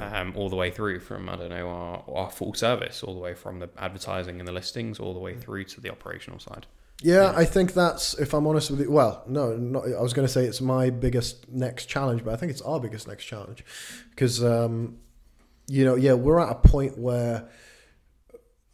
um, 0.00 0.32
all 0.34 0.48
the 0.48 0.56
way 0.56 0.70
through 0.70 1.00
from 1.00 1.28
I 1.28 1.36
don't 1.36 1.50
know 1.50 1.68
our, 1.68 2.04
our 2.08 2.30
full 2.30 2.54
service, 2.54 3.02
all 3.02 3.14
the 3.14 3.20
way 3.20 3.34
from 3.34 3.58
the 3.58 3.68
advertising 3.76 4.38
and 4.38 4.48
the 4.48 4.52
listings, 4.52 4.98
all 4.98 5.12
the 5.12 5.20
way 5.20 5.36
through 5.36 5.64
to 5.64 5.80
the 5.80 5.90
operational 5.90 6.40
side. 6.40 6.66
Yeah, 7.02 7.32
I 7.36 7.44
think 7.44 7.74
that's, 7.74 8.14
if 8.14 8.32
I'm 8.32 8.46
honest 8.46 8.70
with 8.70 8.80
you, 8.80 8.90
well, 8.90 9.24
no, 9.26 9.56
not, 9.56 9.84
I 9.84 10.00
was 10.00 10.14
going 10.14 10.26
to 10.26 10.32
say 10.32 10.44
it's 10.44 10.60
my 10.60 10.90
biggest 10.90 11.50
next 11.50 11.86
challenge, 11.86 12.24
but 12.24 12.32
I 12.32 12.36
think 12.36 12.50
it's 12.50 12.62
our 12.62 12.80
biggest 12.80 13.08
next 13.08 13.24
challenge. 13.24 13.64
Because, 14.10 14.42
um, 14.42 14.98
you 15.66 15.84
know, 15.84 15.96
yeah, 15.96 16.14
we're 16.14 16.38
at 16.38 16.50
a 16.50 16.54
point 16.54 16.96
where 16.96 17.48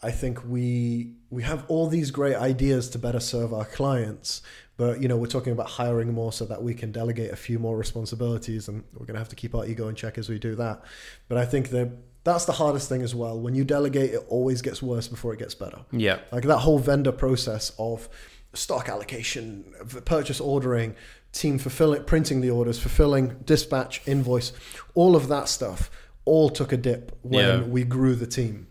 I 0.03 0.11
think 0.11 0.45
we 0.49 1.15
we 1.31 1.43
have 1.43 1.65
all 1.69 1.87
these 1.89 2.11
great 2.11 2.37
ideas 2.37 2.89
to 2.91 2.99
better 2.99 3.21
serve 3.21 3.53
our 3.53 3.65
clients, 3.67 4.43
but, 4.77 5.01
you 5.03 5.09
know, 5.09 5.17
we're 5.19 5.27
talking 5.27 5.53
about 5.53 5.69
hiring 5.69 6.13
more 6.15 6.33
so 6.33 6.47
that 6.47 6.63
we 6.63 6.73
can 6.75 6.91
delegate 6.91 7.31
a 7.31 7.37
few 7.37 7.59
more 7.59 7.77
responsibilities, 7.77 8.67
and 8.67 8.83
we're 8.95 9.05
going 9.07 9.15
to 9.15 9.19
have 9.21 9.29
to 9.29 9.37
keep 9.37 9.55
our 9.55 9.67
ego 9.67 9.89
in 9.89 9.95
check 9.95 10.17
as 10.17 10.29
we 10.31 10.39
do 10.39 10.55
that. 10.57 10.83
But 11.29 11.37
I 11.37 11.45
think 11.45 11.69
that 11.69 11.91
that's 12.25 12.47
the 12.47 12.53
hardest 12.53 12.89
thing 12.89 13.03
as 13.03 13.15
well. 13.15 13.39
When 13.39 13.55
you 13.55 13.63
delegate, 13.63 14.15
it 14.15 14.25
always 14.29 14.63
gets 14.63 14.83
worse 14.83 15.07
before 15.07 15.35
it 15.35 15.39
gets 15.39 15.55
better. 15.55 15.81
Yeah. 15.93 16.19
Like 16.33 16.45
that 16.45 16.59
whole 16.59 16.79
vendor 16.79 17.13
process 17.13 17.73
of 17.79 18.09
stock 18.55 18.89
allocation, 18.89 19.65
purchase 20.07 20.41
ordering, 20.41 20.97
team 21.33 21.59
fulfilling, 21.59 22.05
printing 22.05 22.41
the 22.41 22.51
orders, 22.51 22.79
fulfilling 22.79 23.37
dispatch, 23.45 24.01
invoice, 24.07 24.53
all 24.95 25.15
of 25.15 25.29
that 25.29 25.49
stuff 25.49 25.91
all 26.25 26.51
took 26.51 26.73
a 26.73 26.77
dip 26.77 27.17
when 27.23 27.45
Yeah. 27.45 27.63
we 27.63 27.85
grew 27.85 28.15
the 28.15 28.27
team. 28.27 28.67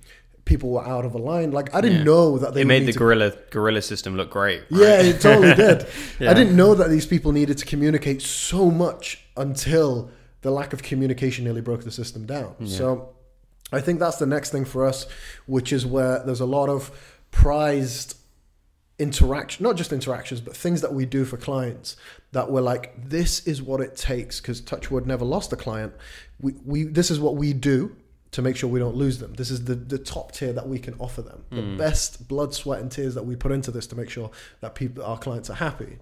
People 0.50 0.72
were 0.72 0.84
out 0.96 1.06
of 1.06 1.14
a 1.14 1.20
line. 1.20 1.52
Like 1.52 1.76
I 1.76 1.80
didn't 1.80 2.00
Yeah. 2.00 2.04
know 2.06 2.40
that 2.40 2.56
they 2.56 2.64
made 2.64 2.88
the 2.88 2.92
to- 2.94 2.98
guerrilla 2.98 3.32
guerrilla 3.52 3.84
system 3.84 4.16
look 4.18 4.32
great. 4.32 4.62
right? 4.72 4.82
yeah, 4.82 5.00
it 5.10 5.22
totally 5.22 5.54
did. 5.54 5.86
Yeah. 6.20 6.32
I 6.32 6.34
didn't 6.34 6.56
know 6.56 6.74
that 6.74 6.90
these 6.90 7.06
people 7.06 7.32
needed 7.32 7.60
to 7.60 7.66
communicate 7.68 8.20
so 8.24 8.72
much 8.72 9.24
until 9.38 10.10
the 10.42 10.50
lack 10.50 10.74
of 10.74 10.82
communication 10.82 11.44
nearly 11.44 11.62
broke 11.62 11.84
the 11.84 11.92
system 11.92 12.26
down. 12.26 12.66
So 12.66 13.10
I 13.72 13.80
think 13.80 14.00
that's 14.00 14.18
the 14.18 14.26
next 14.26 14.50
thing 14.52 14.66
for 14.66 14.88
us, 14.88 15.06
which 15.46 15.72
is 15.72 15.86
where 15.86 16.24
there's 16.26 16.40
a 16.42 16.48
lot 16.48 16.68
of 16.68 16.90
prized 17.30 18.16
interaction, 18.98 19.64
not 19.64 19.76
just 19.78 19.94
interactions, 19.94 20.42
but 20.42 20.58
things 20.58 20.82
that 20.82 20.94
we 20.96 21.06
do 21.06 21.26
for 21.26 21.38
clients 21.38 21.96
that 22.32 22.50
we're 22.52 22.62
like, 22.62 22.94
this 23.10 23.46
is 23.48 23.62
what 23.62 23.82
it 23.82 23.96
takes 23.96 24.42
because 24.42 24.62
Touchwood 24.62 25.06
never 25.06 25.24
lost 25.26 25.54
a 25.54 25.56
client. 25.56 25.94
We, 26.42 26.54
we 26.66 26.84
this 26.86 27.12
is 27.12 27.20
what 27.20 27.36
we 27.36 27.54
do 27.54 27.96
to 28.32 28.42
make 28.44 28.56
sure 28.56 28.70
we 28.70 28.80
don't 28.80 28.96
lose 28.96 29.18
them. 29.18 29.34
This 29.34 29.50
is 29.50 29.65
the, 29.65 29.74
the 29.76 29.98
top 29.98 30.32
tier 30.34 30.54
that 30.54 30.68
we 30.68 30.78
can 30.78 30.94
offer 31.00 31.22
them. 31.24 31.44
The 31.52 31.63
best 31.78 32.28
blood, 32.28 32.54
sweat, 32.54 32.80
and 32.80 32.92
tears 32.92 33.15
that 33.15 33.24
we 33.26 33.36
put 33.36 33.52
into 33.52 33.72
this 33.72 33.88
to 33.88 33.96
make 33.96 34.10
sure 34.10 34.30
that 34.62 34.76
people 34.76 35.04
our 35.04 35.18
clients 35.18 35.50
are 35.50 35.56
happy. 35.56 35.98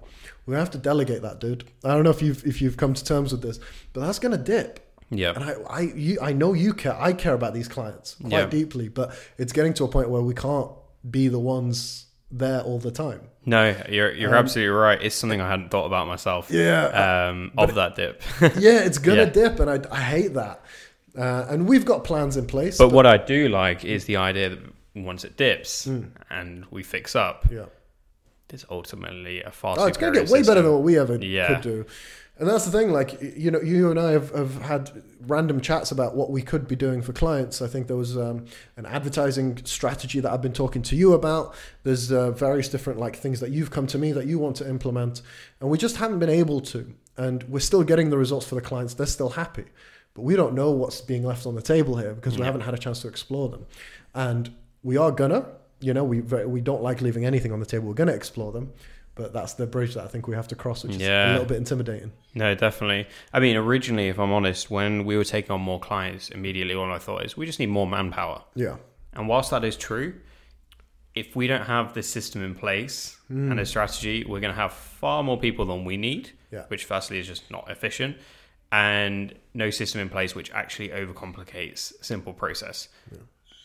We 0.46 0.56
have 0.56 0.70
to 0.72 0.78
delegate 0.78 1.22
that, 1.22 1.40
dude. 1.40 1.64
I 1.86 1.94
don't 1.94 2.04
know 2.04 2.10
if 2.10 2.22
you've 2.22 2.46
if 2.46 2.62
you've 2.62 2.76
come 2.78 2.94
to 2.94 3.04
terms 3.04 3.32
with 3.32 3.42
this, 3.42 3.60
but 3.94 4.02
that's 4.02 4.20
gonna 4.20 4.38
dip. 4.38 4.82
Yeah. 5.10 5.32
And 5.36 5.44
I, 5.46 5.54
I, 5.70 5.80
you, 5.96 6.18
I 6.22 6.34
know 6.34 6.52
you 6.52 6.74
care. 6.74 7.00
I 7.00 7.14
care 7.14 7.34
about 7.34 7.54
these 7.54 7.70
clients 7.70 8.16
quite 8.20 8.32
Yeah. 8.34 8.46
deeply, 8.48 8.90
but 8.90 9.16
it's 9.38 9.54
getting 9.54 9.74
to 9.76 9.86
a 9.86 9.88
point 9.88 10.10
where 10.10 10.22
we 10.22 10.34
can't 10.34 10.70
be 11.10 11.30
the 11.30 11.40
ones 11.40 12.08
there 12.30 12.60
all 12.60 12.78
the 12.78 12.92
time. 12.92 13.22
No, 13.46 13.74
you're 13.88 14.12
you're 14.12 14.36
absolutely 14.36 14.72
right. 14.76 15.02
It's 15.02 15.16
something 15.16 15.40
I 15.40 15.50
hadn't 15.50 15.70
thought 15.72 15.86
about 15.86 16.08
myself. 16.08 16.52
Um, 16.52 16.58
Yeah. 16.58 17.28
Um, 17.30 17.52
of 17.58 17.76
that 17.76 17.96
dip. 17.96 18.22
Yeah, 18.42 18.84
it's 18.84 18.98
gonna 19.08 19.24
Yeah. 19.24 19.30
dip, 19.30 19.62
and 19.62 19.70
I, 19.70 19.80
I 19.90 20.02
hate 20.02 20.34
that. 20.34 20.62
Uh, 21.18 21.46
and 21.50 21.68
we've 21.68 21.86
got 21.86 22.04
plans 22.04 22.38
in 22.38 22.46
place. 22.46 22.78
but 22.78 22.92
what 22.92 23.06
I 23.08 23.18
do 23.18 23.50
like 23.50 23.84
is 23.84 24.06
the 24.06 24.18
idea 24.18 24.50
that 24.52 24.60
once 24.96 25.24
it 25.24 25.36
dips 25.38 25.86
Hmm. 25.86 26.02
and 26.30 26.66
we 26.72 26.84
fix 26.84 27.16
up, 27.16 27.46
yeah, 27.52 27.66
there's 28.50 28.66
ultimately 28.70 29.42
a 29.44 29.52
far 29.52 29.76
oh, 29.80 29.86
it's 29.86 29.98
gonna 29.98 30.12
superior 30.14 30.26
get 30.26 30.32
way 30.32 30.42
better 30.44 30.62
than 30.62 30.72
what 30.74 30.84
we 30.84 30.98
ever 30.98 31.16
Yeah. 31.18 31.48
could 31.56 31.62
do. 31.62 31.86
And 32.40 32.48
that's 32.48 32.66
the 32.66 32.72
thing. 32.72 32.92
Like 32.92 33.20
you 33.36 33.50
know, 33.50 33.60
you 33.62 33.90
and 33.90 34.00
I 34.00 34.12
have, 34.12 34.30
have 34.32 34.62
had 34.62 35.02
random 35.26 35.60
chats 35.60 35.92
about 35.92 36.16
what 36.16 36.30
we 36.30 36.44
could 36.44 36.68
be 36.68 36.76
doing 36.76 37.02
for 37.02 37.12
clients. 37.12 37.64
I 37.64 37.68
think 37.68 37.88
there 37.88 37.98
was 37.98 38.16
um, 38.16 38.46
an 38.76 38.86
advertising 38.86 39.58
strategy 39.66 40.20
that 40.20 40.32
I've 40.32 40.42
been 40.44 40.54
talking 40.54 40.84
to 40.84 40.96
you 40.96 41.14
about. 41.14 41.56
There's 41.84 42.12
uh, 42.12 42.30
various 42.32 42.70
different 42.70 43.00
like 43.00 43.16
things 43.16 43.40
that 43.40 43.50
you've 43.50 43.72
come 43.72 43.88
to 43.88 43.98
me 43.98 44.12
that 44.12 44.28
you 44.28 44.38
want 44.38 44.56
to 44.58 44.70
implement, 44.70 45.24
and 45.60 45.70
we 45.72 45.80
just 45.80 45.98
haven't 45.98 46.20
been 46.20 46.30
able 46.30 46.62
to. 46.62 46.94
And 47.18 47.44
we're 47.46 47.60
still 47.60 47.82
getting 47.84 48.12
the 48.12 48.18
results 48.20 48.46
for 48.46 48.54
the 48.54 48.62
clients. 48.62 48.94
They're 48.94 49.08
still 49.08 49.30
happy, 49.30 49.66
but 50.18 50.24
we 50.24 50.36
don't 50.36 50.56
know 50.56 50.72
what's 50.72 51.00
being 51.00 51.24
left 51.24 51.46
on 51.46 51.54
the 51.54 51.62
table 51.62 51.96
here 51.96 52.12
because 52.12 52.40
we 52.40 52.44
haven't 52.44 52.62
had 52.62 52.74
a 52.74 52.78
chance 52.78 53.02
to 53.02 53.08
explore 53.08 53.50
them. 53.50 53.68
And 54.16 54.52
we 54.82 54.98
are 54.98 55.12
gonna, 55.12 55.46
you 55.80 55.94
know, 55.94 56.04
we 56.04 56.22
very, 56.22 56.48
we 56.48 56.60
don't 56.60 56.82
like 56.82 57.02
leaving 57.02 57.24
anything 57.24 57.52
on 57.52 57.60
the 57.60 57.68
table. 57.68 57.88
We're 57.88 57.94
gonna 57.94 58.14
explore 58.14 58.52
them. 58.52 58.74
But 59.14 59.32
that's 59.32 59.54
the 59.54 59.68
bridge 59.68 59.94
that 59.94 60.04
I 60.04 60.08
think 60.08 60.28
we 60.28 60.34
have 60.34 60.48
to 60.48 60.56
cross, 60.56 60.84
which 60.84 60.96
is 60.96 61.02
a 61.04 61.32
little 61.34 61.46
bit 61.46 61.58
intimidating. 61.58 62.14
No, 62.34 62.56
definitely. 62.56 63.08
I 63.32 63.40
mean, 63.40 63.58
originally, 63.58 64.10
if 64.10 64.20
I'm 64.20 64.32
honest, 64.32 64.72
when 64.72 65.06
we 65.06 65.18
were 65.18 65.24
taking 65.24 65.52
on 65.52 65.62
more 65.62 65.80
clients, 65.80 66.30
immediately 66.30 66.74
all 66.74 66.92
I 66.92 66.98
thought 66.98 67.24
is 67.24 67.38
we 67.38 67.46
just 67.46 67.60
need 67.60 67.70
more 67.70 67.86
manpower. 67.86 68.44
Yeah. 68.56 68.78
And 69.14 69.28
whilst 69.28 69.52
that 69.52 69.64
is 69.64 69.76
true, 69.76 70.16
if 71.14 71.36
we 71.36 71.46
don't 71.46 71.66
have 71.66 71.94
the 71.94 72.02
system 72.02 72.44
in 72.44 72.56
place 72.56 73.18
and 73.30 73.54
a 73.54 73.56
hmm. 73.56 73.64
strategy, 73.64 74.24
we're 74.24 74.40
going 74.40 74.54
to 74.54 74.60
have 74.60 74.74
far 74.74 75.22
more 75.24 75.40
people 75.40 75.66
than 75.66 75.84
we 75.84 75.98
need, 75.98 76.32
Yeah. 76.52 76.66
which 76.70 76.86
firstly 76.86 77.20
is 77.20 77.28
just 77.28 77.50
not 77.52 77.70
efficient, 77.70 78.18
and 78.72 79.34
no 79.54 79.70
system 79.70 80.02
in 80.02 80.10
place 80.10 80.36
which 80.36 80.52
actually 80.52 80.90
overcomplicates 80.90 82.00
a 82.00 82.04
simple 82.04 82.34
process. 82.34 82.90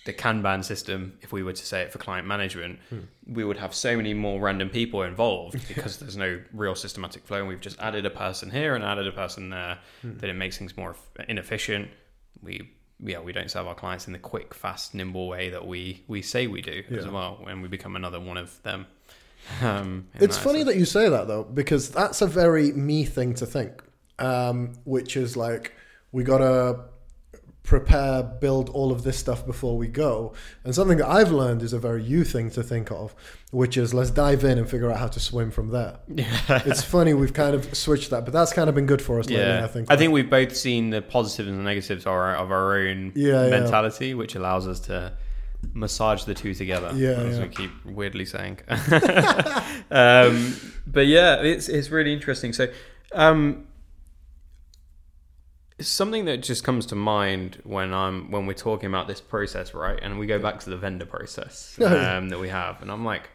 The 0.05 0.13
Kanban 0.13 0.65
system, 0.65 1.17
if 1.21 1.33
we 1.33 1.45
were 1.45 1.53
to 1.53 1.67
say 1.67 1.83
it 1.83 1.93
for 1.93 1.99
client 1.99 2.27
management, 2.27 2.81
we 3.27 3.45
would 3.45 3.57
have 3.59 3.73
so 3.73 3.97
many 3.97 4.15
more 4.15 4.41
random 4.41 4.69
people 4.69 5.03
involved 5.03 5.67
because 5.69 5.99
there's 5.99 6.17
no 6.17 6.41
real 6.53 6.75
systematic 6.75 7.25
flow, 7.25 7.39
and 7.39 7.49
we've 7.49 7.61
just 7.61 7.79
added 7.81 8.05
a 8.05 8.11
person 8.11 8.51
here 8.51 8.75
and 8.75 8.83
added 8.83 9.07
a 9.07 9.13
person 9.13 9.51
there, 9.51 9.79
that 10.03 10.29
it 10.29 10.35
makes 10.35 10.59
things 10.59 10.77
more 10.77 10.97
inefficient. 11.29 11.89
We 12.43 12.71
yeah, 13.05 13.21
we 13.21 13.33
don't 13.33 13.51
serve 13.51 13.67
our 13.67 13.75
clients 13.75 14.07
in 14.07 14.13
the 14.13 14.19
quick, 14.19 14.55
fast, 14.55 14.95
nimble 14.95 15.29
way 15.29 15.51
that 15.51 15.67
we 15.67 16.03
we 16.09 16.23
say 16.23 16.47
we 16.49 16.63
do 16.63 16.83
as 16.91 17.07
well, 17.07 17.45
and 17.49 17.63
we 17.63 17.69
become 17.69 17.95
another 17.97 18.21
one 18.21 18.37
of 18.37 18.63
them. 18.63 18.87
Um, 19.61 20.07
It's 20.21 20.39
funny 20.39 20.63
that 20.63 20.77
you 20.77 20.85
say 20.85 21.09
that 21.09 21.27
though, 21.27 21.43
because 21.43 21.91
that's 21.91 22.23
a 22.23 22.29
very 22.29 22.71
me 22.73 23.05
thing 23.05 23.35
to 23.35 23.45
think, 23.47 23.83
um, 24.19 24.73
which 24.85 25.17
is 25.17 25.37
like 25.37 25.73
we 26.13 26.25
gotta 26.25 26.85
prepare, 27.63 28.23
build 28.23 28.69
all 28.71 28.91
of 28.91 29.05
this 29.05 29.17
stuff 29.17 29.47
before 29.47 29.77
we 29.77 29.87
go. 29.87 30.33
And 30.65 30.75
something 30.75 30.99
that 30.99 31.09
I've 31.09 31.31
learned 31.31 31.63
is 31.63 31.73
a 31.73 31.79
very 31.79 32.03
you 32.03 32.25
thing 32.25 32.51
to 32.51 32.63
think 32.63 32.91
of, 32.91 33.15
which 33.51 33.77
is 33.77 33.95
let's 33.95 34.11
dive 34.11 34.45
in 34.45 34.59
and 34.59 34.69
figure 34.69 34.91
out 34.91 34.99
how 34.99 35.09
to 35.09 35.21
swim 35.21 35.51
from 35.51 35.71
there. 35.71 35.99
Yeah. 36.09 36.63
It's 36.67 36.83
funny 36.83 37.15
we've 37.15 37.33
kind 37.33 37.55
of 37.55 37.75
switched 37.75 38.11
that, 38.11 38.25
but 38.25 38.33
that's 38.33 38.53
kind 38.53 38.69
of 38.69 38.75
been 38.75 38.87
good 38.87 39.01
for 39.01 39.21
us 39.21 39.27
lately. 39.27 39.45
Yeah, 39.45 39.65
I 39.65 39.69
think. 39.69 39.91
I 39.91 39.97
think 39.97 40.13
we've 40.13 40.29
both 40.29 40.57
seen 40.57 40.91
the 40.91 41.03
positives 41.03 41.49
and 41.49 41.59
the 41.59 41.63
negatives 41.63 42.05
of 42.05 42.13
our, 42.13 42.35
of 42.35 42.51
our 42.51 42.77
own 42.77 43.13
Yeah, 43.15 43.45
yeah. 43.45 43.51
mentality, 43.51 44.15
which 44.15 44.35
allows 44.35 44.67
us 44.67 44.81
to 44.81 45.13
massage 45.73 46.25
the 46.25 46.35
two 46.35 46.55
together. 46.55 46.91
Yeah, 46.95 47.11
as 47.11 47.39
yeah. 47.39 47.45
we 47.45 47.49
keep 47.49 47.71
weirdly 47.85 48.25
saying. 48.25 48.59
um, 49.91 50.57
but 50.87 51.07
yeah, 51.07 51.37
it's 51.43 51.69
it's 51.69 51.91
really 51.91 52.13
interesting. 52.13 52.53
So, 52.53 52.69
um, 53.13 53.67
something 55.89 56.25
that 56.27 56.39
just 56.39 56.65
comes 56.65 56.87
to 56.87 56.95
mind 56.95 57.61
when 57.65 57.93
I'm 57.93 58.31
when 58.31 58.47
we're 58.47 58.55
talking 58.55 58.89
about 58.89 59.09
this 59.09 59.21
process, 59.21 59.75
right? 59.75 59.99
And 60.03 60.19
we 60.19 60.27
go 60.27 60.39
back 60.39 60.61
to 60.61 60.71
the 60.71 60.77
vendor 60.77 61.07
process 61.07 61.79
um, 61.85 62.29
that 62.29 62.39
we 62.41 62.49
have, 62.49 62.83
and 62.83 62.91
I'm 62.91 63.05
like, 63.05 63.29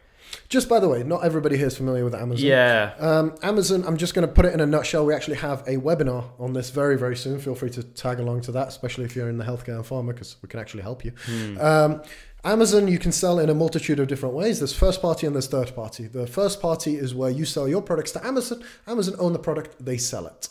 Just 0.50 0.68
by 0.70 0.80
the 0.80 0.90
way, 0.90 1.04
not 1.04 1.24
everybody 1.24 1.58
here 1.58 1.68
is 1.68 1.78
familiar 1.78 2.04
with 2.04 2.16
Amazon. 2.16 2.46
Yeah. 2.46 2.94
Um, 3.00 3.36
Amazon, 3.44 3.84
I'm 3.88 3.98
just 3.98 4.14
going 4.14 4.28
to 4.28 4.34
put 4.34 4.46
it 4.46 4.54
in 4.54 4.60
a 4.60 4.66
nutshell. 4.66 5.06
We 5.06 5.14
actually 5.14 5.38
have 5.38 5.62
a 5.62 5.78
webinar 5.78 6.26
on 6.40 6.54
this 6.54 6.70
very, 6.70 6.98
very 6.98 7.16
soon. 7.16 7.40
Feel 7.40 7.56
free 7.56 7.70
to 7.72 7.84
tag 7.84 8.20
along 8.20 8.42
to 8.42 8.52
that, 8.54 8.68
especially 8.68 9.06
if 9.06 9.16
you're 9.16 9.30
in 9.30 9.38
the 9.38 9.46
healthcare 9.46 9.76
and 9.76 9.86
pharma, 9.86 10.08
because 10.08 10.38
we 10.42 10.50
can 10.50 10.60
actually 10.60 10.84
help 10.84 11.06
you. 11.06 11.14
Um, 11.60 12.02
Amazon, 12.44 12.88
you 12.88 13.00
can 13.00 13.12
sell 13.12 13.40
in 13.40 13.50
a 13.50 13.54
multitude 13.54 14.00
of 14.00 14.08
different 14.08 14.36
ways. 14.36 14.60
There's 14.60 14.74
first 14.74 15.02
party 15.02 15.28
and 15.28 15.36
there's 15.36 15.48
third 15.48 15.76
party. 15.76 16.08
The 16.08 16.28
first 16.28 16.62
party 16.62 16.96
is 16.96 17.14
where 17.14 17.30
you 17.30 17.44
sell 17.46 17.68
your 17.68 17.82
products 17.82 18.12
to 18.14 18.26
Amazon. 18.26 18.64
Amazon 18.86 19.16
own 19.20 19.34
the 19.34 19.40
product, 19.40 19.84
they 19.84 19.98
sell 19.98 20.28
it. 20.28 20.50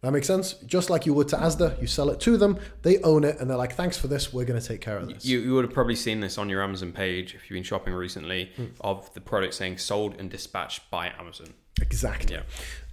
That 0.00 0.12
makes 0.12 0.26
sense? 0.28 0.52
Just 0.64 0.90
like 0.90 1.06
you 1.06 1.14
would 1.14 1.26
to 1.28 1.36
Asda, 1.36 1.80
you 1.80 1.88
sell 1.88 2.08
it 2.10 2.20
to 2.20 2.36
them, 2.36 2.58
they 2.82 2.98
own 3.02 3.24
it, 3.24 3.38
and 3.40 3.50
they're 3.50 3.56
like, 3.56 3.74
thanks 3.74 3.98
for 3.98 4.06
this, 4.06 4.32
we're 4.32 4.44
going 4.44 4.60
to 4.60 4.64
take 4.66 4.80
care 4.80 4.96
of 4.96 5.08
this. 5.08 5.24
You, 5.24 5.40
you 5.40 5.54
would 5.54 5.64
have 5.64 5.74
probably 5.74 5.96
seen 5.96 6.20
this 6.20 6.38
on 6.38 6.48
your 6.48 6.62
Amazon 6.62 6.92
page 6.92 7.34
if 7.34 7.50
you've 7.50 7.56
been 7.56 7.64
shopping 7.64 7.92
recently 7.94 8.52
Hmm. 8.56 8.66
of 8.80 9.12
the 9.14 9.20
product 9.20 9.54
saying 9.54 9.78
sold 9.78 10.14
and 10.18 10.30
dispatched 10.30 10.88
by 10.90 11.12
Amazon. 11.18 11.48
Exactly. 11.80 12.34
Yeah. 12.36 12.42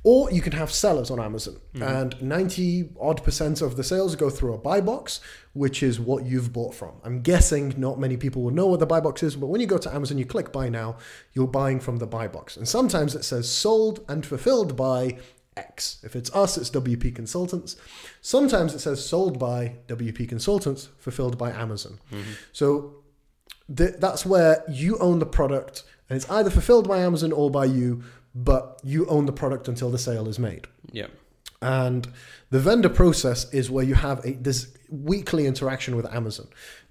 Or 0.04 0.30
you 0.32 0.40
can 0.42 0.54
have 0.54 0.72
sellers 0.72 1.10
on 1.10 1.20
Amazon, 1.20 1.58
Mm-hmm. 1.74 1.84
and 1.84 2.22
90 2.22 2.90
odd 3.02 3.24
percent 3.24 3.62
of 3.62 3.76
the 3.76 3.84
sales 3.84 4.16
go 4.16 4.30
through 4.30 4.54
a 4.54 4.58
buy 4.60 4.80
box, 4.82 5.20
which 5.54 5.82
is 5.82 6.00
what 6.00 6.26
you've 6.26 6.54
bought 6.54 6.76
from. 6.76 6.92
I'm 7.04 7.22
guessing 7.22 7.74
not 7.78 8.00
many 8.00 8.16
people 8.16 8.44
will 8.44 8.52
know 8.52 8.68
what 8.68 8.80
the 8.80 8.86
buy 8.86 9.00
box 9.00 9.24
is, 9.24 9.36
but 9.36 9.48
when 9.48 9.62
you 9.62 9.68
go 9.68 9.80
to 9.80 9.94
Amazon, 9.94 10.20
you 10.20 10.26
click 10.26 10.52
buy 10.52 10.70
now, 10.70 10.98
you're 11.34 11.48
buying 11.48 11.80
from 11.80 11.98
the 11.98 12.06
buy 12.06 12.28
box. 12.28 12.56
And 12.58 12.68
sometimes 12.68 13.16
it 13.16 13.24
says 13.26 13.50
sold 13.50 14.06
and 14.08 14.24
fulfilled 14.26 14.76
by 14.76 15.18
X. 15.58 16.00
If 16.04 16.16
it's 16.16 16.34
us, 16.36 16.58
it's 16.58 16.70
WP 16.70 17.16
Consultants. 17.16 17.76
Sometimes 18.22 18.74
it 18.74 18.80
says 18.80 19.06
sold 19.06 19.40
by 19.40 19.76
WP 19.88 20.28
Consultants, 20.28 20.90
fulfilled 21.00 21.38
by 21.38 21.52
Amazon. 21.52 22.00
Mm-hmm. 22.12 22.32
So 22.52 22.96
th- 23.74 23.96
that's 24.00 24.26
where 24.26 24.64
you 24.70 24.98
own 24.98 25.20
the 25.20 25.26
product 25.26 25.84
and 26.10 26.18
it's 26.18 26.30
either 26.30 26.50
fulfilled 26.50 26.88
by 26.88 27.00
Amazon 27.00 27.32
or 27.32 27.50
by 27.50 27.66
you, 27.66 28.04
but 28.34 28.80
you 28.84 29.06
own 29.08 29.26
the 29.26 29.32
product 29.32 29.68
until 29.68 29.90
the 29.90 29.98
sale 29.98 30.28
is 30.28 30.38
made. 30.38 30.68
Yeah. 30.92 31.08
And 31.62 32.08
the 32.50 32.60
vendor 32.60 32.90
process 32.90 33.52
is 33.54 33.70
where 33.72 33.86
you 33.86 33.96
have 33.96 34.24
a 34.26 34.34
this 34.34 34.76
weekly 34.90 35.46
interaction 35.48 35.96
with 35.96 36.06
Amazon. 36.14 36.48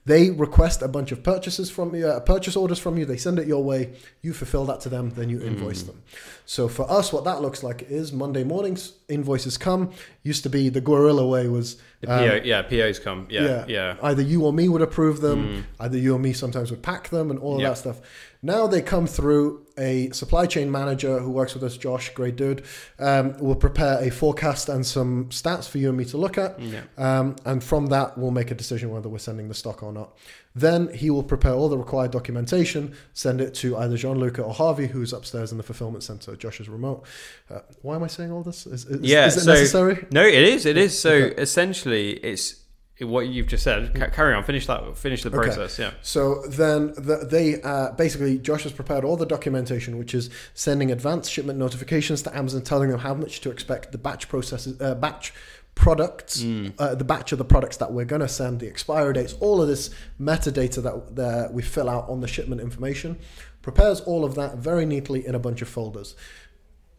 They 0.06 0.28
request 0.30 0.82
a 0.82 0.88
bunch 0.88 1.12
of 1.12 1.22
purchases 1.22 1.70
from 1.70 1.94
you, 1.94 2.06
uh, 2.06 2.20
purchase 2.20 2.56
orders 2.56 2.78
from 2.78 2.98
you. 2.98 3.06
They 3.06 3.16
send 3.16 3.38
it 3.38 3.46
your 3.46 3.64
way. 3.64 3.94
You 4.20 4.34
fulfill 4.34 4.66
that 4.66 4.80
to 4.80 4.90
them, 4.90 5.08
then 5.10 5.30
you 5.30 5.40
invoice 5.40 5.82
them. 5.84 6.02
So 6.44 6.68
for 6.68 6.90
us, 6.90 7.10
what 7.10 7.24
that 7.24 7.40
looks 7.40 7.62
like 7.62 7.86
is 7.88 8.12
Monday 8.12 8.44
mornings 8.44 8.92
invoices 9.08 9.56
come. 9.56 9.92
Used 10.22 10.42
to 10.42 10.50
be 10.50 10.68
the 10.68 10.82
guerrilla 10.82 11.26
way 11.26 11.48
was 11.48 11.76
The 12.02 12.12
um, 12.12 12.18
PO, 12.28 12.40
yeah, 12.44 12.60
POs 12.62 12.98
come. 12.98 13.26
Yeah. 13.30 13.64
Yeah. 13.66 13.96
Either 14.02 14.20
you 14.20 14.44
or 14.44 14.52
me 14.52 14.68
would 14.68 14.82
approve 14.82 15.22
them. 15.22 15.64
Either 15.80 15.96
you 15.96 16.14
or 16.14 16.18
me 16.18 16.34
sometimes 16.34 16.70
would 16.70 16.82
pack 16.82 17.08
them 17.08 17.30
and 17.30 17.38
all 17.40 17.54
of 17.54 17.62
Yeah. 17.62 17.70
that 17.70 17.78
stuff. 17.78 18.00
Now 18.42 18.66
they 18.66 18.82
come 18.82 19.06
through 19.06 19.63
a 19.76 20.10
supply 20.10 20.46
chain 20.46 20.70
manager 20.70 21.18
who 21.18 21.30
works 21.30 21.54
with 21.54 21.62
us, 21.64 21.76
Josh, 21.76 22.10
great 22.14 22.36
dude, 22.36 22.64
um, 22.98 23.36
will 23.38 23.56
prepare 23.56 23.98
a 24.02 24.10
forecast 24.10 24.68
and 24.68 24.86
some 24.86 25.26
stats 25.30 25.68
for 25.68 25.78
you 25.78 25.88
and 25.88 25.98
me 25.98 26.04
to 26.06 26.16
look 26.16 26.38
at. 26.38 26.60
Yeah. 26.60 26.82
Um, 26.96 27.36
and 27.44 27.62
from 27.62 27.86
that, 27.86 28.16
we'll 28.16 28.30
make 28.30 28.50
a 28.50 28.54
decision 28.54 28.90
whether 28.90 29.08
we're 29.08 29.18
sending 29.18 29.48
the 29.48 29.54
stock 29.54 29.82
or 29.82 29.92
not. 29.92 30.16
Then 30.56 30.92
he 30.94 31.10
will 31.10 31.24
prepare 31.24 31.52
all 31.52 31.68
the 31.68 31.76
required 31.76 32.12
documentation, 32.12 32.94
send 33.12 33.40
it 33.40 33.54
to 33.54 33.76
either 33.76 33.96
Gianluca 33.96 34.42
or 34.42 34.54
Harvey, 34.54 34.86
who's 34.86 35.12
upstairs 35.12 35.50
in 35.50 35.58
the 35.58 35.64
fulfillment 35.64 36.04
center. 36.04 36.36
Josh 36.36 36.60
is 36.60 36.68
remote. 36.68 37.04
Uh, 37.50 37.58
why 37.82 37.96
am 37.96 38.04
I 38.04 38.06
saying 38.06 38.30
all 38.30 38.44
this? 38.44 38.66
Is, 38.66 38.84
is, 38.84 39.00
Yeah, 39.00 39.26
is 39.26 39.36
it 39.36 39.40
so- 39.40 39.52
necessary? 39.54 40.06
No, 40.12 40.24
it 40.24 40.34
is. 40.34 40.64
It 40.66 40.76
is. 40.76 40.96
So 40.96 41.10
Okay. 41.12 41.42
essentially, 41.42 42.12
it's 42.12 42.54
what 43.00 43.26
you've 43.28 43.46
just 43.48 43.64
said. 43.64 43.94
Ca- 43.94 44.10
Carry 44.10 44.34
on. 44.34 44.44
Finish 44.44 44.66
that. 44.66 44.96
Finish 44.96 45.22
the 45.22 45.28
Okay. 45.30 45.36
process. 45.48 45.78
Yeah. 45.78 45.92
So 46.02 46.42
then 46.48 46.88
the, 46.96 47.26
they 47.28 47.60
uh, 47.62 47.90
basically 47.92 48.38
Josh 48.38 48.62
has 48.62 48.72
prepared 48.72 49.04
all 49.04 49.16
the 49.16 49.26
documentation, 49.26 49.98
which 49.98 50.14
is 50.14 50.30
sending 50.54 50.90
advanced 50.92 51.30
shipment 51.32 51.58
notifications 51.58 52.22
to 52.22 52.36
Amazon, 52.36 52.62
telling 52.62 52.90
them 52.90 53.00
how 53.00 53.14
much 53.14 53.40
to 53.40 53.50
expect 53.50 53.92
the 53.92 53.98
batch 53.98 54.28
processes, 54.28 54.80
uh, 54.80 54.94
batch 54.94 55.32
products, 55.74 56.40
uh, 56.78 56.94
the 56.94 57.02
batch 57.04 57.32
of 57.32 57.38
the 57.38 57.44
products 57.44 57.78
that 57.78 57.92
we're 57.92 58.04
going 58.04 58.20
to 58.20 58.28
send, 58.28 58.60
the 58.60 58.68
expiry 58.68 59.12
dates, 59.12 59.32
all 59.40 59.60
of 59.60 59.66
this 59.66 59.90
metadata 60.20 60.80
that, 60.80 61.16
that 61.16 61.52
we 61.52 61.62
fill 61.62 61.90
out 61.90 62.08
on 62.08 62.20
the 62.20 62.28
shipment 62.28 62.60
information. 62.60 63.18
Prepares 63.60 64.00
all 64.02 64.24
of 64.24 64.36
that 64.36 64.58
very 64.58 64.86
neatly 64.86 65.26
in 65.26 65.34
a 65.34 65.38
bunch 65.40 65.62
of 65.62 65.68
folders. 65.68 66.14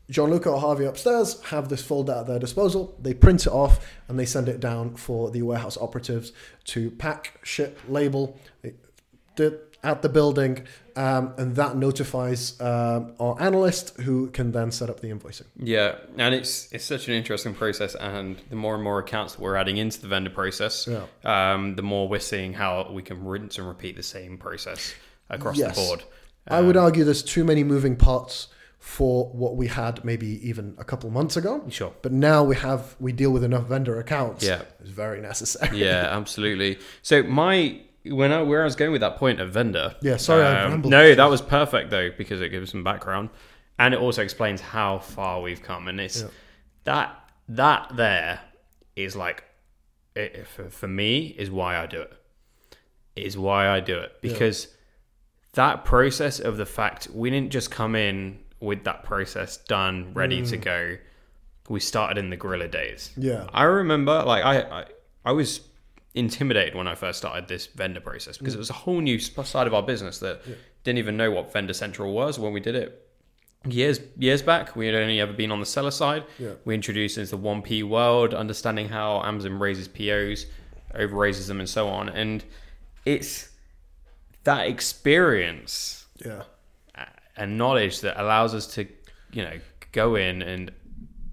Gianluca 0.09 0.49
or 0.49 0.59
Harvey 0.59 0.85
upstairs 0.85 1.41
have 1.45 1.69
this 1.69 1.81
folder 1.83 2.13
at 2.13 2.27
their 2.27 2.39
disposal. 2.39 2.95
They 3.01 3.13
print 3.13 3.45
it 3.47 3.51
off 3.51 3.85
and 4.07 4.19
they 4.19 4.25
send 4.25 4.47
it 4.47 4.59
down 4.59 4.95
for 4.95 5.31
the 5.31 5.41
warehouse 5.41 5.77
operatives 5.77 6.31
to 6.65 6.91
pack, 6.91 7.39
ship, 7.43 7.79
label 7.87 8.39
it 8.63 8.79
at 9.83 10.01
the 10.01 10.09
building, 10.09 10.65
um, 10.95 11.33
and 11.37 11.55
that 11.57 11.75
notifies 11.77 12.59
um, 12.59 13.13
our 13.19 13.39
analyst 13.39 13.95
who 14.01 14.29
can 14.31 14.51
then 14.51 14.71
set 14.71 14.89
up 14.89 14.99
the 14.99 15.09
invoicing. 15.09 15.43
Yeah, 15.57 15.95
and 16.17 16.33
it's 16.33 16.71
it's 16.71 16.85
such 16.85 17.07
an 17.07 17.13
interesting 17.13 17.53
process, 17.53 17.93
and 17.95 18.37
the 18.49 18.55
more 18.55 18.73
and 18.75 18.83
more 18.83 18.97
accounts 18.99 19.33
that 19.33 19.41
we're 19.41 19.55
adding 19.57 19.77
into 19.77 20.01
the 20.01 20.07
vendor 20.07 20.31
process, 20.31 20.87
Yeah. 20.87 21.03
um, 21.23 21.75
the 21.75 21.83
more 21.83 22.07
we're 22.07 22.19
seeing 22.19 22.53
how 22.53 22.89
we 22.91 23.03
can 23.03 23.23
rinse 23.25 23.59
and 23.59 23.67
repeat 23.67 23.95
the 23.95 24.03
same 24.03 24.37
process 24.39 24.95
across 25.29 25.57
Yes. 25.57 25.75
the 25.75 25.81
board. 25.81 26.03
I 26.47 26.61
would 26.61 26.77
argue 26.77 27.03
there's 27.03 27.23
too 27.23 27.43
many 27.43 27.63
moving 27.63 27.95
parts 27.95 28.47
for 28.85 29.25
what 29.31 29.55
we 29.57 29.65
had 29.65 30.05
maybe 30.05 30.47
even 30.47 30.75
a 30.77 30.83
couple 30.83 31.09
months 31.09 31.35
ago. 31.35 31.65
Sure. 31.69 31.91
But 32.03 32.11
now 32.11 32.43
we 32.43 32.55
have 32.57 32.95
we 32.99 33.11
deal 33.11 33.31
with 33.31 33.43
enough 33.43 33.65
vendor 33.65 33.99
accounts. 33.99 34.45
Yeah. 34.45 34.61
It's 34.79 34.91
very 34.91 35.19
necessary. 35.19 35.79
yeah, 35.79 36.07
absolutely. 36.11 36.77
So 37.01 37.23
my 37.23 37.81
when 38.05 38.31
I 38.31 38.43
where 38.43 38.61
I 38.61 38.63
was 38.63 38.75
going 38.75 38.91
with 38.91 39.01
that 39.01 39.17
point 39.17 39.41
of 39.41 39.49
vendor. 39.49 39.95
Yeah, 40.03 40.17
sorry, 40.17 40.45
I 40.45 40.63
um, 40.65 40.71
rambled. 40.71 40.91
No, 40.91 41.15
that 41.15 41.25
was 41.25 41.41
perfect 41.41 41.89
though 41.89 42.11
because 42.15 42.41
it 42.41 42.49
gives 42.49 42.69
some 42.69 42.83
background, 42.83 43.31
and 43.79 43.95
it 43.95 43.99
also 43.99 44.21
explains 44.21 44.61
how 44.61 44.99
far 44.99 45.41
we've 45.41 45.63
come. 45.63 45.87
And 45.87 45.99
it's 45.99 46.21
Yeah. 46.21 46.27
that 46.83 47.29
that 47.49 47.97
there 47.97 48.39
is 48.95 49.15
like 49.15 49.45
it, 50.15 50.45
for 50.45 50.69
for 50.69 50.87
me 50.87 51.35
is 51.39 51.49
why 51.49 51.75
I 51.75 51.87
do 51.87 52.01
it. 52.01 52.13
Is 53.15 53.35
why 53.35 53.67
I 53.67 53.79
do 53.79 53.97
it 53.97 54.11
because 54.21 54.67
that 55.53 55.85
process 55.85 56.39
of 56.39 56.57
the 56.57 56.67
fact 56.67 57.07
we 57.11 57.31
didn't 57.31 57.51
just 57.51 57.71
come 57.71 57.95
in 57.95 58.44
with 58.65 58.83
that 58.83 59.03
process 59.03 59.57
done, 59.57 60.13
ready 60.13 60.41
Mm. 60.41 60.49
to 60.49 60.57
go. 60.57 60.97
We 61.69 61.79
started 61.79 62.17
in 62.19 62.29
the 62.29 62.35
guerrilla 62.37 62.67
days. 62.67 63.11
Yeah. 63.17 63.47
I 63.53 63.63
remember, 63.63 64.21
like, 64.23 64.43
I, 64.43 64.59
I, 64.81 64.85
I 65.25 65.31
was 65.31 65.61
intimidated 66.13 66.75
when 66.75 66.87
I 66.87 66.95
first 66.95 67.17
started 67.19 67.47
this 67.47 67.65
vendor 67.67 67.99
process 68.01 68.37
because 68.37 68.53
it 68.55 68.57
was 68.59 68.69
a 68.69 68.73
whole 68.73 69.01
new 69.01 69.17
side 69.19 69.67
of 69.67 69.73
our 69.73 69.81
business 69.83 70.19
that 70.19 70.41
didn't 70.83 70.99
even 70.99 71.17
know 71.17 71.31
what 71.31 71.51
Vendor 71.51 71.73
Central 71.73 72.13
was 72.13 72.37
when 72.39 72.53
we 72.53 72.59
did 72.59 72.75
it 72.75 73.01
years 73.67 73.99
years 74.17 74.41
back. 74.43 74.75
We 74.75 74.85
had 74.85 74.93
only 74.95 75.19
ever 75.19 75.33
been 75.33 75.51
on 75.51 75.59
the 75.59 75.65
seller 75.65 75.89
side. 75.91 76.23
Yeah. 76.37 76.51
We 76.65 76.75
introduced 76.75 77.17
into 77.17 77.31
the 77.31 77.37
one 77.37 77.63
P 77.63 77.81
world, 77.83 78.33
understanding 78.35 78.87
how 78.89 79.23
Amazon 79.23 79.57
raises 79.57 79.87
POs, 79.87 80.45
over 80.93 81.15
raises 81.15 81.47
them, 81.47 81.59
and 81.59 81.67
so 81.67 81.87
on. 81.89 82.09
And 82.09 82.43
it's 83.05 83.49
that 84.43 84.67
experience 84.67 86.05
Yeah. 86.23 86.43
And 87.37 87.57
knowledge 87.57 88.01
that 88.01 88.19
allows 88.21 88.53
us 88.53 88.67
to, 88.75 88.87
you 89.31 89.43
know, 89.43 89.59
go 89.91 90.15
in 90.15 90.41
and 90.41 90.71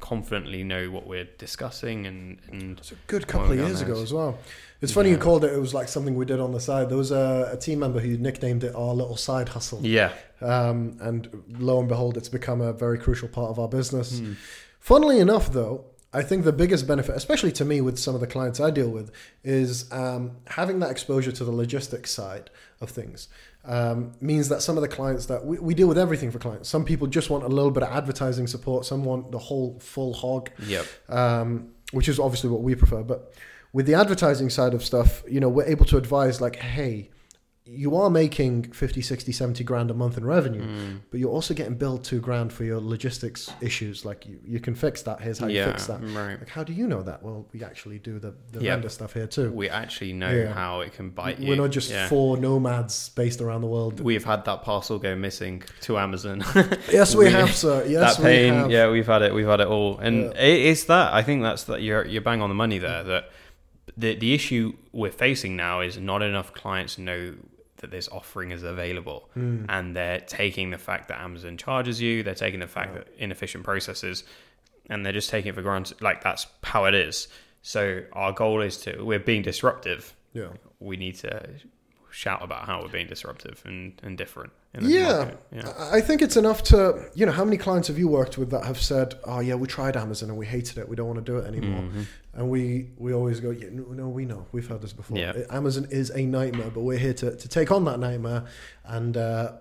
confidently 0.01 0.65
know 0.65 0.91
what 0.91 1.07
we're 1.07 1.29
discussing 1.39 2.07
and 2.07 2.39
and 2.51 2.79
It's 2.79 2.91
a 2.93 2.97
good 3.07 3.27
couple 3.29 3.53
of 3.53 3.59
years 3.59 3.81
ago 3.81 4.03
as 4.03 4.13
well. 4.13 4.37
It's 4.81 4.93
funny 4.93 5.11
you 5.11 5.17
called 5.17 5.45
it. 5.45 5.53
It 5.53 5.61
was 5.61 5.73
like 5.73 5.87
something 5.89 6.17
we 6.17 6.25
did 6.25 6.41
on 6.41 6.51
the 6.51 6.59
side. 6.61 6.89
There 6.89 6.99
was 6.99 7.13
a, 7.13 7.51
a 7.53 7.57
team 7.57 7.79
member 7.79 8.01
who 8.01 8.19
nicknamed 8.19 8.65
it 8.65 8.75
our 8.75 8.93
little 8.95 9.17
side 9.17 9.49
hustle. 9.51 9.79
yeah, 9.83 10.11
Um, 10.41 10.97
and 11.01 11.45
lo 11.49 11.79
and 11.79 11.89
behold, 11.89 12.17
it's 12.17 12.29
become 12.29 12.61
a 12.61 12.73
very 12.73 12.99
crucial 12.99 13.29
part 13.29 13.51
of 13.51 13.61
our 13.61 13.69
business. 13.69 14.19
Hmm. 14.19 14.33
Funnily 14.81 15.21
enough, 15.21 15.53
though, 15.53 15.85
I 16.13 16.23
think 16.23 16.45
the 16.45 16.53
biggest 16.53 16.89
benefit, 16.89 17.15
especially 17.15 17.53
to 17.53 17.65
me 17.65 17.81
with 17.81 17.97
some 17.97 18.17
of 18.17 18.21
the 18.21 18.27
clients 18.27 18.59
I 18.59 18.71
deal 18.71 18.91
with, 18.91 19.13
is 19.45 19.91
um, 19.93 20.33
having 20.49 20.81
that 20.81 20.91
exposure 20.91 21.31
to 21.33 21.45
the 21.45 21.53
logistics 21.53 22.11
side 22.11 22.51
of 22.81 22.91
things. 22.91 23.29
Um, 23.65 24.11
means 24.21 24.49
that 24.49 24.61
some 24.61 24.77
of 24.77 24.83
the 24.83 24.89
clients 24.89 25.27
that 25.27 25.47
we, 25.47 25.57
we 25.61 25.73
deal 25.73 25.87
with 25.87 25.97
everything 25.97 26.33
for 26.33 26.41
clients. 26.41 26.69
Some 26.69 26.85
people 26.85 27.07
just 27.07 27.31
want 27.31 27.45
a 27.45 27.49
little 27.49 27.71
bit 27.71 27.85
of 27.85 27.91
advertising 27.91 28.49
support. 28.49 28.85
Some 28.85 29.05
want 29.05 29.31
the 29.31 29.39
whole 29.39 29.79
full 29.79 30.15
hog 30.15 30.51
yep, 30.67 30.85
um, 31.09 31.71
which 31.93 32.09
is 32.09 32.19
obviously 32.19 32.51
what 32.51 32.63
we 32.63 32.75
prefer. 32.75 33.05
But 33.05 33.33
with 33.73 33.87
the 33.87 33.95
advertising 33.95 34.51
side 34.51 34.75
of 34.75 34.85
stuff, 34.85 35.23
you 35.31 35.39
know, 35.39 35.49
we're 35.49 35.67
able 35.67 35.85
to 35.87 35.97
advise 35.97 36.41
like, 36.41 36.57
hey, 36.57 37.11
you 37.75 37.97
are 37.97 38.11
making 38.11 38.65
50, 38.73 39.01
60, 39.01 39.33
70 39.33 39.65
grand 39.65 39.91
a 39.91 39.95
month 39.95 40.19
in 40.19 40.27
revenue, 40.27 40.63
Hmm. 40.63 40.97
but 41.11 41.19
you're 41.19 41.31
also 41.31 41.55
getting 41.55 41.75
billed 41.77 42.05
two 42.05 42.21
grand 42.21 42.53
for 42.53 42.65
your 42.65 42.79
logistics 42.81 43.51
issues. 43.63 44.05
Like 44.05 44.27
you, 44.27 44.39
you 44.45 44.61
can 44.61 44.75
fix 44.75 45.01
that. 45.03 45.23
Here's 45.23 45.39
how 45.39 45.47
you 45.47 45.65
fix 45.65 45.87
that. 45.87 46.01
right. 46.03 46.39
Like, 46.39 46.49
how 46.51 46.65
do 46.65 46.75
you 46.75 46.87
know 46.87 47.03
that? 47.03 47.23
Well, 47.23 47.47
we 47.53 47.65
actually 47.65 47.99
do 47.99 48.19
the, 48.19 48.35
the 48.53 48.63
Yeah. 48.63 48.73
vendor 48.73 48.91
stuff 48.91 49.15
here 49.15 49.27
too. 49.27 49.51
We 49.53 49.71
actually 49.71 50.13
know 50.13 50.31
Yeah. 50.31 50.53
how 50.53 50.81
it 50.81 50.93
can 50.93 51.11
bite 51.11 51.39
you. 51.39 51.49
We're 51.49 51.57
not 51.57 51.71
just 51.71 51.91
Yeah. 51.91 52.09
four 52.09 52.37
nomads 52.37 53.09
based 53.11 53.41
around 53.41 53.63
the 53.63 53.69
world. 53.69 54.01
We've 54.01 54.25
had 54.25 54.45
that 54.45 54.63
parcel 54.63 54.99
go 54.99 55.17
missing 55.17 55.63
to 55.83 55.97
Amazon. 55.99 56.45
Yes, 56.93 57.15
we, 57.15 57.25
We- 57.25 57.31
have, 57.33 57.55
sir. 57.57 57.85
Yes, 57.89 58.17
that 58.17 58.23
pain, 58.23 58.53
we 58.53 58.59
have. 58.59 58.71
yeah, 58.71 58.91
we've 58.91 59.07
had 59.07 59.23
it. 59.23 59.33
We've 59.35 59.47
had 59.47 59.61
it 59.61 59.67
all, 59.69 59.99
and 59.99 60.25
Yeah. 60.25 60.43
it, 60.45 60.67
it's 60.67 60.85
that. 60.85 61.15
I 61.15 61.23
think 61.23 61.43
that's 61.43 61.65
that. 61.65 61.81
You're 61.81 62.05
you're 62.07 62.21
bang 62.23 62.43
on 62.43 62.51
the 62.51 62.55
money 62.55 62.79
there. 62.79 63.03
That 63.03 63.31
the 63.97 64.15
the 64.15 64.35
issue 64.35 64.75
we're 64.93 65.11
facing 65.11 65.57
now 65.57 65.81
is 65.81 65.97
not 65.99 66.23
enough 66.23 66.53
clients 66.53 66.99
know 66.99 67.35
that 67.83 67.91
this 67.91 68.09
offering 68.09 68.51
is 68.51 68.63
available, 68.63 69.29
hmm. 69.35 69.67
and 69.69 69.95
they're 69.95 70.21
taking 70.21 70.71
the 70.71 70.79
fact 70.79 71.09
that 71.09 71.21
Amazon 71.21 71.57
charges 71.57 72.01
you, 72.01 72.23
they're 72.23 72.35
taking 72.35 72.61
the 72.61 72.67
fact 72.67 72.95
that 72.95 73.09
inefficient 73.19 73.65
processes, 73.65 74.25
and 74.89 75.05
they're 75.05 75.13
just 75.13 75.29
taking 75.29 75.51
it 75.51 75.55
for 75.55 75.63
granted. 75.63 76.01
Like 76.01 76.23
that's 76.23 76.47
how 76.63 76.87
it 76.87 76.95
is. 76.95 77.29
So 77.63 78.03
our 78.13 78.33
goal 78.33 78.63
is 78.63 78.79
to 78.79 79.03
we're 79.03 79.19
being 79.19 79.43
disruptive. 79.43 80.15
Yeah. 80.33 80.49
We 80.81 80.97
need 80.97 81.17
to 81.17 81.49
shout 82.13 82.43
about 82.43 82.67
how 82.67 82.83
we're 82.83 82.89
being 82.89 83.07
disruptive 83.09 83.63
and, 83.65 83.99
and 84.03 84.17
different. 84.19 84.53
in 84.75 84.85
the 84.85 84.91
Yeah. 84.91 85.31
yeah. 85.51 85.73
I 85.79 86.01
think 86.01 86.23
it's 86.23 86.37
enough 86.37 86.63
to, 86.65 87.11
you 87.15 87.25
know, 87.27 87.33
how 87.33 87.45
many 87.45 87.57
clients 87.57 87.89
have 87.89 87.99
you 87.99 88.07
worked 88.07 88.37
with 88.39 88.51
that 88.51 88.65
have 88.65 88.81
said, 88.81 89.15
"Oh 89.25 89.41
yeah, 89.41 89.55
we 89.55 89.67
tried 89.67 89.97
Amazon 89.97 90.29
and 90.29 90.39
we 90.39 90.47
hated 90.47 90.79
it. 90.79 90.89
We 90.89 90.95
don't 90.97 91.07
want 91.07 91.25
to 91.25 91.33
do 91.33 91.39
it 91.39 91.47
anymore." 91.47 91.85
And 92.35 92.49
we 92.51 92.91
we 92.99 93.13
always 93.15 93.41
go, 93.41 93.51
yeah, 93.51 93.69
"No, 93.73 93.85
no, 93.85 94.09
we 94.09 94.25
know. 94.25 94.47
We've 94.53 94.67
heard 94.67 94.83
this 94.83 94.93
before. 94.93 95.19
Yeah. 95.19 95.33
Amazon 95.51 95.87
is 95.91 96.11
a 96.11 96.25
nightmare, 96.25 96.71
but 96.71 96.81
we're 96.83 96.99
here 96.99 97.15
to 97.15 97.35
to 97.37 97.49
take 97.49 97.71
on 97.73 97.85
that 97.87 97.99
nightmare 97.99 98.45
and 98.85 99.17
uh, 99.17 99.53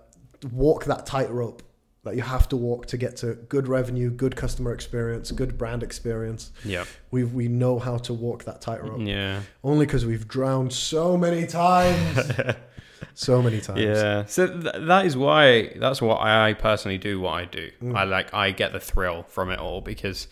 walk 0.52 0.84
that 0.84 1.06
tightrope 1.06 1.62
that 2.04 2.16
you 2.16 2.22
have 2.22 2.48
to 2.48 2.56
walk 2.56 2.86
to 2.86 2.96
get 2.96 3.16
to 3.18 3.34
good 3.48 3.68
revenue, 3.68 4.10
good 4.10 4.34
customer 4.34 4.72
experience, 4.72 5.30
good 5.30 5.56
brand 5.56 5.82
experience. 5.82 6.50
Yeah. 6.64 6.84
We 7.10 7.24
we 7.24 7.48
know 7.48 7.78
how 7.78 7.98
to 7.98 8.12
walk 8.12 8.44
that 8.44 8.60
tightrope 8.60 9.00
Yeah. 9.00 9.42
only 9.62 9.86
because 9.86 10.04
we've 10.04 10.26
drowned 10.26 10.72
so 10.72 11.16
many 11.16 11.46
times, 11.46 12.30
so 13.14 13.40
many 13.40 13.60
times. 13.60 13.80
Yeah. 13.80 14.24
So 14.26 14.48
th- 14.48 14.74
that 14.86 15.06
is 15.06 15.16
why 15.16 15.74
that's 15.76 16.02
what 16.02 16.20
I 16.20 16.54
personally 16.54 16.98
do 16.98 17.20
what 17.20 17.32
I 17.34 17.44
do. 17.44 17.70
Mm. 17.82 17.96
I 17.96 18.04
like 18.04 18.34
I 18.34 18.50
get 18.50 18.72
the 18.72 18.80
thrill 18.80 19.22
from 19.28 19.50
it 19.50 19.60
all 19.60 19.80
because 19.80 20.26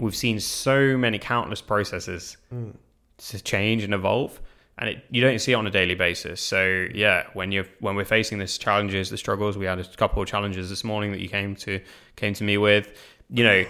we've 0.00 0.16
seen 0.16 0.40
so 0.40 0.96
many 0.98 1.18
countless 1.18 1.60
processes 1.62 2.36
Mm. 2.52 2.74
to 3.18 3.40
change 3.42 3.84
and 3.84 3.94
evolve 3.94 4.40
and 4.78 4.88
it, 4.90 5.04
you 5.10 5.20
don't 5.20 5.38
see 5.38 5.52
it 5.52 5.54
on 5.56 5.66
a 5.66 5.70
daily 5.70 5.94
basis. 5.94 6.40
So 6.40 6.86
yeah, 6.94 7.24
when 7.34 7.52
you're 7.52 7.66
when 7.80 7.94
we're 7.94 8.04
facing 8.04 8.38
these 8.38 8.58
challenges, 8.58 9.10
the 9.10 9.16
struggles, 9.18 9.56
we 9.58 9.66
had 9.66 9.78
a 9.78 9.84
couple 9.84 10.22
of 10.22 10.28
challenges 10.28 10.70
this 10.70 10.82
morning 10.84 11.12
that 11.12 11.20
you 11.20 11.28
came 11.28 11.54
to 11.56 11.80
came 12.16 12.34
to 12.34 12.44
me 12.44 12.58
with. 12.58 12.92
You 13.28 13.44
know, 13.44 13.64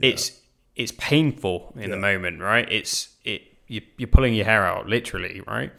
it's 0.00 0.40
it's 0.76 0.92
painful 0.92 1.74
in 1.76 1.90
the 1.90 1.96
moment, 1.96 2.40
right? 2.40 2.70
It's 2.70 3.08
it 3.24 3.42
you, 3.66 3.80
you're 3.96 4.08
pulling 4.08 4.34
your 4.34 4.44
hair 4.44 4.64
out 4.66 4.88
literally, 4.88 5.42
right? 5.46 5.72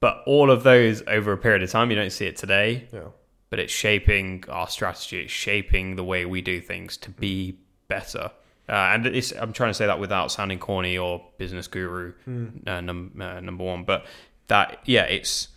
But 0.00 0.22
all 0.26 0.50
of 0.50 0.62
those 0.62 1.02
over 1.06 1.32
a 1.32 1.36
period 1.36 1.62
of 1.62 1.70
time, 1.70 1.90
you 1.90 1.96
don't 1.96 2.10
see 2.12 2.26
it 2.26 2.36
today, 2.36 2.88
Yeah. 2.92 3.08
but 3.50 3.58
it's 3.58 3.72
shaping 3.72 4.44
our 4.48 4.66
strategy. 4.68 5.22
It's 5.24 5.32
shaping 5.32 5.96
the 5.96 6.04
way 6.04 6.24
we 6.24 6.40
do 6.40 6.60
things 6.60 6.96
to 6.98 7.10
be 7.10 7.58
better. 7.88 8.30
Uh, 8.70 8.92
and 8.94 9.06
it's, 9.06 9.32
I'm 9.32 9.52
trying 9.52 9.70
to 9.70 9.74
say 9.74 9.86
that 9.86 9.98
without 9.98 10.30
sounding 10.30 10.60
corny 10.60 10.96
or 10.96 11.26
business 11.38 11.66
guru 11.66 12.12
uh, 12.68 12.80
num- 12.80 13.20
uh, 13.20 13.40
number 13.40 13.64
one, 13.64 13.82
but 13.82 14.06
that 14.46 14.78
yeah, 14.84 15.02
it's 15.02 15.48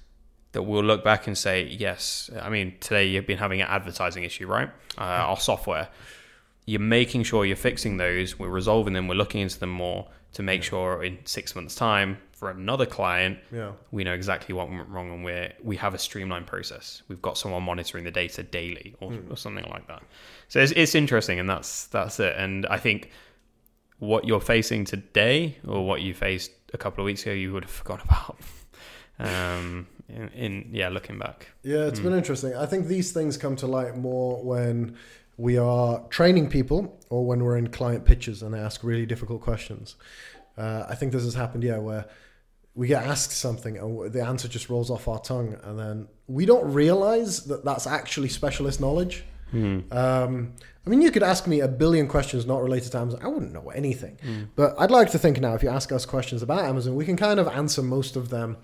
that 0.54 0.64
we'll 0.64 0.84
look 0.84 1.04
back 1.04 1.28
and 1.28 1.38
say 1.38 1.64
yes. 1.66 2.32
I 2.42 2.50
mean, 2.50 2.76
today 2.80 3.06
you've 3.06 3.28
been 3.28 3.38
having 3.38 3.62
an 3.62 3.68
advertising 3.68 4.24
issue, 4.24 4.48
right? 4.48 4.70
Uh, 4.98 5.02
our 5.02 5.38
software. 5.38 5.90
You're 6.66 6.80
making 6.80 7.24
sure 7.24 7.46
you're 7.46 7.56
fixing 7.56 7.98
those. 7.98 8.40
We're 8.40 8.50
resolving 8.50 8.94
them. 8.94 9.08
We're 9.08 9.16
looking 9.16 9.42
into 9.42 9.60
them 9.60 9.72
more 9.72 10.08
to 10.34 10.42
make 10.42 10.64
sure 10.64 11.04
in 11.04 11.20
six 11.26 11.56
months' 11.56 11.76
time 11.76 12.18
for 12.44 12.50
another 12.50 12.86
client 12.86 13.38
Yeah. 13.54 13.72
we 13.92 14.04
know 14.04 14.14
exactly 14.14 14.54
what 14.54 14.70
went 14.70 14.90
wrong 14.90 15.10
and 15.14 15.24
we're 15.24 15.54
we 15.64 15.78
have 15.78 15.94
a 15.94 15.98
streamlined 15.98 16.46
process. 16.46 17.02
We've 17.08 17.22
got 17.22 17.38
someone 17.38 17.64
monitoring 17.64 18.04
the 18.04 18.12
data 18.12 18.44
daily 18.44 18.96
or, 19.00 19.14
or 19.30 19.38
something 19.38 19.64
like 19.70 19.88
that. 19.88 20.04
So 20.50 20.60
it's, 20.60 20.74
it's 20.76 20.94
interesting 20.94 21.40
and 21.40 21.50
that's 21.50 21.86
that's 21.88 22.20
it. 22.20 22.34
And 22.38 22.66
i 22.66 22.78
think 22.78 23.12
what 24.00 24.28
you're 24.28 24.42
facing 24.42 24.84
today 24.84 25.58
or 25.66 25.88
what 25.88 26.02
you 26.02 26.14
faced 26.14 26.52
a 26.74 26.78
couple 26.78 27.02
of 27.02 27.06
weeks 27.06 27.22
ago 27.22 27.32
you 27.32 27.54
would 27.54 27.64
have 27.64 27.72
forgotten 27.82 28.08
about. 28.10 28.38
Um 29.20 29.88
in, 30.10 30.28
in 30.30 30.70
yeah 30.74 30.90
looking 30.90 31.18
back. 31.20 31.48
Yeah, 31.62 31.86
it's 31.90 32.00
been 32.00 32.14
interesting. 32.22 32.56
I 32.56 32.66
think 32.66 32.88
these 32.88 33.12
things 33.14 33.38
come 33.38 33.56
to 33.58 33.68
light 33.68 33.96
more 33.96 34.44
when 34.44 34.98
we 35.38 35.58
are 35.58 36.02
training 36.10 36.50
people 36.50 37.00
or 37.10 37.26
when 37.26 37.44
we're 37.44 37.58
in 37.58 37.68
client 37.70 38.04
pitches 38.06 38.42
and 38.44 38.54
they 38.54 38.60
ask 38.60 38.84
really 38.84 39.06
difficult 39.06 39.42
questions. 39.42 39.96
Uh, 40.58 40.86
I 40.88 40.96
think 40.96 41.12
this 41.12 41.24
has 41.24 41.34
happened, 41.34 41.64
yeah, 41.64 41.78
where 41.78 42.06
we 42.76 42.88
get 42.88 43.06
asked 43.06 43.32
something 43.32 43.78
and 43.78 44.12
the 44.12 44.22
answer 44.22 44.48
just 44.48 44.70
rolls 44.70 44.90
off 44.90 45.08
our 45.08 45.20
tongue 45.20 45.58
and 45.64 45.78
then 45.78 46.08
we 46.28 46.46
don't 46.46 46.74
realize 46.74 47.46
that 47.46 47.64
that's 47.64 47.86
actually 47.86 48.30
specialist 48.30 48.82
knowledge. 48.82 49.24
Hmm. 49.52 49.82
Um, 49.92 50.54
I 50.86 50.90
mean, 50.90 51.02
you 51.02 51.12
could 51.12 51.22
ask 51.22 51.46
me 51.46 51.60
a 51.60 51.68
billion 51.68 52.08
questions 52.08 52.46
not 52.48 52.64
related 52.64 52.92
to 52.92 52.98
Amazon. 52.98 53.22
I 53.24 53.28
wouldn't 53.28 53.54
know 53.54 53.70
anything. 53.70 54.18
Hmm. 54.24 54.44
But 54.56 54.76
I'd 54.80 54.90
like 54.90 55.12
to 55.12 55.20
think 55.20 55.40
now, 55.40 55.54
if 55.54 55.62
you 55.62 55.70
ask 55.70 55.92
us 55.92 56.06
questions 56.06 56.42
about 56.42 56.66
Amazon, 56.66 56.96
we 56.96 57.06
can 57.06 57.16
kind 57.16 57.40
of 57.40 57.48
answer 57.48 57.84
most 57.84 58.16
of 58.16 58.30
them 58.30 58.58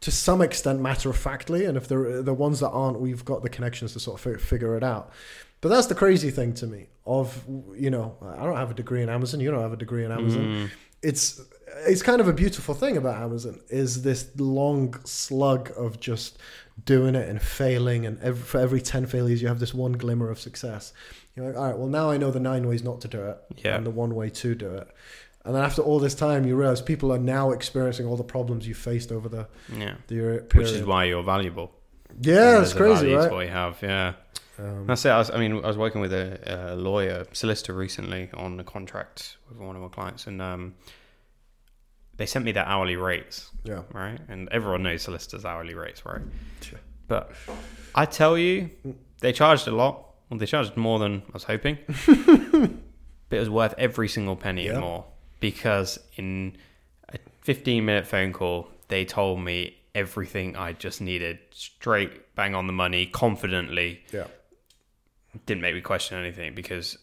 to 0.00 0.10
some 0.10 0.40
extent 0.40 0.80
matter 0.80 1.10
of 1.10 1.16
factly. 1.16 1.66
And 1.66 1.76
if 1.76 1.86
they're 1.86 2.22
the 2.22 2.32
ones 2.34 2.60
that 2.60 2.70
aren't, 2.70 2.98
we've 3.00 3.24
got 3.24 3.42
the 3.42 3.50
connections 3.50 3.92
to 3.92 4.00
sort 4.00 4.24
of 4.24 4.40
figure 4.40 4.76
it 4.76 4.82
out. 4.82 5.12
But 5.60 5.68
that's 5.68 5.88
the 5.88 5.94
crazy 5.94 6.30
thing 6.30 6.54
to 6.54 6.66
me. 6.66 6.86
Of 7.06 7.44
you 7.76 7.90
know, 7.90 8.16
I 8.22 8.44
don't 8.44 8.56
have 8.56 8.70
a 8.70 8.74
degree 8.74 9.02
in 9.02 9.08
Amazon. 9.08 9.40
You 9.40 9.50
don't 9.50 9.60
have 9.60 9.74
a 9.74 9.76
degree 9.76 10.04
in 10.04 10.12
Amazon. 10.12 10.44
Hmm. 10.44 10.66
It's 11.02 11.40
it's 11.86 12.02
kind 12.02 12.20
of 12.20 12.28
a 12.28 12.32
beautiful 12.32 12.74
thing 12.74 12.96
about 12.96 13.22
Amazon 13.22 13.60
is 13.68 14.02
this 14.02 14.28
long 14.38 14.94
slug 15.04 15.72
of 15.76 16.00
just 16.00 16.38
doing 16.84 17.14
it 17.14 17.28
and 17.28 17.40
failing, 17.40 18.06
and 18.06 18.18
every, 18.20 18.42
for 18.42 18.58
every 18.60 18.80
ten 18.80 19.06
failures, 19.06 19.42
you 19.42 19.48
have 19.48 19.60
this 19.60 19.74
one 19.74 19.92
glimmer 19.92 20.30
of 20.30 20.38
success. 20.40 20.92
You're 21.36 21.46
like, 21.46 21.56
all 21.56 21.64
right, 21.66 21.76
well 21.78 21.88
now 21.88 22.10
I 22.10 22.16
know 22.16 22.30
the 22.30 22.40
nine 22.40 22.66
ways 22.66 22.82
not 22.82 23.00
to 23.02 23.08
do 23.08 23.22
it, 23.22 23.38
Yeah. 23.64 23.76
and 23.76 23.86
the 23.86 23.90
one 23.90 24.14
way 24.14 24.30
to 24.30 24.54
do 24.54 24.74
it. 24.74 24.88
And 25.44 25.54
then 25.54 25.62
after 25.62 25.80
all 25.82 25.98
this 25.98 26.14
time, 26.14 26.46
you 26.46 26.54
realize 26.56 26.82
people 26.82 27.12
are 27.12 27.18
now 27.18 27.50
experiencing 27.52 28.06
all 28.06 28.16
the 28.16 28.24
problems 28.24 28.68
you 28.68 28.74
faced 28.74 29.10
over 29.12 29.28
the 29.28 29.48
yeah 29.74 29.94
the 30.08 30.14
year 30.14 30.46
which 30.54 30.68
is 30.68 30.84
why 30.84 31.04
you're 31.04 31.22
valuable 31.22 31.70
yeah, 32.20 32.60
it's 32.60 32.72
crazy, 32.74 33.14
right? 33.14 33.30
what 33.30 33.46
you 33.46 33.52
have 33.52 33.78
yeah 33.82 34.14
Um, 34.58 34.86
That's 34.86 35.04
it. 35.06 35.10
I, 35.10 35.18
was, 35.18 35.30
I 35.30 35.38
mean, 35.38 35.52
I 35.64 35.68
was 35.68 35.78
working 35.78 36.02
with 36.02 36.12
a, 36.12 36.72
a 36.72 36.76
lawyer, 36.76 37.24
solicitor 37.32 37.72
recently 37.72 38.28
on 38.34 38.60
a 38.60 38.64
contract 38.64 39.38
with 39.48 39.58
one 39.58 39.74
of 39.76 39.80
my 39.82 39.88
clients, 39.88 40.26
and 40.26 40.42
um, 40.42 40.74
they 42.20 42.26
sent 42.26 42.44
me 42.44 42.52
their 42.52 42.66
hourly 42.66 42.96
rates, 42.96 43.50
yeah, 43.64 43.80
right? 43.94 44.18
And 44.28 44.46
everyone 44.52 44.82
knows 44.82 45.00
solicitors' 45.00 45.46
hourly 45.46 45.72
rates, 45.74 46.04
right? 46.04 46.20
Sure. 46.60 46.78
But 47.08 47.32
I 47.94 48.04
tell 48.04 48.36
you, 48.36 48.68
they 49.20 49.32
charged 49.32 49.66
a 49.66 49.70
lot. 49.70 50.04
Well, 50.28 50.38
they 50.38 50.44
charged 50.44 50.76
more 50.76 50.98
than 50.98 51.22
I 51.30 51.32
was 51.32 51.44
hoping, 51.44 51.78
but 52.06 53.36
it 53.36 53.40
was 53.40 53.48
worth 53.48 53.74
every 53.78 54.06
single 54.08 54.36
penny 54.36 54.66
Yeah. 54.66 54.72
and 54.72 54.80
more 54.80 55.06
because 55.40 55.98
in 56.16 56.56
a 57.08 57.16
15 57.40 57.84
minute 57.86 58.06
phone 58.06 58.34
call, 58.34 58.68
they 58.88 59.06
told 59.06 59.40
me 59.40 59.78
everything 59.94 60.56
I 60.56 60.74
just 60.74 61.00
needed, 61.00 61.38
straight 61.52 62.34
bang 62.36 62.54
on 62.54 62.66
the 62.66 62.72
money, 62.74 63.06
confidently 63.06 64.02
yeah, 64.12 64.26
didn't 65.46 65.62
make 65.62 65.74
me 65.74 65.80
question 65.80 66.18
anything 66.18 66.54
because 66.54 66.98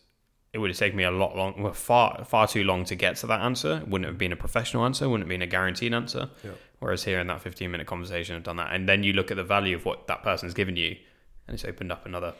it 0.53 0.59
would 0.59 0.69
have 0.69 0.77
taken 0.77 0.97
me 0.97 1.03
a 1.03 1.11
lot 1.11 1.35
long, 1.35 1.61
well, 1.61 1.73
far 1.73 2.23
far 2.25 2.47
too 2.47 2.63
long 2.63 2.85
to 2.85 2.95
get 2.95 3.17
to 3.17 3.27
that 3.27 3.41
answer. 3.41 3.77
It 3.77 3.87
wouldn't 3.87 4.07
have 4.07 4.17
been 4.17 4.31
a 4.31 4.37
professional 4.37 4.85
answer. 4.85 5.07
Wouldn't 5.07 5.25
have 5.25 5.29
been 5.29 5.41
a 5.41 5.47
guaranteed 5.47 5.93
answer. 5.93 6.29
Yeah. 6.43 6.51
Whereas 6.79 7.03
here 7.03 7.19
in 7.19 7.27
that 7.27 7.41
fifteen 7.41 7.71
minute 7.71 7.87
conversation, 7.87 8.35
I've 8.35 8.43
done 8.43 8.57
that, 8.57 8.73
and 8.73 8.87
then 8.87 9.03
you 9.03 9.13
look 9.13 9.31
at 9.31 9.37
the 9.37 9.43
value 9.43 9.75
of 9.75 9.85
what 9.85 10.07
that 10.07 10.23
person's 10.23 10.53
given 10.53 10.75
you, 10.75 10.95
and 11.47 11.53
it's 11.55 11.65
opened 11.65 11.91
up 11.91 12.05
another 12.05 12.33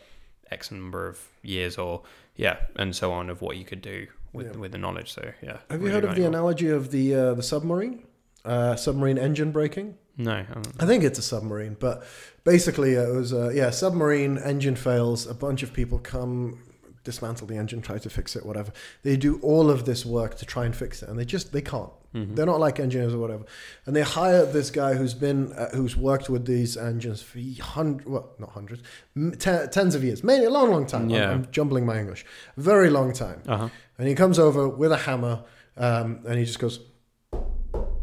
X 0.51 0.71
number 0.71 1.07
of 1.07 1.19
years, 1.41 1.77
or 1.77 2.03
yeah, 2.35 2.57
and 2.75 2.95
so 2.95 3.11
on 3.11 3.29
of 3.29 3.41
what 3.41 3.57
you 3.57 3.65
could 3.65 3.81
do 3.81 4.07
with 4.33 4.47
Yeah. 4.53 4.57
with 4.59 4.71
the 4.71 4.77
knowledge. 4.77 5.11
So 5.13 5.31
yeah. 5.41 5.57
Have 5.69 5.79
you 5.81 5.87
really 5.87 5.91
heard 5.91 6.03
of 6.05 6.15
the 6.15 6.25
analogy 6.25 6.69
of 6.69 6.91
the 6.91 7.15
uh, 7.15 7.33
the 7.33 7.43
submarine? 7.43 8.03
Uh, 8.45 8.75
submarine 8.77 9.17
engine 9.17 9.51
braking. 9.51 9.95
No. 10.15 10.31
I. 10.79 10.83
I 10.83 10.85
think 10.85 11.03
it's 11.03 11.19
a 11.19 11.21
submarine, 11.23 11.75
but 11.79 12.03
basically 12.45 12.93
it 12.93 13.13
was 13.13 13.33
uh, 13.33 13.49
yeah, 13.53 13.71
submarine 13.71 14.37
engine 14.37 14.75
fails. 14.75 15.27
A 15.27 15.33
bunch 15.33 15.63
of 15.63 15.73
people 15.73 15.99
come, 15.99 16.63
dismantle 17.11 17.47
the 17.47 17.57
engine, 17.57 17.79
try 17.81 17.97
to 17.97 18.09
fix 18.09 18.35
it, 18.35 18.45
whatever. 18.45 18.71
They 19.03 19.15
do 19.17 19.31
all 19.41 19.67
of 19.75 19.79
this 19.89 20.05
work 20.05 20.31
to 20.41 20.45
try 20.45 20.63
and 20.67 20.75
fix 20.75 21.01
it, 21.01 21.09
and 21.09 21.17
they 21.19 21.25
just 21.25 21.51
they 21.53 21.61
can't. 21.73 21.91
Mm-hmm. 22.13 22.35
They're 22.35 22.45
not 22.53 22.59
like 22.67 22.79
engineers 22.79 23.13
or 23.13 23.19
whatever. 23.25 23.45
And 23.85 23.95
they 23.95 24.01
hire 24.19 24.45
this 24.57 24.69
guy 24.81 24.91
who's 24.99 25.13
been 25.27 25.53
uh, 25.53 25.69
who's 25.77 25.95
worked 26.09 26.29
with 26.29 26.43
these 26.45 26.75
engines 26.91 27.21
for 27.29 27.39
hundred, 27.75 28.07
well, 28.13 28.25
not 28.39 28.49
hundreds, 28.59 28.81
tens 29.39 29.93
of 29.95 30.03
years, 30.03 30.23
maybe 30.23 30.45
a 30.45 30.49
long, 30.49 30.69
long 30.75 30.85
time. 30.85 31.01
I'm- 31.03 31.09
Yeah. 31.17 31.31
I'm, 31.31 31.47
jumbling 31.51 31.85
my 31.85 31.97
English. 32.03 32.25
Very 32.57 32.89
long 32.89 33.13
time. 33.13 33.39
Uh 33.47 33.57
huh. 33.57 33.69
And 33.97 34.07
he 34.07 34.15
comes 34.15 34.37
over 34.39 34.61
with 34.81 34.91
a 34.91 34.97
hammer, 35.07 35.35
um, 35.77 36.19
and 36.27 36.35
he 36.39 36.45
just 36.45 36.59
goes, 36.59 36.75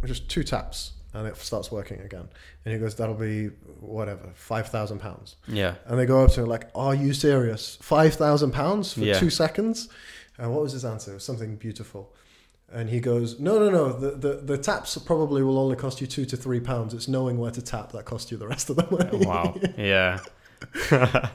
just 0.05 0.29
two 0.29 0.43
taps, 0.45 0.93
and 1.15 1.27
it 1.27 1.37
starts 1.39 1.71
working 1.73 2.01
again. 2.01 2.29
And 2.65 2.75
he 2.75 2.79
goes, 2.81 2.97
"That'll 2.97 3.15
be 3.15 3.47
whatever, 3.81 4.31
five 4.35 4.69
thousand 4.69 4.99
pounds." 4.99 5.37
Yeah. 5.49 5.75
And 5.87 5.99
they 5.99 6.05
go 6.07 6.23
up 6.25 6.33
to 6.33 6.43
him 6.43 6.49
like, 6.49 6.69
"Are 6.75 6.95
you 6.95 7.15
serious? 7.15 7.79
Five 7.81 8.15
thousand 8.15 8.51
pounds 8.53 8.93
for 8.93 9.01
Yeah. 9.01 9.19
two 9.19 9.31
seconds?" 9.31 9.89
And 10.39 10.53
what 10.53 10.63
was 10.63 10.73
his 10.73 10.85
answer? 10.85 11.13
It 11.13 11.15
was 11.15 11.25
something 11.25 11.57
beautiful. 11.57 12.13
And 12.73 12.91
he 12.91 12.99
goes, 12.99 13.39
"No, 13.39 13.59
no, 13.59 13.71
no. 13.71 13.93
The, 13.93 14.11
the 14.17 14.35
the 14.43 14.59
taps 14.59 14.99
probably 14.99 15.43
will 15.43 15.59
only 15.59 15.77
cost 15.77 16.01
you 16.01 16.07
two 16.09 16.25
to 16.27 16.37
three 16.37 16.61
pounds. 16.61 16.93
It's 16.93 17.07
knowing 17.09 17.39
where 17.39 17.53
to 17.53 17.63
tap 17.63 17.93
that 17.93 18.05
costs 18.05 18.33
you 18.33 18.37
the 18.39 18.49
rest 18.49 18.69
of 18.71 18.77
the 18.77 18.87
money." 18.91 19.25
Wow. 19.25 19.55
Yeah. 19.79 20.19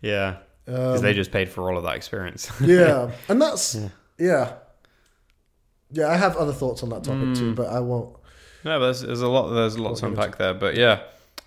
yeah. 0.00 0.36
Because 0.64 1.00
Um, 1.00 1.02
they 1.02 1.14
just 1.14 1.30
paid 1.32 1.48
for 1.48 1.68
all 1.70 1.76
of 1.76 1.84
that 1.84 1.96
experience. 1.96 2.50
yeah, 2.60 3.10
and 3.28 3.40
that's 3.40 3.74
Yeah. 3.74 3.88
yeah. 4.18 4.52
yeah, 5.90 6.08
I 6.08 6.16
have 6.16 6.36
other 6.36 6.52
thoughts 6.52 6.82
on 6.82 6.90
that 6.90 7.04
topic 7.04 7.34
too, 7.34 7.52
Mm. 7.52 7.56
but 7.56 7.68
I 7.68 7.80
won't. 7.80 8.16
No, 8.64 8.78
but 8.78 8.84
there's, 8.86 9.00
there's 9.02 9.20
a 9.22 9.28
lot. 9.28 9.48
There's 9.50 9.76
a 9.76 9.82
lot 9.82 9.96
to 9.98 10.06
unpack 10.06 10.38
there. 10.38 10.54
But 10.54 10.74
yeah, 10.76 11.00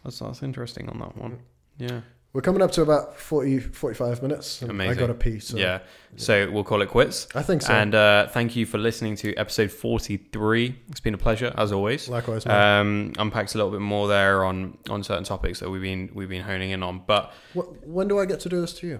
that's 0.03 0.19
that's 0.19 0.43
interesting 0.43 0.89
on 0.89 0.99
that 0.99 1.17
one. 1.17 1.39
Yeah. 1.77 2.01
We're 2.33 2.41
coming 2.41 2.61
up 2.61 2.71
to 2.71 2.81
about 2.81 3.17
40, 3.19 3.59
45 3.59 4.21
minutes. 4.21 4.61
and 4.61 4.81
I 4.81 4.93
got 4.93 5.09
a 5.09 5.13
pee. 5.13 5.39
So 5.39 5.57
yeah. 5.57 5.79
So 6.15 6.49
we'll 6.49 6.63
call 6.63 6.81
it 6.81 6.87
quits. 6.87 7.27
I 7.35 7.41
think 7.41 7.61
so. 7.61 7.73
And 7.73 7.93
uh, 7.93 8.27
thank 8.27 8.55
you 8.55 8.65
for 8.65 8.77
listening 8.77 9.17
to 9.17 9.35
episode 9.35 9.69
43. 9.69 10.73
It's 10.87 11.01
been 11.01 11.13
a 11.13 11.17
pleasure 11.17 11.53
as 11.57 11.73
always. 11.73 12.07
Likewise, 12.07 12.45
man. 12.45 12.79
Um, 12.79 13.13
unpacked 13.17 13.53
a 13.53 13.57
little 13.57 13.71
bit 13.71 13.81
more 13.81 14.07
there 14.07 14.45
on 14.45 14.77
on 14.89 15.03
certain 15.03 15.25
topics 15.25 15.59
that 15.59 15.69
we've 15.69 15.81
been 15.81 16.09
we've 16.13 16.29
been 16.29 16.41
honing 16.43 16.71
in 16.71 16.83
on. 16.83 17.03
But 17.05 17.33
Wh- 17.53 17.67
when 17.85 18.07
do 18.07 18.17
I 18.19 18.25
get 18.25 18.39
to 18.41 18.49
do 18.49 18.61
this 18.61 18.71
to 18.75 18.87
you? 18.87 18.99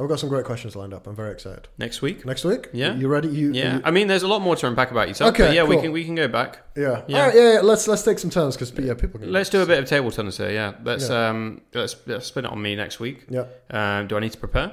I've 0.00 0.08
got 0.08 0.18
some 0.18 0.28
great 0.30 0.44
questions 0.46 0.74
lined 0.74 0.94
up. 0.94 1.06
I'm 1.06 1.14
very 1.14 1.30
excited. 1.32 1.68
next 1.76 2.00
week, 2.02 2.24
Next 2.24 2.44
week? 2.44 2.68
Yeah. 2.72 2.94
You 2.94 3.06
ready? 3.08 3.28
You, 3.28 3.52
yeah. 3.52 3.76
you- 3.76 3.82
I 3.84 3.90
mean, 3.90 4.08
there's 4.08 4.22
a 4.22 4.28
lot 4.28 4.40
more 4.40 4.56
to 4.56 4.66
unpack 4.66 4.90
about 4.90 5.08
yourself. 5.08 5.34
Okay, 5.34 5.54
yeah, 5.54 5.64
we 5.64 5.76
can 5.80 5.92
we 5.92 6.04
can 6.04 6.14
go 6.14 6.26
back. 6.26 6.58
yeah. 6.76 7.02
Yeah. 7.06 7.26
Right. 7.26 7.34
Yeah. 7.34 7.52
yeah. 7.54 7.60
Let's 7.60 7.86
let's 7.86 8.02
take 8.02 8.18
some 8.18 8.30
turns 8.30 8.56
because 8.56 8.72
yeah, 8.78 8.94
people. 8.94 9.20
Can, 9.20 9.30
Let's 9.30 9.50
do 9.50 9.60
a 9.62 9.66
bit 9.66 9.78
of 9.78 9.84
table 9.88 10.10
tennis 10.10 10.38
here. 10.38 10.50
Yeah. 10.50 10.72
Let's 10.82 11.08
Yeah. 11.10 11.28
um 11.28 11.60
let's, 11.74 11.96
let's 12.06 12.26
spin 12.26 12.44
it 12.46 12.50
on 12.50 12.60
me 12.62 12.74
next 12.76 12.98
week. 12.98 13.26
Yeah. 13.28 13.44
Um, 13.70 14.06
do 14.08 14.16
I 14.16 14.20
need 14.20 14.32
to 14.32 14.38
prepare? 14.38 14.72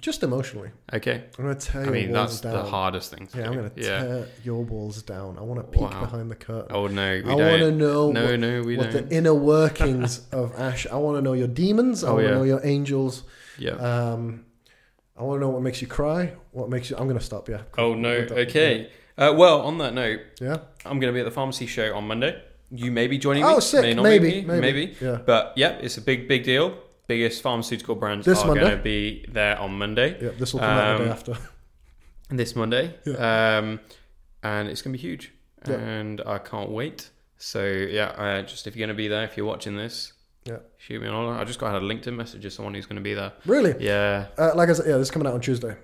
Just 0.00 0.22
emotionally, 0.24 0.70
Okay. 0.92 1.24
I'm 1.38 1.44
gonna 1.44 1.54
tear 1.54 1.86
I 1.86 1.90
mean, 1.90 2.10
that's 2.12 2.40
down. 2.40 2.52
the 2.52 2.64
hardest 2.64 3.12
thing 3.14 3.28
Yeah, 3.34 3.44
do. 3.44 3.48
I'm 3.48 3.54
gonna 3.54 3.70
yeah. 3.76 4.00
tear 4.02 4.26
your 4.44 4.62
walls 4.64 5.00
down. 5.02 5.38
I 5.38 5.42
want 5.42 5.60
to 5.60 5.66
peek 5.78 5.80
Wow. 5.90 6.00
behind 6.00 6.30
the 6.30 6.34
curtain. 6.34 6.70
Oh 6.74 6.86
no, 6.88 7.22
we 7.24 7.30
I 7.30 7.34
want 7.34 7.60
to 7.62 7.70
know 7.70 8.10
No, 8.12 8.24
what, 8.26 8.40
no, 8.40 8.62
we 8.62 8.76
what 8.76 8.90
don't. 8.90 9.08
the 9.08 9.16
inner 9.16 9.32
workings 9.32 10.20
of 10.32 10.52
Ash. 10.58 10.86
I 10.88 10.96
want 10.96 11.16
to 11.18 11.22
know 11.22 11.32
your 11.34 11.46
demons. 11.48 12.02
I 12.04 12.08
Oh, 12.08 12.14
want 12.14 12.24
to 12.24 12.28
yeah. 12.30 12.34
know 12.36 12.42
your 12.42 12.60
angels. 12.66 13.22
Yeah. 13.58 13.72
Um, 13.72 14.44
I 15.18 15.22
want 15.22 15.38
to 15.40 15.46
know 15.46 15.50
what 15.50 15.62
makes 15.62 15.80
you 15.80 15.86
cry. 15.88 16.32
What 16.52 16.68
makes 16.68 16.90
you? 16.90 16.96
I'm 16.96 17.06
gonna 17.08 17.20
stop. 17.20 17.48
Yeah. 17.48 17.62
oh 17.78 17.94
no. 17.94 18.10
Okay. 18.30 18.90
Uh, 19.18 19.32
well, 19.34 19.62
on 19.62 19.78
that 19.78 19.94
note, 19.94 20.20
Yeah. 20.42 20.58
I'm 20.84 21.00
going 21.00 21.10
to 21.10 21.12
be 21.14 21.20
at 21.20 21.24
the 21.24 21.30
pharmacy 21.30 21.66
show 21.66 21.94
on 21.96 22.06
Monday. 22.06 22.38
You 22.70 22.90
may 22.92 23.06
be 23.06 23.16
joining 23.16 23.44
me. 23.44 23.48
Oh, 23.48 23.60
sick. 23.60 23.80
May 23.80 23.94
not 23.94 24.02
Maybe, 24.02 24.42
be, 24.42 24.46
maybe. 24.46 24.60
maybe. 24.60 24.96
Yeah. 25.00 25.20
But 25.24 25.54
yeah, 25.56 25.70
it's 25.80 25.96
a 25.96 26.02
big, 26.02 26.28
big 26.28 26.44
deal. 26.44 26.76
Biggest 27.06 27.40
pharmaceutical 27.40 27.94
brands 27.94 28.26
This 28.26 28.40
are 28.42 28.48
Monday? 28.48 28.60
going 28.60 28.76
to 28.76 28.82
be 28.82 29.24
there 29.32 29.58
on 29.58 29.78
Monday. 29.78 30.18
Yeah. 30.22 30.32
This 30.38 30.52
will 30.52 30.60
come 30.60 30.68
out 30.68 30.98
the 30.98 31.04
day 31.04 31.10
Um, 31.10 31.16
after. 31.16 31.38
This 32.28 32.54
Monday. 32.54 32.94
Yeah. 33.06 33.56
Um, 33.58 33.80
and 34.42 34.68
it's 34.68 34.82
going 34.82 34.92
to 34.92 34.98
be 34.98 35.08
huge. 35.08 35.32
Yeah. 35.66 35.76
And 35.76 36.20
I 36.26 36.36
can't 36.36 36.68
wait. 36.70 37.08
So 37.38 37.64
yeah, 37.64 38.08
uh, 38.18 38.42
just 38.42 38.66
if 38.66 38.76
you're 38.76 38.86
going 38.86 38.94
to 38.94 39.00
be 39.02 39.08
there, 39.08 39.24
if 39.24 39.38
you're 39.38 39.46
watching 39.46 39.76
this. 39.78 40.12
Shoot 40.86 41.00
me 41.02 41.08
an 41.08 41.14
order. 41.14 41.38
I 41.38 41.44
just 41.44 41.58
got 41.58 41.72
had 41.72 41.82
a 41.82 41.84
LinkedIn 41.84 42.14
message 42.14 42.44
of 42.44 42.52
someone 42.52 42.74
who's 42.74 42.86
going 42.86 42.96
to 42.96 43.02
be 43.02 43.14
there. 43.14 43.32
Really? 43.44 43.74
Yeah, 43.80 44.26
Uh, 44.38 44.52
like 44.54 44.68
I 44.68 44.72
said, 44.72 44.86
yeah, 44.86 44.92
this 44.98 45.08
is 45.08 45.10
coming 45.10 45.26
out 45.26 45.34
on 45.34 45.40
Tuesday, 45.40 45.74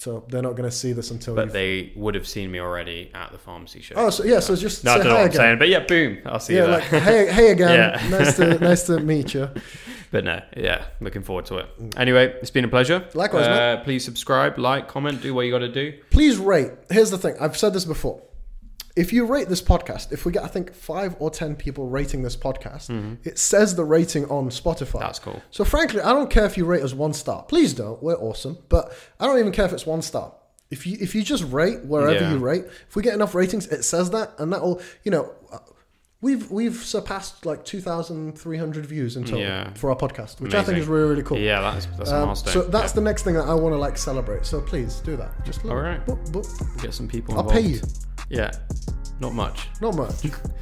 so 0.00 0.24
they're 0.28 0.42
not 0.42 0.56
going 0.56 0.68
to 0.68 0.74
see 0.76 0.92
this 0.92 1.10
until. 1.12 1.34
but 1.36 1.42
you've- 1.46 1.52
they 1.52 1.92
would 1.94 2.14
have 2.16 2.26
seen 2.26 2.50
me 2.50 2.58
already 2.58 3.10
at 3.14 3.30
the 3.30 3.38
pharmacy 3.38 3.80
show. 3.82 3.94
oh, 3.96 4.10
so 4.10 4.24
yeah, 4.24 4.40
so 4.40 4.56
just 4.56 4.84
no, 4.84 4.92
I 4.92 4.94
say 4.94 4.98
don't 5.04 5.06
know 5.06 5.10
hi 5.10 5.16
what 5.16 5.20
I'm 5.22 5.28
again. 5.28 5.38
saying, 5.40 5.58
but 5.60 5.68
yeah, 5.68 5.78
boom, 5.80 6.18
I'll 6.26 6.40
see 6.40 6.54
yeah, 6.54 6.60
you 6.62 6.66
there. 6.66 6.74
like 6.78 6.84
hey, 7.04 7.32
hey 7.32 7.50
again. 7.52 7.68
Yeah. 8.02 8.08
nice 8.18 8.36
to 8.36 8.58
nice 8.58 8.82
to 8.86 9.00
meet 9.00 9.34
you. 9.34 9.48
But 10.12 10.22
no, 10.24 10.40
yeah, 10.56 10.84
looking 11.00 11.22
forward 11.24 11.46
to 11.46 11.56
it. 11.58 11.66
Anyway, 11.96 12.32
it's 12.40 12.52
been 12.52 12.64
a 12.64 12.68
pleasure. 12.68 13.06
Likewise, 13.14 13.46
uh, 13.48 13.80
Please 13.82 14.04
subscribe, 14.04 14.56
like, 14.56 14.86
comment, 14.86 15.20
do 15.20 15.34
what 15.34 15.42
you 15.42 15.50
got 15.50 15.58
to 15.58 15.68
do. 15.68 15.94
Please 16.10 16.38
rate. 16.38 16.70
Here's 16.88 17.10
the 17.10 17.18
thing. 17.18 17.34
I've 17.40 17.56
said 17.56 17.74
this 17.74 17.84
before. 17.84 18.22
If 18.96 19.12
you 19.12 19.26
rate 19.26 19.48
this 19.50 19.60
podcast, 19.60 20.10
if 20.10 20.24
we 20.24 20.32
get 20.32 20.42
I 20.42 20.46
think 20.48 20.74
five 20.74 21.16
or 21.18 21.30
ten 21.30 21.54
people 21.54 21.86
rating 21.88 22.22
this 22.22 22.36
podcast, 22.36 22.88
it 23.24 23.38
says 23.38 23.76
the 23.76 23.84
rating 23.84 24.24
on 24.30 24.48
Spotify. 24.48 24.86
Mm-hmm. 24.86 24.98
That's 25.00 25.18
cool. 25.18 25.42
So 25.50 25.64
frankly, 25.64 26.00
I 26.00 26.12
don't 26.14 26.30
care 26.30 26.46
if 26.46 26.56
you 26.56 26.64
rate 26.64 26.82
us 26.82 26.94
one 26.94 27.12
star. 27.12 27.42
Please 27.42 27.74
don't. 27.74 28.02
We're 28.02 28.14
awesome. 28.16 28.56
But 28.70 28.92
I 29.20 29.26
don't 29.26 29.38
even 29.38 29.52
care 29.52 29.66
if 29.66 29.72
it's 29.74 29.84
one 29.86 30.00
star. 30.02 30.32
If 30.70 30.86
you 30.86 30.96
if 31.00 31.14
you 31.14 31.22
just 31.22 31.44
rate 31.52 31.84
wherever 31.84 32.18
Yeah. 32.18 32.32
you 32.32 32.38
rate, 32.38 32.64
if 32.88 32.96
we 32.96 33.02
get 33.02 33.14
enough 33.14 33.34
ratings, 33.34 33.66
it 33.68 33.84
says 33.84 34.10
that, 34.10 34.32
and 34.38 34.52
that 34.52 34.62
will 34.62 34.80
you 35.04 35.10
know. 35.10 35.32
uh, 35.52 35.58
We've 36.22 36.50
we've 36.50 36.76
surpassed 36.76 37.44
like 37.44 37.64
two 37.66 37.80
thousand 37.82 38.38
three 38.38 38.56
hundred 38.56 38.86
views 38.86 39.16
in 39.18 39.24
total 39.24 39.40
Yeah. 39.40 39.74
for 39.74 39.90
our 39.90 39.96
podcast, 39.96 40.40
which 40.40 40.54
I 40.54 40.62
think 40.62 40.78
is 40.78 40.86
really 40.86 41.10
really 41.10 41.22
cool. 41.22 41.36
Yeah, 41.38 41.60
that's 41.60 41.84
that's 41.98 42.10
a 42.10 42.16
Um, 42.16 42.26
milestone. 42.28 42.52
so 42.54 42.62
that's 42.62 42.92
the 42.92 43.02
next 43.02 43.22
thing 43.24 43.34
that 43.34 43.46
I 43.46 43.52
want 43.54 43.74
to 43.74 43.78
like 43.78 43.98
celebrate. 43.98 44.46
So 44.46 44.62
please 44.62 45.00
do 45.04 45.14
that. 45.18 45.44
Just 45.44 45.62
All 45.66 45.76
right. 45.76 46.04
boop, 46.06 46.26
boop. 46.32 46.82
Get 46.82 46.94
some 46.94 47.06
people. 47.06 47.36
I'll 47.36 47.44
pay 47.44 47.60
you. 47.60 47.80
Yeah, 48.28 48.50
not 49.20 49.34
much. 49.34 49.68
Not 49.80 49.96
much. 49.96 50.14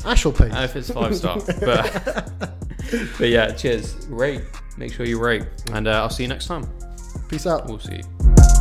Ash 0.04 0.24
will 0.24 0.32
pay 0.32 0.50
if 0.64 0.76
it's 0.76 0.90
five 0.90 1.16
star, 1.16 1.38
but 1.60 2.30
but 3.18 3.28
yeah, 3.28 3.52
cheers. 3.52 4.06
Rate. 4.08 4.42
Make 4.76 4.92
sure 4.92 5.06
you 5.06 5.20
rate, 5.20 5.46
and 5.72 5.86
uh, 5.86 6.02
I'll 6.02 6.10
see 6.10 6.24
you 6.24 6.28
next 6.28 6.46
time. 6.46 6.68
Peace 7.28 7.46
out. 7.46 7.66
We'll 7.66 7.78
see. 7.78 7.96
you. 7.96 8.53